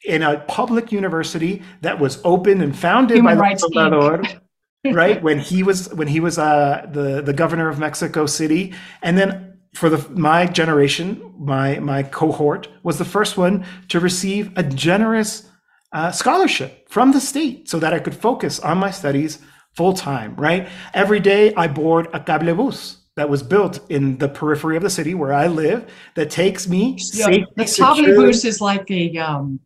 in 0.05 0.23
a 0.23 0.41
public 0.41 0.93
university 0.93 1.63
that 1.81 1.99
was 1.99 2.21
open 2.25 2.61
and 2.61 2.77
founded 2.77 3.17
human 3.17 3.39
by 3.39 3.55
the 3.55 3.59
Salvador, 3.59 4.23
right? 4.93 5.23
When 5.23 5.39
he 5.39 5.63
was 5.63 5.89
when 5.95 6.09
he 6.09 6.21
was 6.21 6.39
uh, 6.39 6.87
the 6.93 7.23
the 7.23 7.33
governor 7.33 7.69
of 7.71 7.79
Mexico 7.79 8.27
City, 8.27 8.75
and 9.03 9.17
then 9.17 9.59
for 9.75 9.89
the 9.89 9.99
my 10.11 10.47
generation, 10.47 11.33
my 11.39 11.79
my 11.81 12.03
cohort 12.03 12.69
was 12.83 12.99
the 12.99 13.05
first 13.05 13.39
one 13.39 13.65
to 13.89 13.99
receive 13.99 14.53
a 14.57 14.63
generous 14.63 15.49
uh, 15.93 16.11
scholarship 16.11 16.87
from 16.91 17.13
the 17.13 17.21
state, 17.21 17.69
so 17.71 17.79
that 17.79 17.95
I 17.95 17.99
could 17.99 18.15
focus 18.15 18.61
on 18.61 18.79
my 18.79 18.91
studies 18.91 19.39
full 19.77 19.95
time, 19.95 20.37
right? 20.37 20.69
Every 20.93 21.21
day 21.21 21.55
I 21.55 21.69
board 21.69 22.09
a 22.13 22.21
cablebus 22.21 22.99
that 23.17 23.29
was 23.29 23.43
built 23.43 23.81
in 23.91 24.19
the 24.19 24.29
periphery 24.29 24.77
of 24.77 24.83
the 24.83 24.91
city 24.91 25.15
where 25.15 25.33
I 25.33 25.47
live 25.47 25.91
that 26.15 26.31
takes 26.31 26.69
me. 26.69 26.99
Yeah, 27.13 27.31
the 27.57 27.65
cablebus 27.65 28.45
is 28.45 28.61
like 28.61 28.91
a 28.91 29.17
um, 29.19 29.61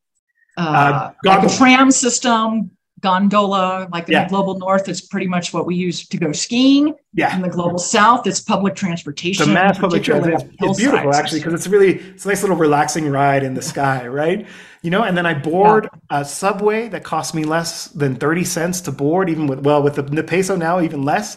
uh, 0.56 1.12
like 1.24 1.44
a 1.44 1.56
tram 1.56 1.90
system, 1.90 2.70
gondola. 3.01 3.88
Like 3.92 4.09
in 4.09 4.12
Yeah. 4.12 4.24
the 4.24 4.30
global 4.30 4.59
north, 4.59 4.88
it's 4.88 5.01
pretty 5.01 5.26
much 5.26 5.53
what 5.53 5.66
we 5.66 5.74
use 5.74 6.07
to 6.07 6.16
go 6.16 6.32
skiing. 6.32 6.94
Yeah. 7.14 7.34
In 7.34 7.42
the 7.42 7.49
global 7.49 7.78
south, 7.78 8.26
it's 8.26 8.40
public 8.40 8.74
transportation. 8.74 9.49
a 9.51 9.53
mass 9.53 9.78
public 9.78 10.03
transit. 10.03 10.34
It's, 10.61 10.78
beautiful 10.78 11.14
actually 11.14 11.40
because 11.40 11.55
it's 11.55 11.66
really 11.66 11.99
it's 11.99 12.24
a 12.24 12.28
nice 12.28 12.42
little 12.42 12.57
relaxing 12.57 13.11
ride 13.11 13.42
in 13.42 13.55
the 13.55 13.62
sky, 13.62 14.07
right? 14.07 14.46
You 14.82 14.90
know, 14.90 15.03
and 15.03 15.16
then 15.16 15.26
I 15.26 15.34
board 15.34 15.88
a 16.11 16.24
subway 16.24 16.88
that 16.88 17.03
cost 17.05 17.34
me 17.34 17.44
less 17.44 17.86
than 17.88 18.16
thirty 18.16 18.44
cents 18.44 18.80
to 18.82 18.92
board, 18.92 19.28
even 19.28 19.46
with 19.46 19.61
well 19.61 19.82
with 19.82 19.96
the, 19.96 20.03
the 20.03 20.22
peso 20.22 20.57
now 20.57 20.80
even 20.80 21.03
less, 21.03 21.36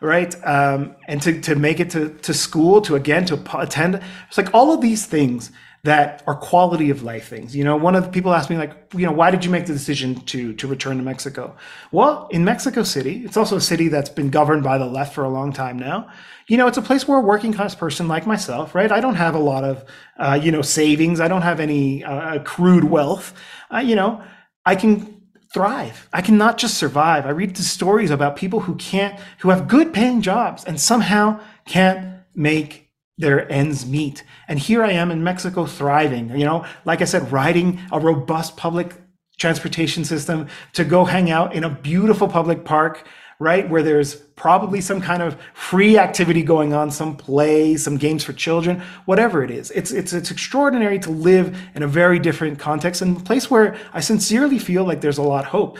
right? 0.00 0.34
Um, 0.46 0.94
and 1.08 1.22
to 1.22 1.40
to 1.40 1.54
make 1.54 1.80
it 1.80 1.90
to 1.90 2.10
to 2.10 2.34
school 2.34 2.80
to 2.82 2.94
again 2.96 3.24
to 3.26 3.40
attend, 3.58 4.00
it's 4.28 4.36
like 4.36 4.52
all 4.54 4.72
of 4.72 4.80
these 4.80 5.06
things 5.06 5.50
that 5.84 6.22
are 6.28 6.36
quality 6.36 6.90
of 6.90 7.02
life 7.02 7.26
things. 7.28 7.56
You 7.56 7.64
know, 7.64 7.76
one 7.76 7.96
of 7.96 8.04
the 8.04 8.10
people 8.10 8.32
asked 8.32 8.50
me 8.50 8.56
like, 8.56 8.72
you 8.94 9.04
know, 9.04 9.10
why 9.10 9.32
did 9.32 9.44
you 9.44 9.50
make 9.50 9.66
the 9.66 9.72
decision 9.72 10.14
to 10.26 10.54
to 10.54 10.66
return 10.68 10.96
to 10.98 11.02
Mexico? 11.02 11.56
Well, 11.90 12.28
in 12.30 12.44
Mexico 12.44 12.84
City, 12.84 13.24
it's 13.24 13.36
also 13.36 13.56
a 13.56 13.60
city 13.60 13.88
that's 13.88 14.08
been 14.08 14.30
governed 14.30 14.62
by 14.62 14.78
the 14.78 14.86
left 14.86 15.12
for 15.12 15.24
a 15.24 15.28
long 15.28 15.52
time 15.52 15.78
now. 15.78 16.08
You 16.46 16.56
know, 16.56 16.68
it's 16.68 16.78
a 16.78 16.82
place 16.82 17.08
where 17.08 17.18
a 17.18 17.22
working 17.22 17.52
class 17.52 17.74
person 17.74 18.06
like 18.06 18.26
myself, 18.26 18.74
right? 18.76 18.92
I 18.92 19.00
don't 19.00 19.16
have 19.16 19.34
a 19.34 19.40
lot 19.40 19.64
of, 19.64 19.84
uh, 20.18 20.38
you 20.40 20.52
know, 20.52 20.62
savings. 20.62 21.20
I 21.20 21.26
don't 21.26 21.42
have 21.42 21.58
any 21.58 22.04
uh, 22.04 22.36
accrued 22.36 22.84
wealth. 22.84 23.34
Uh, 23.72 23.78
you 23.78 23.96
know, 23.96 24.22
I 24.64 24.76
can 24.76 25.20
thrive. 25.52 26.08
I 26.12 26.22
can 26.22 26.38
not 26.38 26.58
just 26.58 26.78
survive. 26.78 27.26
I 27.26 27.30
read 27.30 27.56
the 27.56 27.62
stories 27.62 28.10
about 28.10 28.36
people 28.36 28.60
who 28.60 28.76
can't, 28.76 29.18
who 29.40 29.50
have 29.50 29.66
good 29.66 29.92
paying 29.92 30.22
jobs 30.22 30.64
and 30.64 30.80
somehow 30.80 31.40
can't 31.66 32.20
make 32.34 32.81
their 33.22 33.50
ends 33.50 33.86
meet. 33.86 34.24
And 34.48 34.58
here 34.58 34.82
I 34.82 34.90
am 34.90 35.10
in 35.12 35.22
Mexico 35.24 35.64
thriving, 35.64 36.36
you 36.36 36.44
know, 36.44 36.66
like 36.84 37.00
I 37.00 37.04
said, 37.06 37.32
riding 37.32 37.80
a 37.92 38.00
robust 38.00 38.56
public 38.56 38.94
transportation 39.38 40.04
system 40.04 40.48
to 40.74 40.84
go 40.84 41.04
hang 41.04 41.30
out 41.30 41.54
in 41.54 41.62
a 41.62 41.70
beautiful 41.70 42.26
public 42.26 42.64
park, 42.64 43.06
right? 43.38 43.70
Where 43.70 43.82
there's 43.82 44.16
probably 44.16 44.80
some 44.80 45.00
kind 45.00 45.22
of 45.22 45.40
free 45.54 45.98
activity 45.98 46.42
going 46.42 46.74
on, 46.74 46.90
some 46.90 47.16
play, 47.16 47.76
some 47.76 47.96
games 47.96 48.24
for 48.24 48.32
children, 48.32 48.82
whatever 49.04 49.44
it 49.44 49.52
is. 49.52 49.70
It's, 49.70 49.92
it's, 49.92 50.12
it's 50.12 50.32
extraordinary 50.32 50.98
to 50.98 51.10
live 51.10 51.56
in 51.76 51.84
a 51.84 51.88
very 51.88 52.18
different 52.18 52.58
context 52.58 53.02
and 53.02 53.16
a 53.16 53.20
place 53.20 53.48
where 53.48 53.76
I 53.92 54.00
sincerely 54.00 54.58
feel 54.58 54.84
like 54.84 55.00
there's 55.00 55.18
a 55.18 55.22
lot 55.22 55.44
of 55.44 55.50
hope. 55.52 55.78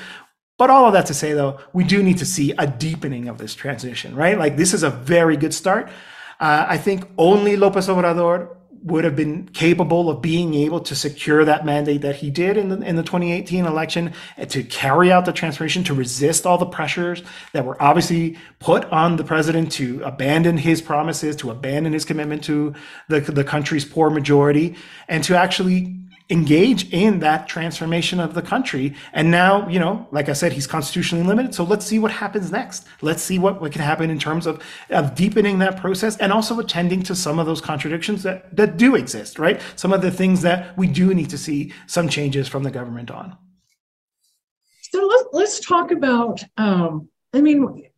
But 0.59 0.71
all 0.71 0.87
of 0.87 0.93
that 0.93 1.07
to 1.07 1.15
say, 1.15 1.33
though, 1.33 1.59
we 1.73 1.83
do 1.83 2.05
need 2.05 2.19
to 2.19 2.27
see 2.27 2.53
a 2.57 2.69
deepening 2.69 3.27
of 3.27 3.39
this 3.39 3.55
transition, 3.57 4.15
right? 4.15 4.39
Like 4.39 4.57
this 4.57 4.73
is 4.73 4.85
a 4.85 4.91
very 4.91 5.37
good 5.37 5.53
start. 5.53 5.91
Uh, 6.43 6.67
I 6.69 6.77
think 6.77 7.09
only 7.19 7.57
Lopez 7.57 7.87
Obrador 7.87 8.49
would 8.83 9.05
have 9.05 9.15
been 9.15 9.49
capable 9.51 10.11
of 10.11 10.21
being 10.21 10.55
able 10.55 10.81
to 10.81 10.97
secure 10.97 11.45
that 11.45 11.65
mandate 11.65 12.01
that 12.01 12.17
he 12.17 12.31
did 12.31 12.57
in 12.57 12.69
the, 12.69 12.79
in 12.79 12.97
the 12.97 13.05
2018 13.05 13.65
election 13.65 14.13
and 14.37 14.51
to 14.51 14.65
carry 14.65 15.13
out 15.13 15.25
the 15.25 15.33
transformation, 15.33 15.85
to 15.85 15.95
resist 15.95 16.45
all 16.45 16.59
the 16.59 16.67
pressures 16.67 17.23
that 17.53 17.65
were 17.65 17.81
obviously 17.81 18.37
put 18.59 18.85
on 18.87 19.15
the 19.15 19.23
president 19.23 19.71
to 19.71 20.03
abandon 20.03 20.57
his 20.57 20.83
promises, 20.83 21.37
to 21.37 21.49
abandon 21.53 21.93
his 21.93 22.05
commitment 22.05 22.43
to 22.43 22.75
the, 23.07 23.21
the 23.21 23.45
country's 23.45 23.85
poor 23.85 24.11
majority, 24.11 24.75
and 25.07 25.23
to 25.23 25.39
actually 25.39 25.95
engage 26.33 26.91
in 26.93 27.21
that 27.21 27.47
transformation 27.47 28.19
of 28.19 28.33
the 28.35 28.43
country. 28.43 28.95
And 29.13 29.31
now, 29.31 29.69
you 29.69 29.79
know, 29.79 30.09
like 30.11 30.29
I 30.31 30.33
said, 30.33 30.53
he's 30.53 30.67
constitutionally 30.67 31.25
limited. 31.25 31.55
So 31.55 31.63
let's 31.63 31.85
see 31.85 31.99
what 31.99 32.11
happens 32.11 32.51
next. 32.51 32.87
Let's 33.03 33.23
see 33.23 33.39
what, 33.39 33.61
what 33.61 33.71
can 33.71 33.83
happen 33.83 34.09
in 34.11 34.19
terms 34.19 34.47
of, 34.47 34.63
of 34.89 35.15
deepening 35.15 35.59
that 35.59 35.77
process 35.77 36.17
and 36.17 36.33
also 36.33 36.59
attending 36.59 37.03
to 37.05 37.15
some 37.15 37.39
of 37.39 37.47
those 37.47 37.61
contradictions 37.61 38.23
that, 38.23 38.57
that 38.57 38.79
do 38.79 38.97
exist, 38.97 39.39
right? 39.39 39.61
Some 39.77 39.93
of 39.93 40.01
the 40.01 40.11
things 40.11 40.41
that 40.43 40.77
we 40.79 40.87
do 40.87 41.13
need 41.13 41.29
to 41.31 41.39
see 41.39 41.73
some 41.87 42.09
changes 42.09 42.49
from 42.49 42.63
the 42.63 42.71
government 42.71 43.11
on. 43.11 43.37
So 44.91 45.07
let's 45.07 45.25
let's 45.33 45.61
talk 45.61 45.91
about. 45.91 46.45
Um, 46.59 47.09
I 47.33 47.41
mean, 47.41 47.91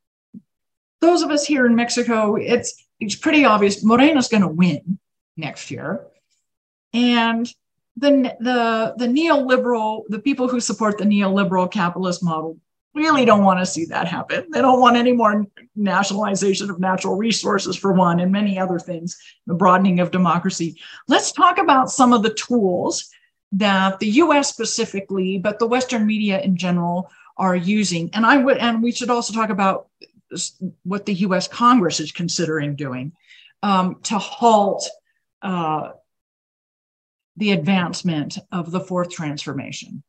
those 1.01 1.23
of 1.23 1.31
us 1.31 1.45
here 1.45 1.67
in 1.67 1.75
Mexico, 1.75 2.37
it's 2.37 2.85
it's 3.01 3.17
pretty 3.17 3.45
obvious 3.45 3.83
Morena's 3.83 4.29
going 4.29 4.43
to 4.43 4.49
win 4.49 4.99
next 5.37 5.73
year, 5.73 6.07
and 6.93 7.53
the 7.97 8.37
the 8.41 8.95
the 8.97 9.07
neoliberal, 9.07 10.03
the 10.09 10.19
people 10.19 10.49
who 10.49 10.61
support 10.61 10.99
the 10.99 11.05
neoliberal 11.05 11.71
capitalist 11.71 12.23
model, 12.23 12.59
really 12.95 13.25
don't 13.25 13.45
want 13.45 13.61
to 13.61 13.67
see 13.67 13.85
that 13.87 14.09
happen. 14.09 14.47
They 14.51 14.61
don't 14.61 14.81
want 14.81 14.97
any 14.97 15.13
more 15.13 15.47
nationalization 15.77 16.71
of 16.71 16.81
natural 16.81 17.17
resources, 17.17 17.77
for 17.77 17.93
one, 17.93 18.21
and 18.21 18.33
many 18.33 18.59
other 18.59 18.79
things. 18.79 19.17
The 19.47 19.55
broadening 19.55 20.01
of 20.01 20.11
democracy. 20.11 20.81
Let's 21.09 21.33
talk 21.33 21.59
about 21.59 21.91
some 21.91 22.13
of 22.13 22.23
the 22.23 22.35
tools 22.35 23.11
that 23.53 24.01
the 24.01 24.09
US 24.09 24.49
specifically, 24.49 25.39
but 25.39 25.59
the 25.59 25.67
Western 25.67 26.07
media 26.07 26.41
in 26.41 26.57
general 26.57 27.11
are 27.37 27.57
using. 27.57 28.11
And 28.13 28.25
I 28.27 28.37
would, 28.37 28.59
and 28.59 28.83
we 28.83 28.93
should 28.93 29.11
also 29.11 29.33
talk 29.33 29.51
about 29.51 29.89
what 30.83 31.07
the 31.07 31.15
US 31.15 31.47
Congress 31.47 32.01
is 32.01 32.13
considering 32.13 32.75
doing 32.75 33.13
um, 33.63 34.01
to 34.05 34.19
halt 34.19 34.89
uh, 35.43 35.91
the 37.37 37.53
advancement 37.53 38.39
of 38.53 38.71
the 38.71 38.81
fourth 38.81 39.11
transformation. 39.11 40.03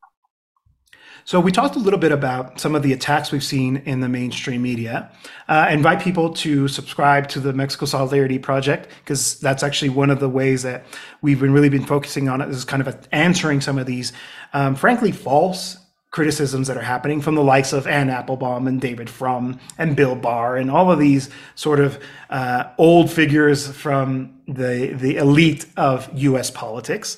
So 1.28 1.40
we 1.40 1.52
talked 1.52 1.76
a 1.76 1.80
little 1.80 1.98
bit 1.98 2.12
about 2.12 2.60
some 2.60 2.76
of 2.76 2.84
the 2.84 2.94
attacks 2.94 3.32
we've 3.32 3.44
seen 3.44 3.78
in 3.78 4.00
the 4.00 4.08
mainstream 4.08 4.62
media. 4.62 5.10
Uh, 5.48 5.68
invite 5.72 6.00
people 6.00 6.32
to 6.36 6.68
subscribe 6.68 7.28
to 7.30 7.40
the 7.40 7.52
Mexico 7.52 7.88
Solidarity 7.88 8.38
Project 8.38 8.90
because 9.00 9.40
that's 9.40 9.64
actually 9.64 9.90
one 9.90 10.12
of 10.12 10.20
the 10.20 10.30
ways 10.30 10.62
that 10.62 10.86
we've 11.24 11.40
been 11.40 11.52
really 11.52 11.70
been 11.70 11.86
focusing 11.86 12.30
on 12.30 12.42
it 12.42 12.50
is 12.50 12.64
kind 12.64 12.86
of 12.86 13.08
answering 13.12 13.60
some 13.60 13.80
of 13.80 13.88
these, 13.88 14.14
um, 14.54 14.76
frankly, 14.76 15.12
false 15.12 15.78
criticisms 16.16 16.70
that 16.70 16.78
are 16.78 16.82
happening 16.82 17.20
from 17.20 17.36
the 17.36 17.44
likes 17.44 17.74
of 17.74 17.86
Anne 17.86 18.10
Applebaum 18.10 18.68
and 18.68 18.80
David 18.80 19.10
Frum 19.10 19.60
and 19.78 19.98
Bill 19.98 20.16
Barr 20.16 20.56
and 20.56 20.72
all 20.72 20.90
of 20.90 20.98
these 20.98 21.30
sort 21.56 21.82
of 21.82 22.00
uh, 22.30 22.70
old 22.78 23.12
figures 23.12 23.68
from 23.68 24.40
the 24.48 24.96
the 24.98 25.18
elite 25.18 25.66
of 25.76 26.10
U.S. 26.14 26.50
politics. 26.50 27.18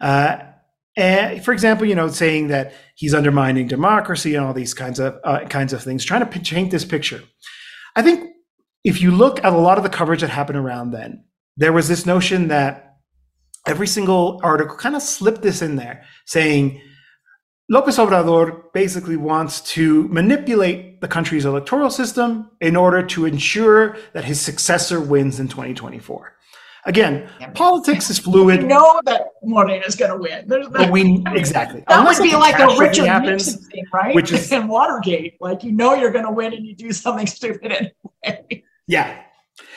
Uh, 0.00 0.38
and 0.96 1.44
for 1.44 1.52
example, 1.52 1.86
you 1.86 1.94
know, 1.94 2.08
saying 2.08 2.48
that 2.48 2.72
he's 2.94 3.12
undermining 3.12 3.68
democracy 3.68 4.34
and 4.34 4.42
all 4.46 4.54
these 4.54 4.72
kinds 4.72 4.98
of 4.98 5.18
uh, 5.24 5.44
kinds 5.50 5.74
of 5.74 5.82
things, 5.82 6.02
trying 6.02 6.20
to 6.20 6.26
paint 6.26 6.70
this 6.70 6.86
picture. 6.86 7.22
I 7.96 8.00
think 8.00 8.30
if 8.82 9.02
you 9.02 9.10
look 9.10 9.44
at 9.44 9.52
a 9.52 9.58
lot 9.58 9.76
of 9.76 9.84
the 9.84 9.90
coverage 9.90 10.22
that 10.22 10.30
happened 10.30 10.58
around 10.58 10.92
then, 10.92 11.22
there 11.58 11.74
was 11.74 11.86
this 11.86 12.06
notion 12.06 12.48
that 12.48 12.96
every 13.66 13.86
single 13.86 14.40
article 14.42 14.74
kind 14.74 14.96
of 14.96 15.02
slipped 15.02 15.42
this 15.42 15.60
in 15.60 15.76
there, 15.76 16.04
saying 16.24 16.80
Lopez 17.70 17.98
Obrador 17.98 18.72
basically 18.72 19.16
wants 19.16 19.60
to 19.60 20.08
manipulate 20.08 21.00
the 21.02 21.08
country's 21.08 21.44
electoral 21.44 21.90
system 21.90 22.50
in 22.60 22.76
order 22.76 23.02
to 23.06 23.26
ensure 23.26 23.96
that 24.14 24.24
his 24.24 24.40
successor 24.40 25.00
wins 25.00 25.38
in 25.38 25.48
2024. 25.48 26.34
Again, 26.86 27.28
politics 27.52 28.08
is 28.08 28.18
fluid. 28.18 28.62
We 28.62 28.68
know 28.68 29.00
that 29.04 29.26
Morena 29.42 29.84
is 29.86 29.94
going 29.94 30.12
to 30.12 30.16
win. 30.16 30.48
There's 30.48 30.68
But 30.68 30.90
we 30.90 31.22
exactly 31.26 31.84
that 31.86 31.98
Unless 31.98 32.20
would 32.20 32.30
be 32.30 32.36
like 32.36 32.58
a 32.58 32.66
Richard 32.78 33.04
happens, 33.06 33.46
Nixon 33.52 33.70
thing, 33.70 33.84
right? 33.92 34.14
which 34.14 34.32
is- 34.32 34.50
in 34.52 34.68
Watergate. 34.68 35.34
Like 35.38 35.62
you 35.62 35.72
know 35.72 35.92
you're 35.94 36.12
going 36.12 36.24
to 36.24 36.30
win 36.32 36.54
and 36.54 36.64
you 36.64 36.74
do 36.74 36.90
something 36.92 37.26
stupid 37.38 37.92
anyway. 38.24 38.64
Yeah, 38.86 39.22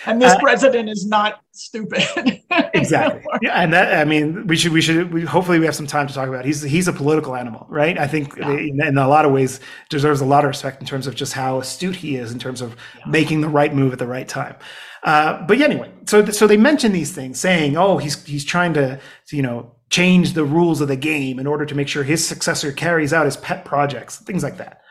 And 0.06 0.22
this 0.22 0.34
Uh, 0.34 0.40
president 0.40 0.90
is 0.90 1.06
not 1.06 1.42
stupid. 1.52 2.04
exactly. 2.74 3.24
Yeah, 3.42 3.52
and 3.62 3.72
that 3.74 3.94
I 4.00 4.04
mean, 4.06 4.48
we 4.48 4.56
should 4.56 4.72
we 4.72 4.82
should 4.82 5.14
we 5.14 5.22
hopefully 5.24 5.60
we 5.60 5.66
have 5.66 5.76
some 5.76 5.88
time 5.88 6.08
to 6.08 6.14
talk 6.14 6.28
about. 6.28 6.42
It. 6.42 6.46
He's 6.48 6.62
he's 6.62 6.88
a 6.88 6.94
political 6.94 7.36
animal, 7.36 7.68
right? 7.70 7.98
I 7.98 8.08
think 8.08 8.36
Yeah. 8.38 8.52
in, 8.52 8.82
in 8.84 8.98
a 8.98 9.08
lot 9.08 9.26
of 9.26 9.32
ways 9.32 9.60
deserves 9.90 10.22
a 10.22 10.26
lot 10.26 10.44
of 10.44 10.50
respect 10.50 10.82
in 10.82 10.88
terms 10.88 11.08
of 11.08 11.16
just 11.16 11.34
how 11.34 11.60
astute 11.60 11.96
he 11.98 12.16
is 12.16 12.32
in 12.32 12.40
terms 12.40 12.62
of 12.62 12.76
making 13.06 13.42
the 13.42 13.50
right 13.50 13.74
move 13.74 13.94
at 13.94 14.00
the 14.00 14.08
right 14.08 14.28
time. 14.28 14.56
Uh, 15.04 15.42
but 15.48 15.58
yeah, 15.58 15.66
anyway, 15.66 15.92
so 16.06 16.26
so 16.26 16.48
they 16.48 16.58
mention 16.58 16.92
these 16.92 17.12
things, 17.12 17.40
saying, 17.40 17.78
"Oh, 17.78 17.98
he's 17.98 18.24
he's 18.26 18.46
trying 18.46 18.74
to 18.74 19.00
you 19.32 19.42
know 19.42 19.72
change 19.90 20.34
the 20.34 20.44
rules 20.46 20.80
of 20.82 20.88
the 20.88 20.96
game 20.96 21.40
in 21.40 21.48
order 21.48 21.66
to 21.66 21.76
make 21.76 21.88
sure 21.88 22.04
his 22.04 22.26
successor 22.28 22.72
carries 22.72 23.12
out 23.14 23.26
his 23.26 23.38
pet 23.38 23.66
projects, 23.66 24.18
things 24.18 24.44
like 24.44 24.58
that." 24.58 24.82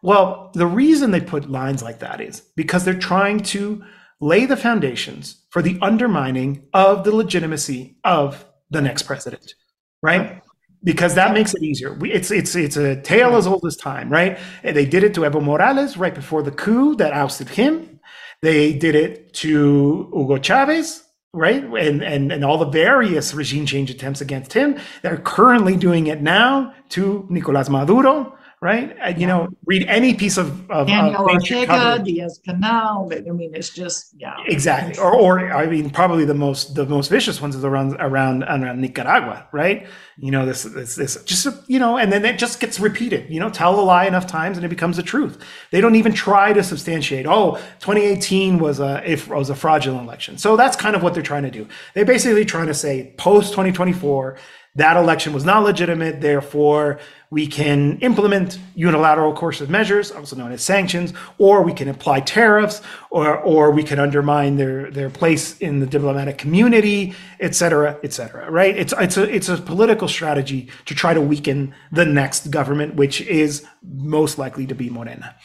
Well, 0.00 0.52
the 0.54 0.66
reason 0.66 1.10
they 1.10 1.20
put 1.20 1.50
lines 1.50 1.82
like 1.82 1.98
that 2.00 2.20
is 2.20 2.40
because 2.54 2.84
they're 2.84 2.94
trying 2.94 3.40
to 3.54 3.82
lay 4.20 4.46
the 4.46 4.56
foundations 4.56 5.44
for 5.50 5.62
the 5.62 5.78
undermining 5.80 6.66
of 6.74 7.04
the 7.04 7.14
legitimacy 7.14 7.96
of 8.04 8.44
the 8.70 8.80
next 8.80 9.02
president, 9.04 9.54
right? 10.02 10.42
Because 10.84 11.14
that 11.14 11.34
makes 11.34 11.54
it 11.54 11.62
easier. 11.62 11.92
We, 11.92 12.12
it's 12.12 12.30
it's 12.30 12.54
it's 12.54 12.76
a 12.76 13.00
tale 13.00 13.36
as 13.36 13.46
old 13.46 13.64
as 13.66 13.76
time, 13.76 14.10
right? 14.10 14.38
They 14.62 14.86
did 14.86 15.02
it 15.02 15.14
to 15.14 15.22
Evo 15.22 15.42
Morales 15.42 15.96
right 15.96 16.14
before 16.14 16.42
the 16.42 16.52
coup 16.52 16.94
that 16.96 17.12
ousted 17.12 17.48
him. 17.48 18.00
They 18.42 18.72
did 18.72 18.94
it 18.94 19.32
to 19.34 20.08
Hugo 20.14 20.38
Chavez, 20.38 21.02
right? 21.32 21.64
And 21.64 22.02
and 22.04 22.30
and 22.30 22.44
all 22.44 22.58
the 22.58 22.70
various 22.70 23.34
regime 23.34 23.66
change 23.66 23.90
attempts 23.90 24.20
against 24.20 24.52
him. 24.52 24.78
They're 25.02 25.16
currently 25.18 25.76
doing 25.76 26.06
it 26.06 26.22
now 26.22 26.72
to 26.90 27.26
Nicolas 27.28 27.68
Maduro, 27.68 28.37
right? 28.60 28.96
And, 29.00 29.20
you 29.20 29.26
know, 29.26 29.48
read 29.66 29.86
any 29.88 30.14
piece 30.14 30.36
of, 30.36 30.68
of 30.70 30.88
Daniel 30.88 31.22
of 31.22 31.28
Ortega. 31.28 32.02
Diaz 32.02 32.40
Canel. 32.46 33.14
I 33.14 33.30
mean, 33.30 33.54
it's 33.54 33.70
just 33.70 34.14
yeah. 34.18 34.36
Exactly. 34.46 34.98
Or, 34.98 35.14
or 35.14 35.52
I 35.52 35.66
mean, 35.66 35.90
probably 35.90 36.24
the 36.24 36.34
most 36.34 36.74
the 36.74 36.86
most 36.86 37.08
vicious 37.08 37.40
ones 37.40 37.54
is 37.54 37.64
around 37.64 37.96
around 38.00 38.42
around 38.44 38.80
Nicaragua, 38.80 39.46
right? 39.52 39.86
You 40.18 40.32
know, 40.32 40.44
this 40.44 40.64
this 40.64 40.96
this 40.96 41.22
just 41.24 41.46
you 41.68 41.78
know, 41.78 41.96
and 41.98 42.12
then 42.12 42.24
it 42.24 42.38
just 42.38 42.58
gets 42.58 42.80
repeated. 42.80 43.30
You 43.30 43.38
know, 43.40 43.50
tell 43.50 43.78
a 43.78 43.82
lie 43.82 44.06
enough 44.06 44.26
times 44.26 44.56
and 44.58 44.66
it 44.66 44.68
becomes 44.68 44.96
the 44.96 45.02
truth. 45.02 45.42
They 45.70 45.80
don't 45.80 45.94
even 45.94 46.12
try 46.12 46.52
to 46.52 46.62
substantiate. 46.62 47.26
Oh, 47.26 47.54
2018 47.80 48.58
was 48.58 48.80
a 48.80 49.08
if 49.08 49.28
was 49.28 49.50
a 49.50 49.54
fraudulent 49.54 50.02
election. 50.02 50.36
So 50.36 50.56
that's 50.56 50.76
kind 50.76 50.96
of 50.96 51.02
what 51.02 51.14
they're 51.14 51.22
trying 51.22 51.44
to 51.44 51.50
do. 51.50 51.68
They're 51.94 52.04
basically 52.04 52.44
trying 52.44 52.66
to 52.66 52.74
say 52.74 53.14
post 53.16 53.50
2024 53.50 54.36
that 54.78 54.96
election 54.96 55.32
was 55.32 55.44
not 55.44 55.64
legitimate. 55.64 56.20
Therefore, 56.20 57.00
we 57.30 57.46
can 57.46 57.98
implement 57.98 58.58
unilateral 58.74 59.34
coercive 59.34 59.68
measures, 59.68 60.10
also 60.10 60.34
known 60.34 60.52
as 60.52 60.62
sanctions, 60.62 61.12
or 61.36 61.62
we 61.62 61.72
can 61.72 61.88
apply 61.88 62.20
tariffs, 62.20 62.80
or 63.10 63.36
or 63.38 63.70
we 63.70 63.82
can 63.82 63.98
undermine 63.98 64.56
their 64.56 64.90
their 64.90 65.10
place 65.10 65.58
in 65.58 65.80
the 65.80 65.86
diplomatic 65.86 66.38
community, 66.38 67.14
et 67.40 67.54
cetera, 67.54 67.98
et 68.02 68.12
cetera. 68.12 68.50
Right? 68.50 68.76
It's 68.76 68.94
it's 68.98 69.16
a 69.16 69.34
it's 69.34 69.48
a 69.48 69.58
political 69.58 70.08
strategy 70.08 70.70
to 70.86 70.94
try 70.94 71.12
to 71.12 71.20
weaken 71.20 71.74
the 71.92 72.06
next 72.06 72.50
government, 72.50 72.94
which 72.94 73.20
is 73.20 73.64
most 73.82 74.38
likely 74.38 74.66
to 74.66 74.74
be 74.74 74.88
Morena. 74.88 75.36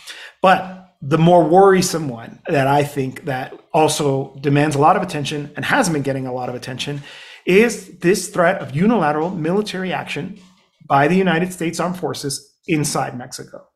But 0.42 0.96
the 1.02 1.18
more 1.18 1.44
worrisome 1.44 2.08
one 2.08 2.40
that 2.48 2.68
I 2.68 2.86
think 2.86 3.26
that 3.26 3.60
also 3.74 4.38
demands 4.40 4.78
a 4.78 4.80
lot 4.80 4.96
of 4.96 5.02
attention 5.02 5.52
and 5.58 5.66
has 5.66 5.90
been 5.90 6.02
getting 6.02 6.28
a 6.28 6.34
lot 6.34 6.48
of 6.48 6.56
attention 6.56 7.02
is 7.46 7.98
this 7.98 8.30
threat 8.30 8.62
of 8.62 8.74
unilateral 8.74 9.30
military 9.30 9.92
action 9.92 10.40
by 10.86 11.08
the 11.08 11.16
United 11.16 11.54
States 11.54 11.80
Armed 11.80 11.98
Forces 11.98 12.58
inside 12.68 13.18
Mexico. 13.18 13.68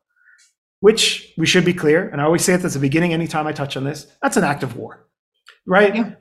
Which 0.80 1.32
we 1.36 1.46
should 1.46 1.64
be 1.64 1.74
clear, 1.74 2.08
and 2.08 2.20
I 2.20 2.24
always 2.24 2.44
say 2.44 2.54
it 2.54 2.64
at 2.64 2.70
the 2.70 2.78
beginning 2.78 3.12
anytime 3.12 3.46
I 3.46 3.52
touch 3.52 3.76
on 3.76 3.84
this, 3.84 4.06
that's 4.22 4.36
an 4.36 4.44
act 4.44 4.62
of 4.62 4.76
war. 4.76 5.08
Right? 5.66 5.94
Yeah. 5.94 6.14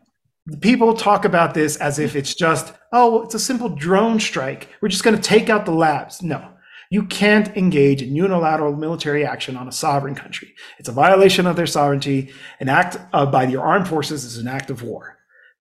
People 0.61 0.93
talk 0.93 1.25
about 1.25 1.53
this 1.53 1.75
as 1.77 1.99
if 1.99 2.15
it's 2.15 2.33
just, 2.33 2.73
oh, 2.93 3.21
it's 3.23 3.35
a 3.35 3.39
simple 3.39 3.69
drone 3.69 4.19
strike. 4.19 4.69
We're 4.81 4.87
just 4.87 5.03
going 5.03 5.15
to 5.15 5.21
take 5.21 5.49
out 5.49 5.65
the 5.65 5.73
labs. 5.73 6.23
No, 6.23 6.53
you 6.89 7.03
can't 7.03 7.55
engage 7.57 8.01
in 8.01 8.15
unilateral 8.15 8.75
military 8.75 9.25
action 9.25 9.57
on 9.57 9.67
a 9.67 9.73
sovereign 9.73 10.15
country. 10.15 10.53
It's 10.79 10.89
a 10.89 10.93
violation 10.93 11.45
of 11.45 11.55
their 11.55 11.67
sovereignty. 11.67 12.31
An 12.59 12.69
act 12.69 12.97
uh, 13.13 13.25
by 13.25 13.43
your 13.43 13.63
armed 13.63 13.87
forces 13.87 14.23
is 14.23 14.37
an 14.37 14.47
act 14.47 14.69
of 14.69 14.83
war. 14.83 15.17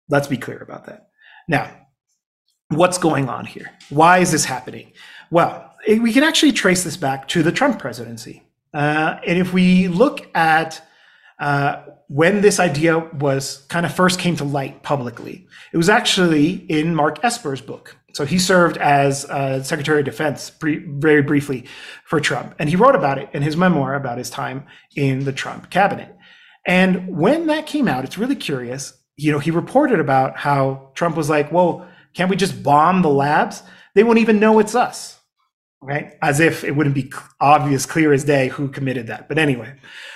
Let's 0.08 0.28
be 0.28 0.38
clear 0.38 0.58
about 0.58 0.86
that. 0.86 1.08
Now, 1.48 1.70
what's 2.70 2.98
going 2.98 3.28
on 3.28 3.46
here? 3.46 3.70
Why 3.90 4.18
is 4.18 4.30
this 4.32 4.44
happening? 4.44 4.92
Well, 5.30 5.74
it- 5.86 6.02
we 6.02 6.12
can 6.12 6.22
actually 6.24 6.52
trace 6.52 6.84
this 6.84 6.96
back 6.96 7.28
to 7.28 7.42
the 7.42 7.52
Trump 7.52 7.78
presidency. 7.78 8.42
Uh, 8.74 9.18
and 9.26 9.38
if 9.38 9.52
we 9.52 9.88
look 9.88 10.28
at 10.34 10.82
uh, 11.40 11.82
when 12.08 12.40
this 12.40 12.58
idea 12.58 12.98
was 12.98 13.64
kind 13.68 13.86
of 13.86 13.94
first 13.94 14.18
came 14.18 14.34
to 14.36 14.44
light 14.44 14.82
publicly, 14.82 15.46
it 15.72 15.76
was 15.76 15.88
actually 15.88 16.50
in 16.68 16.94
Mark 16.94 17.24
Esper's 17.24 17.60
book. 17.60 17.96
So 18.12 18.24
he 18.24 18.38
served 18.38 18.76
as 18.78 19.24
uh, 19.26 19.62
Secretary 19.62 20.00
of 20.00 20.04
Defense 20.04 20.50
pre- 20.50 20.84
very 20.84 21.22
briefly 21.22 21.64
for 22.04 22.20
Trump, 22.20 22.54
and 22.58 22.68
he 22.68 22.74
wrote 22.76 22.96
about 22.96 23.18
it 23.18 23.28
in 23.32 23.42
his 23.42 23.56
memoir 23.56 23.94
about 23.94 24.18
his 24.18 24.30
time 24.30 24.64
in 24.96 25.24
the 25.24 25.32
Trump 25.32 25.70
cabinet. 25.70 26.14
And 26.66 27.16
when 27.16 27.46
that 27.46 27.66
came 27.66 27.86
out, 27.86 28.04
it's 28.04 28.18
really 28.18 28.34
curious. 28.36 28.94
You 29.16 29.30
know, 29.30 29.38
he 29.38 29.50
reported 29.52 30.00
about 30.00 30.36
how 30.38 30.90
Trump 30.94 31.16
was 31.16 31.30
like, 31.30 31.52
"Well, 31.52 31.86
can't 32.14 32.30
we 32.30 32.36
just 32.36 32.62
bomb 32.62 33.02
the 33.02 33.10
labs? 33.10 33.62
They 33.94 34.04
won't 34.04 34.18
even 34.18 34.40
know 34.40 34.58
it's 34.58 34.74
us." 34.74 35.20
Right? 35.80 36.14
As 36.22 36.40
if 36.40 36.64
it 36.64 36.74
wouldn't 36.74 36.94
be 36.94 37.12
obvious, 37.40 37.86
clear 37.86 38.12
as 38.12 38.24
day 38.24 38.48
who 38.48 38.68
committed 38.68 39.06
that. 39.06 39.28
But 39.28 39.38
anyway, 39.38 39.74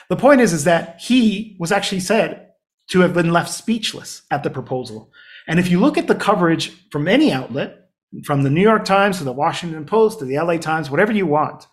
the 0.08 0.16
point 0.16 0.40
is, 0.40 0.52
is 0.52 0.64
that 0.64 1.00
he 1.00 1.56
was 1.60 1.70
actually 1.70 2.00
said 2.00 2.48
to 2.88 3.00
have 3.00 3.14
been 3.14 3.32
left 3.32 3.50
speechless 3.50 4.22
at 4.30 4.42
the 4.42 4.50
proposal. 4.50 5.12
And 5.46 5.60
if 5.60 5.70
you 5.70 5.78
look 5.78 5.96
at 5.96 6.08
the 6.08 6.14
coverage 6.14 6.72
from 6.90 7.06
any 7.06 7.32
outlet, 7.32 7.78
from 8.24 8.42
the 8.42 8.50
New 8.50 8.60
York 8.60 8.84
Times 8.84 9.18
to 9.18 9.24
the 9.24 9.32
Washington 9.32 9.86
Post 9.86 10.18
to 10.18 10.24
the 10.24 10.38
LA 10.38 10.56
Times, 10.58 10.90
whatever 10.90 11.12
you 11.12 11.26
want, 11.26 11.66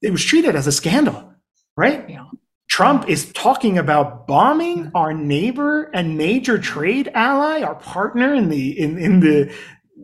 it 0.00 0.10
was 0.10 0.24
treated 0.24 0.54
as 0.54 0.66
a 0.66 0.72
scandal, 0.72 1.34
right? 1.76 2.08
Yeah. 2.08 2.26
Trump 2.72 3.06
is 3.06 3.30
talking 3.34 3.76
about 3.76 4.26
bombing 4.26 4.90
our 4.94 5.12
neighbor 5.12 5.90
and 5.92 6.16
major 6.16 6.56
trade 6.56 7.10
ally, 7.12 7.60
our 7.60 7.74
partner 7.74 8.32
in 8.32 8.48
the 8.48 8.80
in, 8.80 8.96
in 8.96 9.20
the 9.20 9.54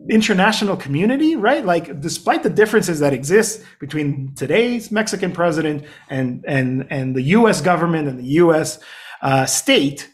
international 0.07 0.77
community, 0.77 1.35
right? 1.35 1.65
Like, 1.65 1.99
despite 1.99 2.43
the 2.43 2.49
differences 2.51 2.99
that 2.99 3.11
exist 3.11 3.63
between 3.79 4.35
today's 4.35 4.91
Mexican 4.91 5.31
president 5.31 5.83
and 6.11 6.45
and 6.47 6.85
and 6.91 7.15
the 7.15 7.23
U.S. 7.39 7.59
government 7.59 8.07
and 8.07 8.19
the 8.19 8.33
U.S. 8.43 8.77
Uh, 9.23 9.47
state, 9.47 10.07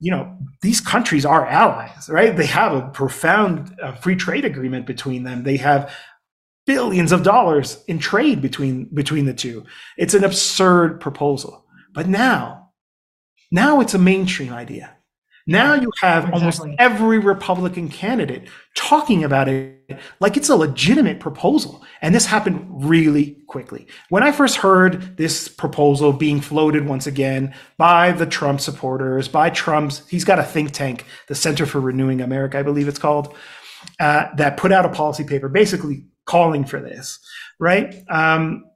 you 0.00 0.10
know, 0.10 0.36
these 0.62 0.80
countries 0.80 1.24
are 1.24 1.46
allies, 1.46 2.08
right? 2.08 2.36
They 2.36 2.46
have 2.46 2.72
a 2.72 2.88
profound 2.88 3.78
uh, 3.80 3.92
free 3.92 4.16
trade 4.16 4.44
agreement 4.44 4.84
between 4.84 5.22
them. 5.22 5.44
They 5.44 5.58
have 5.58 5.94
billions 6.66 7.12
of 7.12 7.22
dollars 7.22 7.84
in 7.86 8.00
trade 8.00 8.42
between 8.42 8.86
between 8.92 9.26
the 9.26 9.34
two. 9.34 9.64
It's 9.96 10.14
an 10.14 10.24
absurd 10.24 11.00
proposal. 11.00 11.68
But 11.92 12.08
now, 12.08 12.70
now 13.50 13.80
it's 13.80 13.94
a 13.94 13.98
mainstream 13.98 14.52
idea. 14.52 14.96
Now 15.46 15.74
you 15.74 15.90
have 16.00 16.32
almost 16.32 16.62
every 16.78 17.18
Republican 17.18 17.88
candidate 17.88 18.48
talking 18.76 19.24
about 19.24 19.48
it 19.48 19.98
like 20.20 20.36
it's 20.36 20.48
a 20.48 20.54
legitimate 20.54 21.18
proposal. 21.18 21.82
And 22.02 22.14
this 22.14 22.26
happened 22.26 22.66
really 22.88 23.38
quickly. 23.48 23.88
When 24.10 24.22
I 24.22 24.30
first 24.30 24.58
heard 24.58 25.16
this 25.16 25.48
proposal 25.48 26.12
being 26.12 26.40
floated 26.40 26.86
once 26.86 27.06
again 27.08 27.54
by 27.78 28.12
the 28.12 28.26
Trump 28.26 28.60
supporters, 28.60 29.26
by 29.26 29.50
Trump's, 29.50 30.06
he's 30.08 30.24
got 30.24 30.38
a 30.38 30.44
think 30.44 30.70
tank, 30.70 31.04
the 31.26 31.34
Center 31.34 31.66
for 31.66 31.80
Renewing 31.80 32.20
America, 32.20 32.58
I 32.58 32.62
believe 32.62 32.86
it's 32.86 32.98
called, 32.98 33.34
uh, 33.98 34.26
that 34.36 34.56
put 34.56 34.72
out 34.72 34.86
a 34.86 34.90
policy 34.90 35.24
paper 35.24 35.48
basically 35.48 36.04
calling 36.26 36.64
for 36.64 36.80
this, 36.80 37.18
right? 37.58 38.04
Um, 38.08 38.66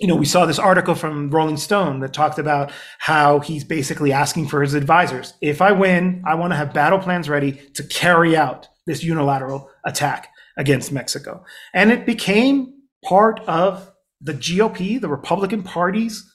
you 0.00 0.08
know, 0.08 0.16
we 0.16 0.26
saw 0.26 0.44
this 0.44 0.58
article 0.58 0.94
from 0.94 1.30
Rolling 1.30 1.56
Stone 1.56 2.00
that 2.00 2.12
talked 2.12 2.38
about 2.38 2.72
how 2.98 3.40
he's 3.40 3.64
basically 3.64 4.12
asking 4.12 4.48
for 4.48 4.60
his 4.62 4.74
advisors. 4.74 5.34
If 5.40 5.62
I 5.62 5.72
win, 5.72 6.22
I 6.26 6.34
want 6.34 6.52
to 6.52 6.56
have 6.56 6.74
battle 6.74 6.98
plans 6.98 7.28
ready 7.28 7.52
to 7.74 7.84
carry 7.84 8.36
out 8.36 8.68
this 8.86 9.04
unilateral 9.04 9.70
attack 9.84 10.30
against 10.56 10.92
Mexico. 10.92 11.44
And 11.72 11.92
it 11.92 12.06
became 12.06 12.72
part 13.04 13.40
of 13.40 13.90
the 14.20 14.34
GOP, 14.34 15.00
the 15.00 15.08
Republican 15.08 15.62
Party's 15.62 16.28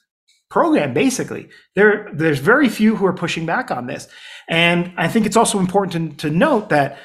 program, 0.50 0.94
basically. 0.94 1.48
There, 1.74 2.08
there's 2.12 2.38
very 2.38 2.68
few 2.68 2.96
who 2.96 3.06
are 3.06 3.12
pushing 3.12 3.46
back 3.46 3.70
on 3.70 3.86
this. 3.86 4.08
And 4.48 4.92
I 4.96 5.08
think 5.08 5.26
it's 5.26 5.36
also 5.36 5.58
important 5.58 6.18
to, 6.18 6.28
to 6.28 6.34
note 6.34 6.70
that, 6.70 6.98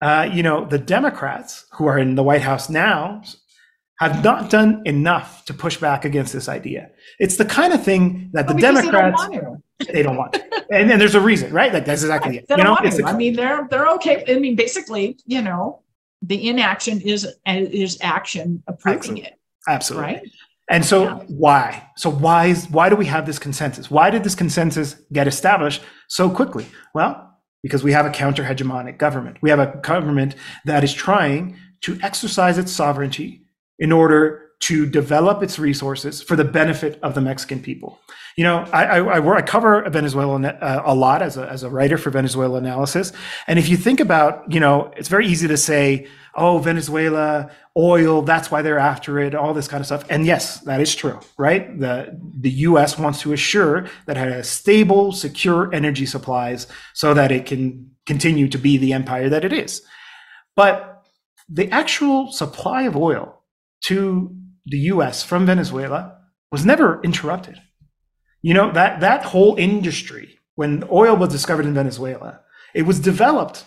uh, 0.00 0.28
you 0.32 0.42
know, 0.42 0.64
the 0.64 0.78
Democrats 0.78 1.64
who 1.72 1.86
are 1.86 1.98
in 1.98 2.16
the 2.16 2.22
White 2.22 2.42
House 2.42 2.68
now 2.68 3.22
have 4.08 4.24
not 4.24 4.50
done 4.50 4.82
enough 4.84 5.44
to 5.46 5.54
push 5.54 5.76
back 5.76 6.04
against 6.04 6.32
this 6.32 6.48
idea. 6.48 6.90
It's 7.18 7.36
the 7.36 7.44
kind 7.44 7.72
of 7.72 7.82
thing 7.84 8.30
that 8.32 8.46
the 8.48 8.54
Well, 8.54 8.60
because 8.72 8.84
Democrats 8.84 9.26
They 9.28 9.36
don't 9.36 9.46
want 9.46 9.62
to. 9.80 9.92
they 9.92 10.02
don't 10.02 10.16
want, 10.16 10.36
and 10.70 10.88
then 10.90 10.98
there's 10.98 11.14
a 11.16 11.20
reason, 11.20 11.52
right? 11.52 11.72
Like 11.72 11.84
that's 11.84 12.02
exactly 12.02 12.38
it. 12.38 12.48
They 12.48 12.54
You 12.54 12.58
don't 12.58 12.66
know, 12.66 12.70
want 12.72 12.86
it's 12.86 12.96
to. 12.96 13.02
the- 13.02 13.08
I 13.08 13.16
mean, 13.16 13.34
they're 13.34 13.66
they're 13.70 13.88
okay. 13.96 14.24
I 14.28 14.38
mean, 14.38 14.54
basically, 14.56 15.18
you 15.26 15.42
know, 15.42 15.82
the 16.22 16.48
inaction 16.48 17.00
is 17.00 17.26
is 17.46 17.98
action 18.02 18.62
approving 18.68 18.98
Absolutely. 19.00 19.24
it, 19.24 19.38
absolutely. 19.68 20.06
right? 20.14 20.22
And 20.70 20.84
so 20.84 21.02
Yeah. 21.04 21.14
why? 21.28 21.88
So 21.96 22.10
why 22.10 22.46
is 22.46 22.70
why 22.70 22.88
do 22.88 22.96
we 22.96 23.06
have 23.06 23.26
this 23.26 23.38
consensus? 23.40 23.90
Why 23.90 24.10
did 24.10 24.22
this 24.24 24.34
consensus 24.36 24.94
get 25.12 25.26
established 25.26 25.82
so 26.08 26.30
quickly? 26.30 26.66
Well, 26.94 27.28
because 27.62 27.82
we 27.82 27.92
have 27.92 28.06
a 28.06 28.10
counter 28.10 28.44
hegemonic 28.44 28.98
government. 28.98 29.38
We 29.42 29.50
have 29.50 29.58
a 29.58 29.76
government 29.82 30.36
that 30.64 30.84
is 30.84 30.92
trying 30.94 31.56
to 31.82 31.98
exercise 32.02 32.56
its 32.58 32.70
sovereignty 32.72 33.41
in 33.82 33.90
order 33.90 34.52
to 34.60 34.86
develop 34.86 35.42
its 35.42 35.58
resources 35.58 36.22
for 36.22 36.36
the 36.36 36.44
benefit 36.44 36.96
of 37.02 37.16
the 37.16 37.20
Mexican 37.20 37.60
people. 37.60 37.98
You 38.36 38.44
know, 38.44 38.58
I, 38.72 38.84
I, 38.84 39.18
I, 39.18 39.36
I 39.38 39.42
cover 39.42 39.82
Venezuela 39.90 40.40
uh, 40.40 40.82
a 40.84 40.94
lot 40.94 41.20
as 41.20 41.36
a, 41.36 41.50
as 41.50 41.64
a 41.64 41.68
writer 41.68 41.98
for 41.98 42.12
Venezuelanalysis. 42.12 43.12
And 43.48 43.58
if 43.58 43.68
you 43.68 43.76
think 43.76 43.98
about, 43.98 44.50
you 44.50 44.60
know, 44.60 44.92
it's 44.96 45.08
very 45.08 45.26
easy 45.26 45.48
to 45.48 45.56
say, 45.56 46.06
oh, 46.36 46.58
Venezuela, 46.58 47.50
oil, 47.76 48.22
that's 48.22 48.52
why 48.52 48.62
they're 48.62 48.78
after 48.78 49.18
it, 49.18 49.34
all 49.34 49.52
this 49.52 49.66
kind 49.66 49.80
of 49.80 49.86
stuff. 49.86 50.04
And 50.08 50.24
yes, 50.24 50.60
that 50.60 50.80
is 50.80 50.94
true, 50.94 51.18
right? 51.36 51.76
The, 51.80 52.16
the 52.38 52.50
US 52.68 52.96
wants 52.96 53.20
to 53.22 53.32
assure 53.32 53.88
that 54.06 54.16
it 54.16 54.32
has 54.32 54.48
stable, 54.48 55.10
secure 55.10 55.74
energy 55.74 56.06
supplies 56.06 56.68
so 56.94 57.14
that 57.14 57.32
it 57.32 57.46
can 57.46 57.90
continue 58.06 58.46
to 58.48 58.58
be 58.58 58.76
the 58.76 58.92
empire 58.92 59.28
that 59.28 59.44
it 59.44 59.52
is. 59.52 59.82
But 60.54 61.04
the 61.48 61.68
actual 61.70 62.30
supply 62.30 62.82
of 62.82 62.96
oil 62.96 63.41
to 63.82 64.34
the 64.66 64.78
US 64.78 65.22
from 65.22 65.46
Venezuela 65.46 66.18
was 66.50 66.64
never 66.64 67.00
interrupted. 67.02 67.60
You 68.42 68.54
know, 68.54 68.72
that, 68.72 69.00
that 69.00 69.24
whole 69.24 69.56
industry, 69.56 70.38
when 70.54 70.84
oil 70.90 71.16
was 71.16 71.30
discovered 71.30 71.66
in 71.66 71.74
Venezuela, 71.74 72.40
it 72.74 72.82
was 72.82 73.00
developed 73.00 73.64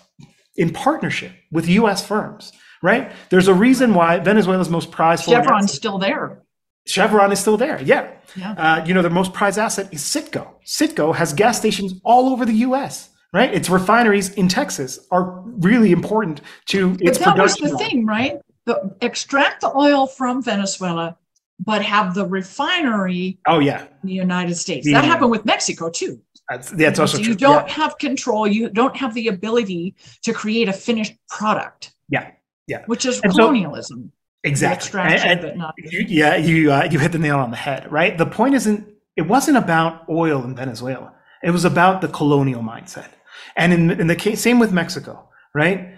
in 0.56 0.72
partnership 0.72 1.32
with 1.52 1.68
US 1.68 2.06
firms, 2.06 2.52
right? 2.82 3.12
There's 3.30 3.48
a 3.48 3.54
reason 3.54 3.94
why 3.94 4.20
Venezuela's 4.20 4.70
most 4.70 4.92
prized 4.92 5.26
Chevron's 5.26 5.74
still 5.74 5.98
there. 5.98 6.42
Chevron 6.86 7.32
is 7.32 7.40
still 7.40 7.58
there. 7.58 7.82
Yeah. 7.82 8.12
Yeah. 8.36 8.52
Uh, 8.52 8.86
you 8.86 8.94
know, 8.94 9.02
their 9.02 9.12
most 9.12 9.34
prized 9.34 9.58
asset 9.58 9.92
is 9.92 10.02
Citgo. 10.02 10.54
Citgo 10.66 11.16
has 11.16 11.34
gas 11.34 11.58
stations 11.58 11.96
all 12.04 12.30
over 12.30 12.46
the 12.46 12.54
U.S. 12.54 13.10
Right? 13.34 13.54
Its 13.54 13.70
refineries 13.70 14.34
in 14.36 14.48
Texas 14.48 15.00
are 15.12 15.42
really 15.46 15.92
important 15.92 16.42
to 16.68 16.92
But 16.92 17.02
its 17.02 17.18
that 17.20 17.38
was 17.38 17.56
the 17.56 17.78
thing, 17.78 18.06
right? 18.06 18.38
The, 18.66 18.96
extract 19.02 19.62
the 19.62 19.72
oil 19.76 20.08
from 20.08 20.42
Venezuela, 20.42 21.18
but 21.60 21.82
have 21.84 22.16
the 22.16 22.26
refinery 22.26 23.38
Oh 23.48 23.60
yeah, 23.60 23.84
in 24.04 24.08
the 24.08 24.14
United 24.14 24.56
States. 24.56 24.88
Yeah. 24.88 25.00
That 25.02 25.08
happened 25.08 25.32
with 25.32 25.46
Mexico 25.46 25.90
too. 25.90 26.22
that's, 26.50 26.70
that's 26.72 27.00
also 27.00 27.18
so 27.18 27.24
true. 27.24 27.32
you 27.34 27.38
don't 27.38 27.68
Yeah. 27.68 27.74
have 27.74 27.98
control. 27.98 28.48
You 28.48 28.70
don't 28.70 28.96
have 28.98 29.14
the 29.14 29.28
ability 29.28 29.96
to 30.24 30.34
create 30.34 30.68
a 30.70 30.74
finished 30.74 31.14
product. 31.30 31.94
Yeah. 32.10 32.32
Yeah. 32.68 32.84
Which 32.88 33.06
is 33.06 33.22
And 33.22 33.32
colonialism. 33.32 34.12
the 34.44 34.50
exactly. 34.50 34.78
Extraction, 34.86 35.30
And- 35.30 35.42
but 35.42 35.58
not. 35.58 35.74
You, 35.78 36.06
yeah, 36.08 36.36
you 36.36 36.72
uh, 36.72 36.88
you 36.92 36.98
hit 37.00 37.12
the 37.12 37.20
nail 37.20 37.38
on 37.40 37.52
the 37.52 37.58
head, 37.58 37.92
right? 37.92 38.18
The 38.18 38.26
point 38.26 38.56
isn't 38.56 38.88
it 39.16 39.24
wasn't 39.28 39.58
about 39.58 40.10
oil 40.10 40.44
in 40.44 40.56
Venezuela. 40.56 41.14
It 41.44 41.52
was 41.52 41.64
about 41.66 42.02
the 42.02 42.08
colonial 42.08 42.64
mindset, 42.64 43.10
and 43.56 43.72
in 43.72 43.92
in 43.92 44.08
the 44.08 44.16
case 44.16 44.42
same 44.42 44.58
with 44.60 44.72
Mexico, 44.72 45.30
right? 45.54 45.94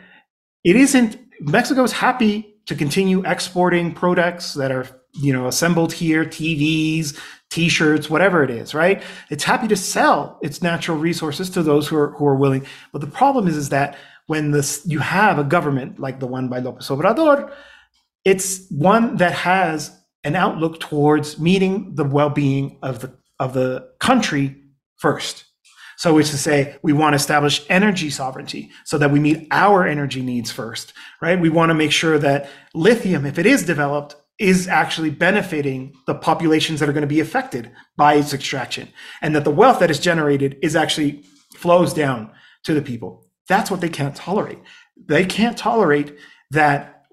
It 0.66 0.76
isn't 0.76 1.18
Mexico 1.40 1.84
is 1.84 1.94
happy 1.94 2.56
to 2.68 2.76
continue 2.76 3.26
exporting 3.26 3.94
products 3.94 4.54
that 4.54 4.72
are 4.72 4.88
you 5.14 5.34
know 5.34 5.48
assembled 5.48 5.92
here, 5.92 6.24
TVs, 6.24 7.18
T-shirts, 7.50 8.10
whatever 8.10 8.44
it 8.44 8.50
is, 8.50 8.74
right? 8.74 9.02
It's 9.30 9.44
happy 9.44 9.68
to 9.70 9.76
sell 9.76 10.38
its 10.42 10.62
natural 10.62 10.98
resources 10.98 11.50
to 11.52 11.64
those 11.64 11.88
who 11.88 11.98
are 11.98 12.12
who 12.12 12.28
are 12.28 12.36
willing. 12.36 12.66
But 12.92 13.02
the 13.02 13.08
problem 13.08 13.48
is, 13.48 13.58
is 13.58 13.70
that 13.70 13.98
when 14.28 14.52
this 14.52 14.82
you 14.86 15.00
have 15.00 15.40
a 15.40 15.44
government 15.44 16.00
like 16.00 16.20
the 16.20 16.28
one 16.28 16.50
by 16.50 16.62
López 16.62 16.90
Obrador, 16.90 17.52
it's 18.26 18.70
one 18.70 19.18
that 19.18 19.34
has 19.34 19.98
an 20.24 20.36
outlook 20.36 20.80
towards 20.80 21.40
meeting 21.40 21.96
the 21.96 22.04
well-being 22.04 22.78
of 22.84 23.00
the 23.00 23.14
of 23.40 23.54
the 23.54 23.90
country 24.00 24.56
first. 24.98 25.46
So 25.98 26.18
it's 26.20 26.30
to 26.30 26.38
say 26.38 26.78
we 26.84 26.94
want 26.94 27.14
to 27.14 27.18
establish 27.18 27.66
energy 27.70 28.10
sovereignty 28.12 28.72
so 28.86 28.98
that 29.00 29.12
we 29.12 29.20
meet 29.20 29.48
our 29.52 29.86
energy 29.86 30.22
needs 30.22 30.52
first, 30.52 30.94
right? 31.22 31.40
We 31.40 31.50
want 31.50 31.72
to 31.72 31.74
make 31.74 31.92
sure 31.92 32.20
that 32.20 32.50
lithium, 32.76 33.26
if 33.26 33.40
it 33.40 33.48
is 33.48 33.66
developed, 33.66 34.16
is 34.38 34.68
actually 34.68 35.10
benefiting 35.10 35.96
the 36.06 36.14
populations 36.14 36.80
that 36.80 36.88
are 36.88 36.94
going 36.94 37.02
to 37.02 37.08
be 37.08 37.20
affected 37.20 37.72
by 37.98 38.14
its 38.14 38.34
extraction, 38.34 38.88
and 39.24 39.36
that 39.36 39.44
the 39.44 39.52
wealth 39.52 39.80
that 39.80 39.90
is 39.90 40.00
generated 40.00 40.58
is 40.62 40.76
actually 40.76 41.24
flows 41.56 41.94
down 41.94 42.32
to 42.64 42.76
the 42.76 42.82
people. 42.82 43.26
That's 43.50 43.72
what 43.72 43.82
they 43.82 43.90
can't 43.90 44.16
tolerate. 44.16 44.60
They 44.96 45.26
can't 45.26 45.58
tolerate 45.58 46.16
that 46.52 47.06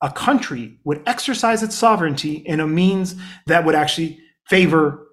a 0.00 0.10
country 0.10 0.78
would 0.84 1.02
exercise 1.06 1.62
its 1.62 1.76
sovereignty 1.76 2.36
in 2.36 2.60
a 2.60 2.66
means 2.66 3.16
that 3.46 3.66
would 3.66 3.74
actually 3.74 4.18
favor 4.48 5.08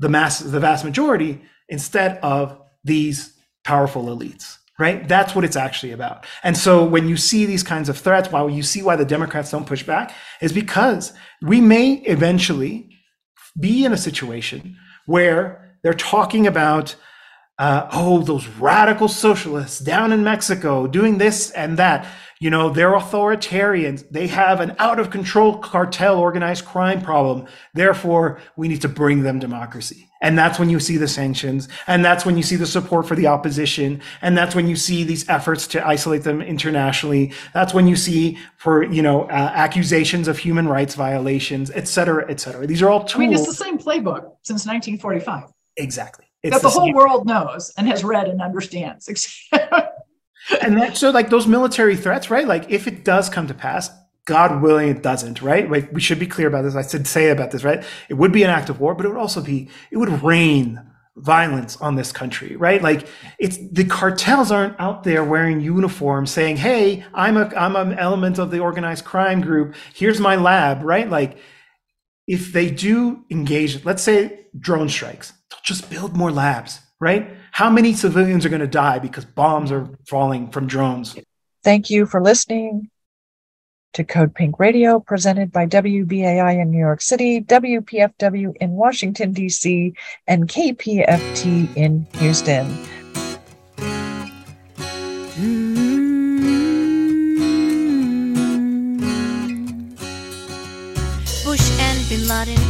the 0.00 0.08
mass 0.08 0.40
the 0.40 0.60
vast 0.60 0.84
majority 0.84 1.40
instead 1.68 2.18
of 2.18 2.60
these 2.84 3.34
powerful 3.64 4.04
elites 4.04 4.58
right? 4.78 5.08
That's 5.08 5.34
what 5.34 5.44
it's 5.44 5.56
actually 5.56 5.92
about. 5.92 6.26
And 6.42 6.56
so 6.56 6.84
when 6.84 7.08
you 7.08 7.16
see 7.16 7.46
these 7.46 7.62
kinds 7.62 7.88
of 7.88 7.96
threats 7.96 8.30
why 8.30 8.46
you 8.46 8.62
see 8.62 8.82
why 8.82 8.96
the 8.96 9.04
democrats 9.04 9.50
don't 9.50 9.66
push 9.66 9.82
back 9.82 10.12
is 10.40 10.52
because 10.52 11.12
we 11.40 11.60
may 11.60 11.94
eventually 12.04 12.90
be 13.58 13.84
in 13.84 13.92
a 13.92 13.96
situation 13.96 14.76
where 15.06 15.74
they're 15.82 15.94
talking 15.94 16.46
about 16.46 16.94
uh, 17.58 17.88
oh, 17.92 18.22
those 18.22 18.46
radical 18.48 19.08
socialists 19.08 19.80
down 19.80 20.12
in 20.12 20.22
Mexico 20.22 20.86
doing 20.86 21.18
this 21.18 21.50
and 21.52 21.78
that. 21.78 22.06
You 22.38 22.50
know, 22.50 22.68
they're 22.68 22.92
authoritarians. 22.92 24.04
They 24.10 24.26
have 24.26 24.60
an 24.60 24.76
out 24.78 25.00
of 25.00 25.08
control 25.08 25.56
cartel 25.56 26.18
organized 26.18 26.66
crime 26.66 27.00
problem. 27.00 27.46
Therefore, 27.72 28.40
we 28.56 28.68
need 28.68 28.82
to 28.82 28.90
bring 28.90 29.22
them 29.22 29.38
democracy. 29.38 30.10
And 30.20 30.36
that's 30.36 30.58
when 30.58 30.68
you 30.68 30.78
see 30.78 30.98
the 30.98 31.08
sanctions. 31.08 31.66
And 31.86 32.04
that's 32.04 32.26
when 32.26 32.36
you 32.36 32.42
see 32.42 32.56
the 32.56 32.66
support 32.66 33.08
for 33.08 33.14
the 33.14 33.26
opposition. 33.26 34.02
And 34.20 34.36
that's 34.36 34.54
when 34.54 34.68
you 34.68 34.76
see 34.76 35.02
these 35.02 35.26
efforts 35.30 35.66
to 35.68 35.86
isolate 35.86 36.24
them 36.24 36.42
internationally. 36.42 37.32
That's 37.54 37.72
when 37.72 37.86
you 37.86 37.96
see 37.96 38.38
for, 38.58 38.82
you 38.82 39.00
know, 39.00 39.22
uh, 39.24 39.52
accusations 39.54 40.28
of 40.28 40.36
human 40.36 40.68
rights 40.68 40.94
violations, 40.94 41.70
et 41.70 41.88
cetera, 41.88 42.30
et 42.30 42.38
cetera. 42.38 42.66
These 42.66 42.82
are 42.82 42.90
all 42.90 43.00
tools. 43.00 43.14
I 43.14 43.18
mean, 43.18 43.32
it's 43.32 43.46
the 43.46 43.54
same 43.54 43.78
playbook 43.78 44.36
since 44.42 44.66
1945 44.66 45.52
exactly. 45.76 46.26
That 46.50 46.62
the, 46.62 46.70
whole 46.70 46.92
world 46.92 47.26
knows 47.26 47.72
and 47.76 47.86
has 47.88 48.04
read 48.04 48.28
and 48.28 48.40
understands. 48.40 49.08
and 50.62 50.76
that 50.78 50.96
so 50.96 51.10
like 51.10 51.30
those 51.30 51.46
military 51.46 51.96
threats 51.96 52.30
right? 52.30 52.46
Like 52.46 52.70
if 52.70 52.86
it 52.86 53.04
does 53.04 53.28
come 53.28 53.46
to 53.46 53.54
pass 53.54 53.90
god 54.24 54.62
willing 54.62 54.88
it 54.88 55.02
doesn't 55.02 55.42
right? 55.42 55.70
Like 55.70 55.92
we 55.92 56.00
should 56.00 56.18
be 56.18 56.26
clear 56.26 56.48
about 56.48 56.62
this. 56.62 56.74
I 56.74 56.86
should 56.86 57.06
say 57.06 57.30
about 57.30 57.50
this 57.50 57.64
right? 57.64 57.84
It 58.08 58.14
would 58.14 58.32
be 58.32 58.42
an 58.42 58.50
act 58.50 58.68
of 58.68 58.80
war 58.80 58.94
but 58.94 59.06
it 59.06 59.08
would 59.08 59.18
also 59.18 59.40
be 59.40 59.68
it 59.90 59.96
would 59.96 60.22
rain 60.22 60.82
violence 61.16 61.76
on 61.78 61.96
this 61.96 62.12
country 62.12 62.56
right? 62.56 62.82
Like 62.82 63.08
it's 63.38 63.58
the 63.72 63.84
cartels 63.84 64.52
aren't 64.52 64.78
out 64.78 65.04
there 65.04 65.24
wearing 65.24 65.60
uniforms 65.60 66.30
saying 66.30 66.58
hey 66.58 67.04
i'm 67.14 67.36
a 67.36 67.46
i'm 67.56 67.74
an 67.76 67.98
element 67.98 68.38
of 68.38 68.50
the 68.50 68.60
organized 68.60 69.04
crime 69.04 69.40
group. 69.40 69.74
Here's 69.94 70.20
my 70.20 70.36
lab 70.36 70.82
right? 70.82 71.08
Like 71.08 71.38
if 72.26 72.52
they 72.52 72.70
do 72.70 73.24
engage 73.30 73.84
let's 73.84 74.02
say 74.02 74.46
drone 74.58 74.88
strikes 74.88 75.32
they'll 75.50 75.60
just 75.64 75.88
build 75.90 76.16
more 76.16 76.30
labs 76.30 76.80
right 77.00 77.30
how 77.52 77.70
many 77.70 77.92
civilians 77.92 78.44
are 78.44 78.48
going 78.50 78.60
to 78.60 78.66
die 78.66 78.98
because 78.98 79.24
bombs 79.24 79.70
are 79.72 79.88
falling 80.06 80.50
from 80.50 80.66
drones 80.66 81.16
Thank 81.66 81.90
you 81.90 82.06
for 82.06 82.22
listening 82.22 82.90
to 83.94 84.04
Code 84.04 84.36
Pink 84.36 84.60
Radio, 84.60 85.00
presented 85.00 85.50
by 85.50 85.66
WBAI 85.66 86.62
in 86.62 86.70
New 86.70 86.78
York 86.78 87.00
City, 87.00 87.40
WPFW 87.40 88.54
in 88.60 88.70
Washington, 88.70 89.32
D.C., 89.32 89.92
and 90.28 90.46
KPFT 90.46 91.76
in 91.76 92.06
Houston. 92.18 92.68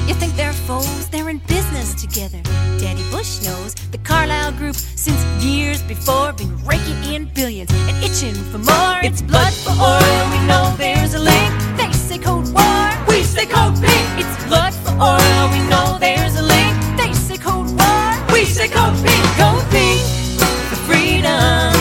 You 0.07 0.15
think 0.15 0.37
they're 0.37 0.53
foes? 0.53 1.09
They're 1.09 1.29
in 1.29 1.39
business 1.49 1.93
together. 2.01 2.41
Daddy 2.79 3.03
Bush 3.11 3.43
knows 3.43 3.75
the 3.91 3.99
Carlyle 3.99 4.53
Group 4.53 4.77
since 4.77 5.21
years 5.45 5.83
before 5.83 6.33
been 6.33 6.57
raking 6.65 7.03
in 7.13 7.25
billions 7.35 7.71
and 7.73 8.05
itching 8.05 8.35
for 8.53 8.59
more. 8.59 9.01
It's 9.03 9.21
blood 9.21 9.53
for 9.53 9.73
oil. 9.73 10.31
We 10.31 10.47
know 10.47 10.73
there's 10.79 11.15
a 11.15 11.19
link. 11.19 11.53
They 11.77 11.91
say 11.93 12.19
Cold 12.19 12.55
War. 12.55 12.91
We 13.09 13.25
say 13.25 13.47
Code 13.47 13.75
Pink. 13.75 14.07
It's 14.23 14.45
blood 14.47 14.75
for 14.75 14.93
oil. 14.93 15.43
We 15.51 15.61
know 15.69 15.99
there's 15.99 16.37
a 16.37 16.43
link. 16.43 16.75
They 16.97 17.13
say 17.13 17.37
Cold 17.37 17.67
War. 17.77 18.33
We 18.33 18.45
say 18.45 18.69
Code 18.69 18.95
Pink. 19.05 19.25
Code 19.41 19.67
Pink 19.71 20.01
for 20.71 20.77
freedom. 20.87 21.76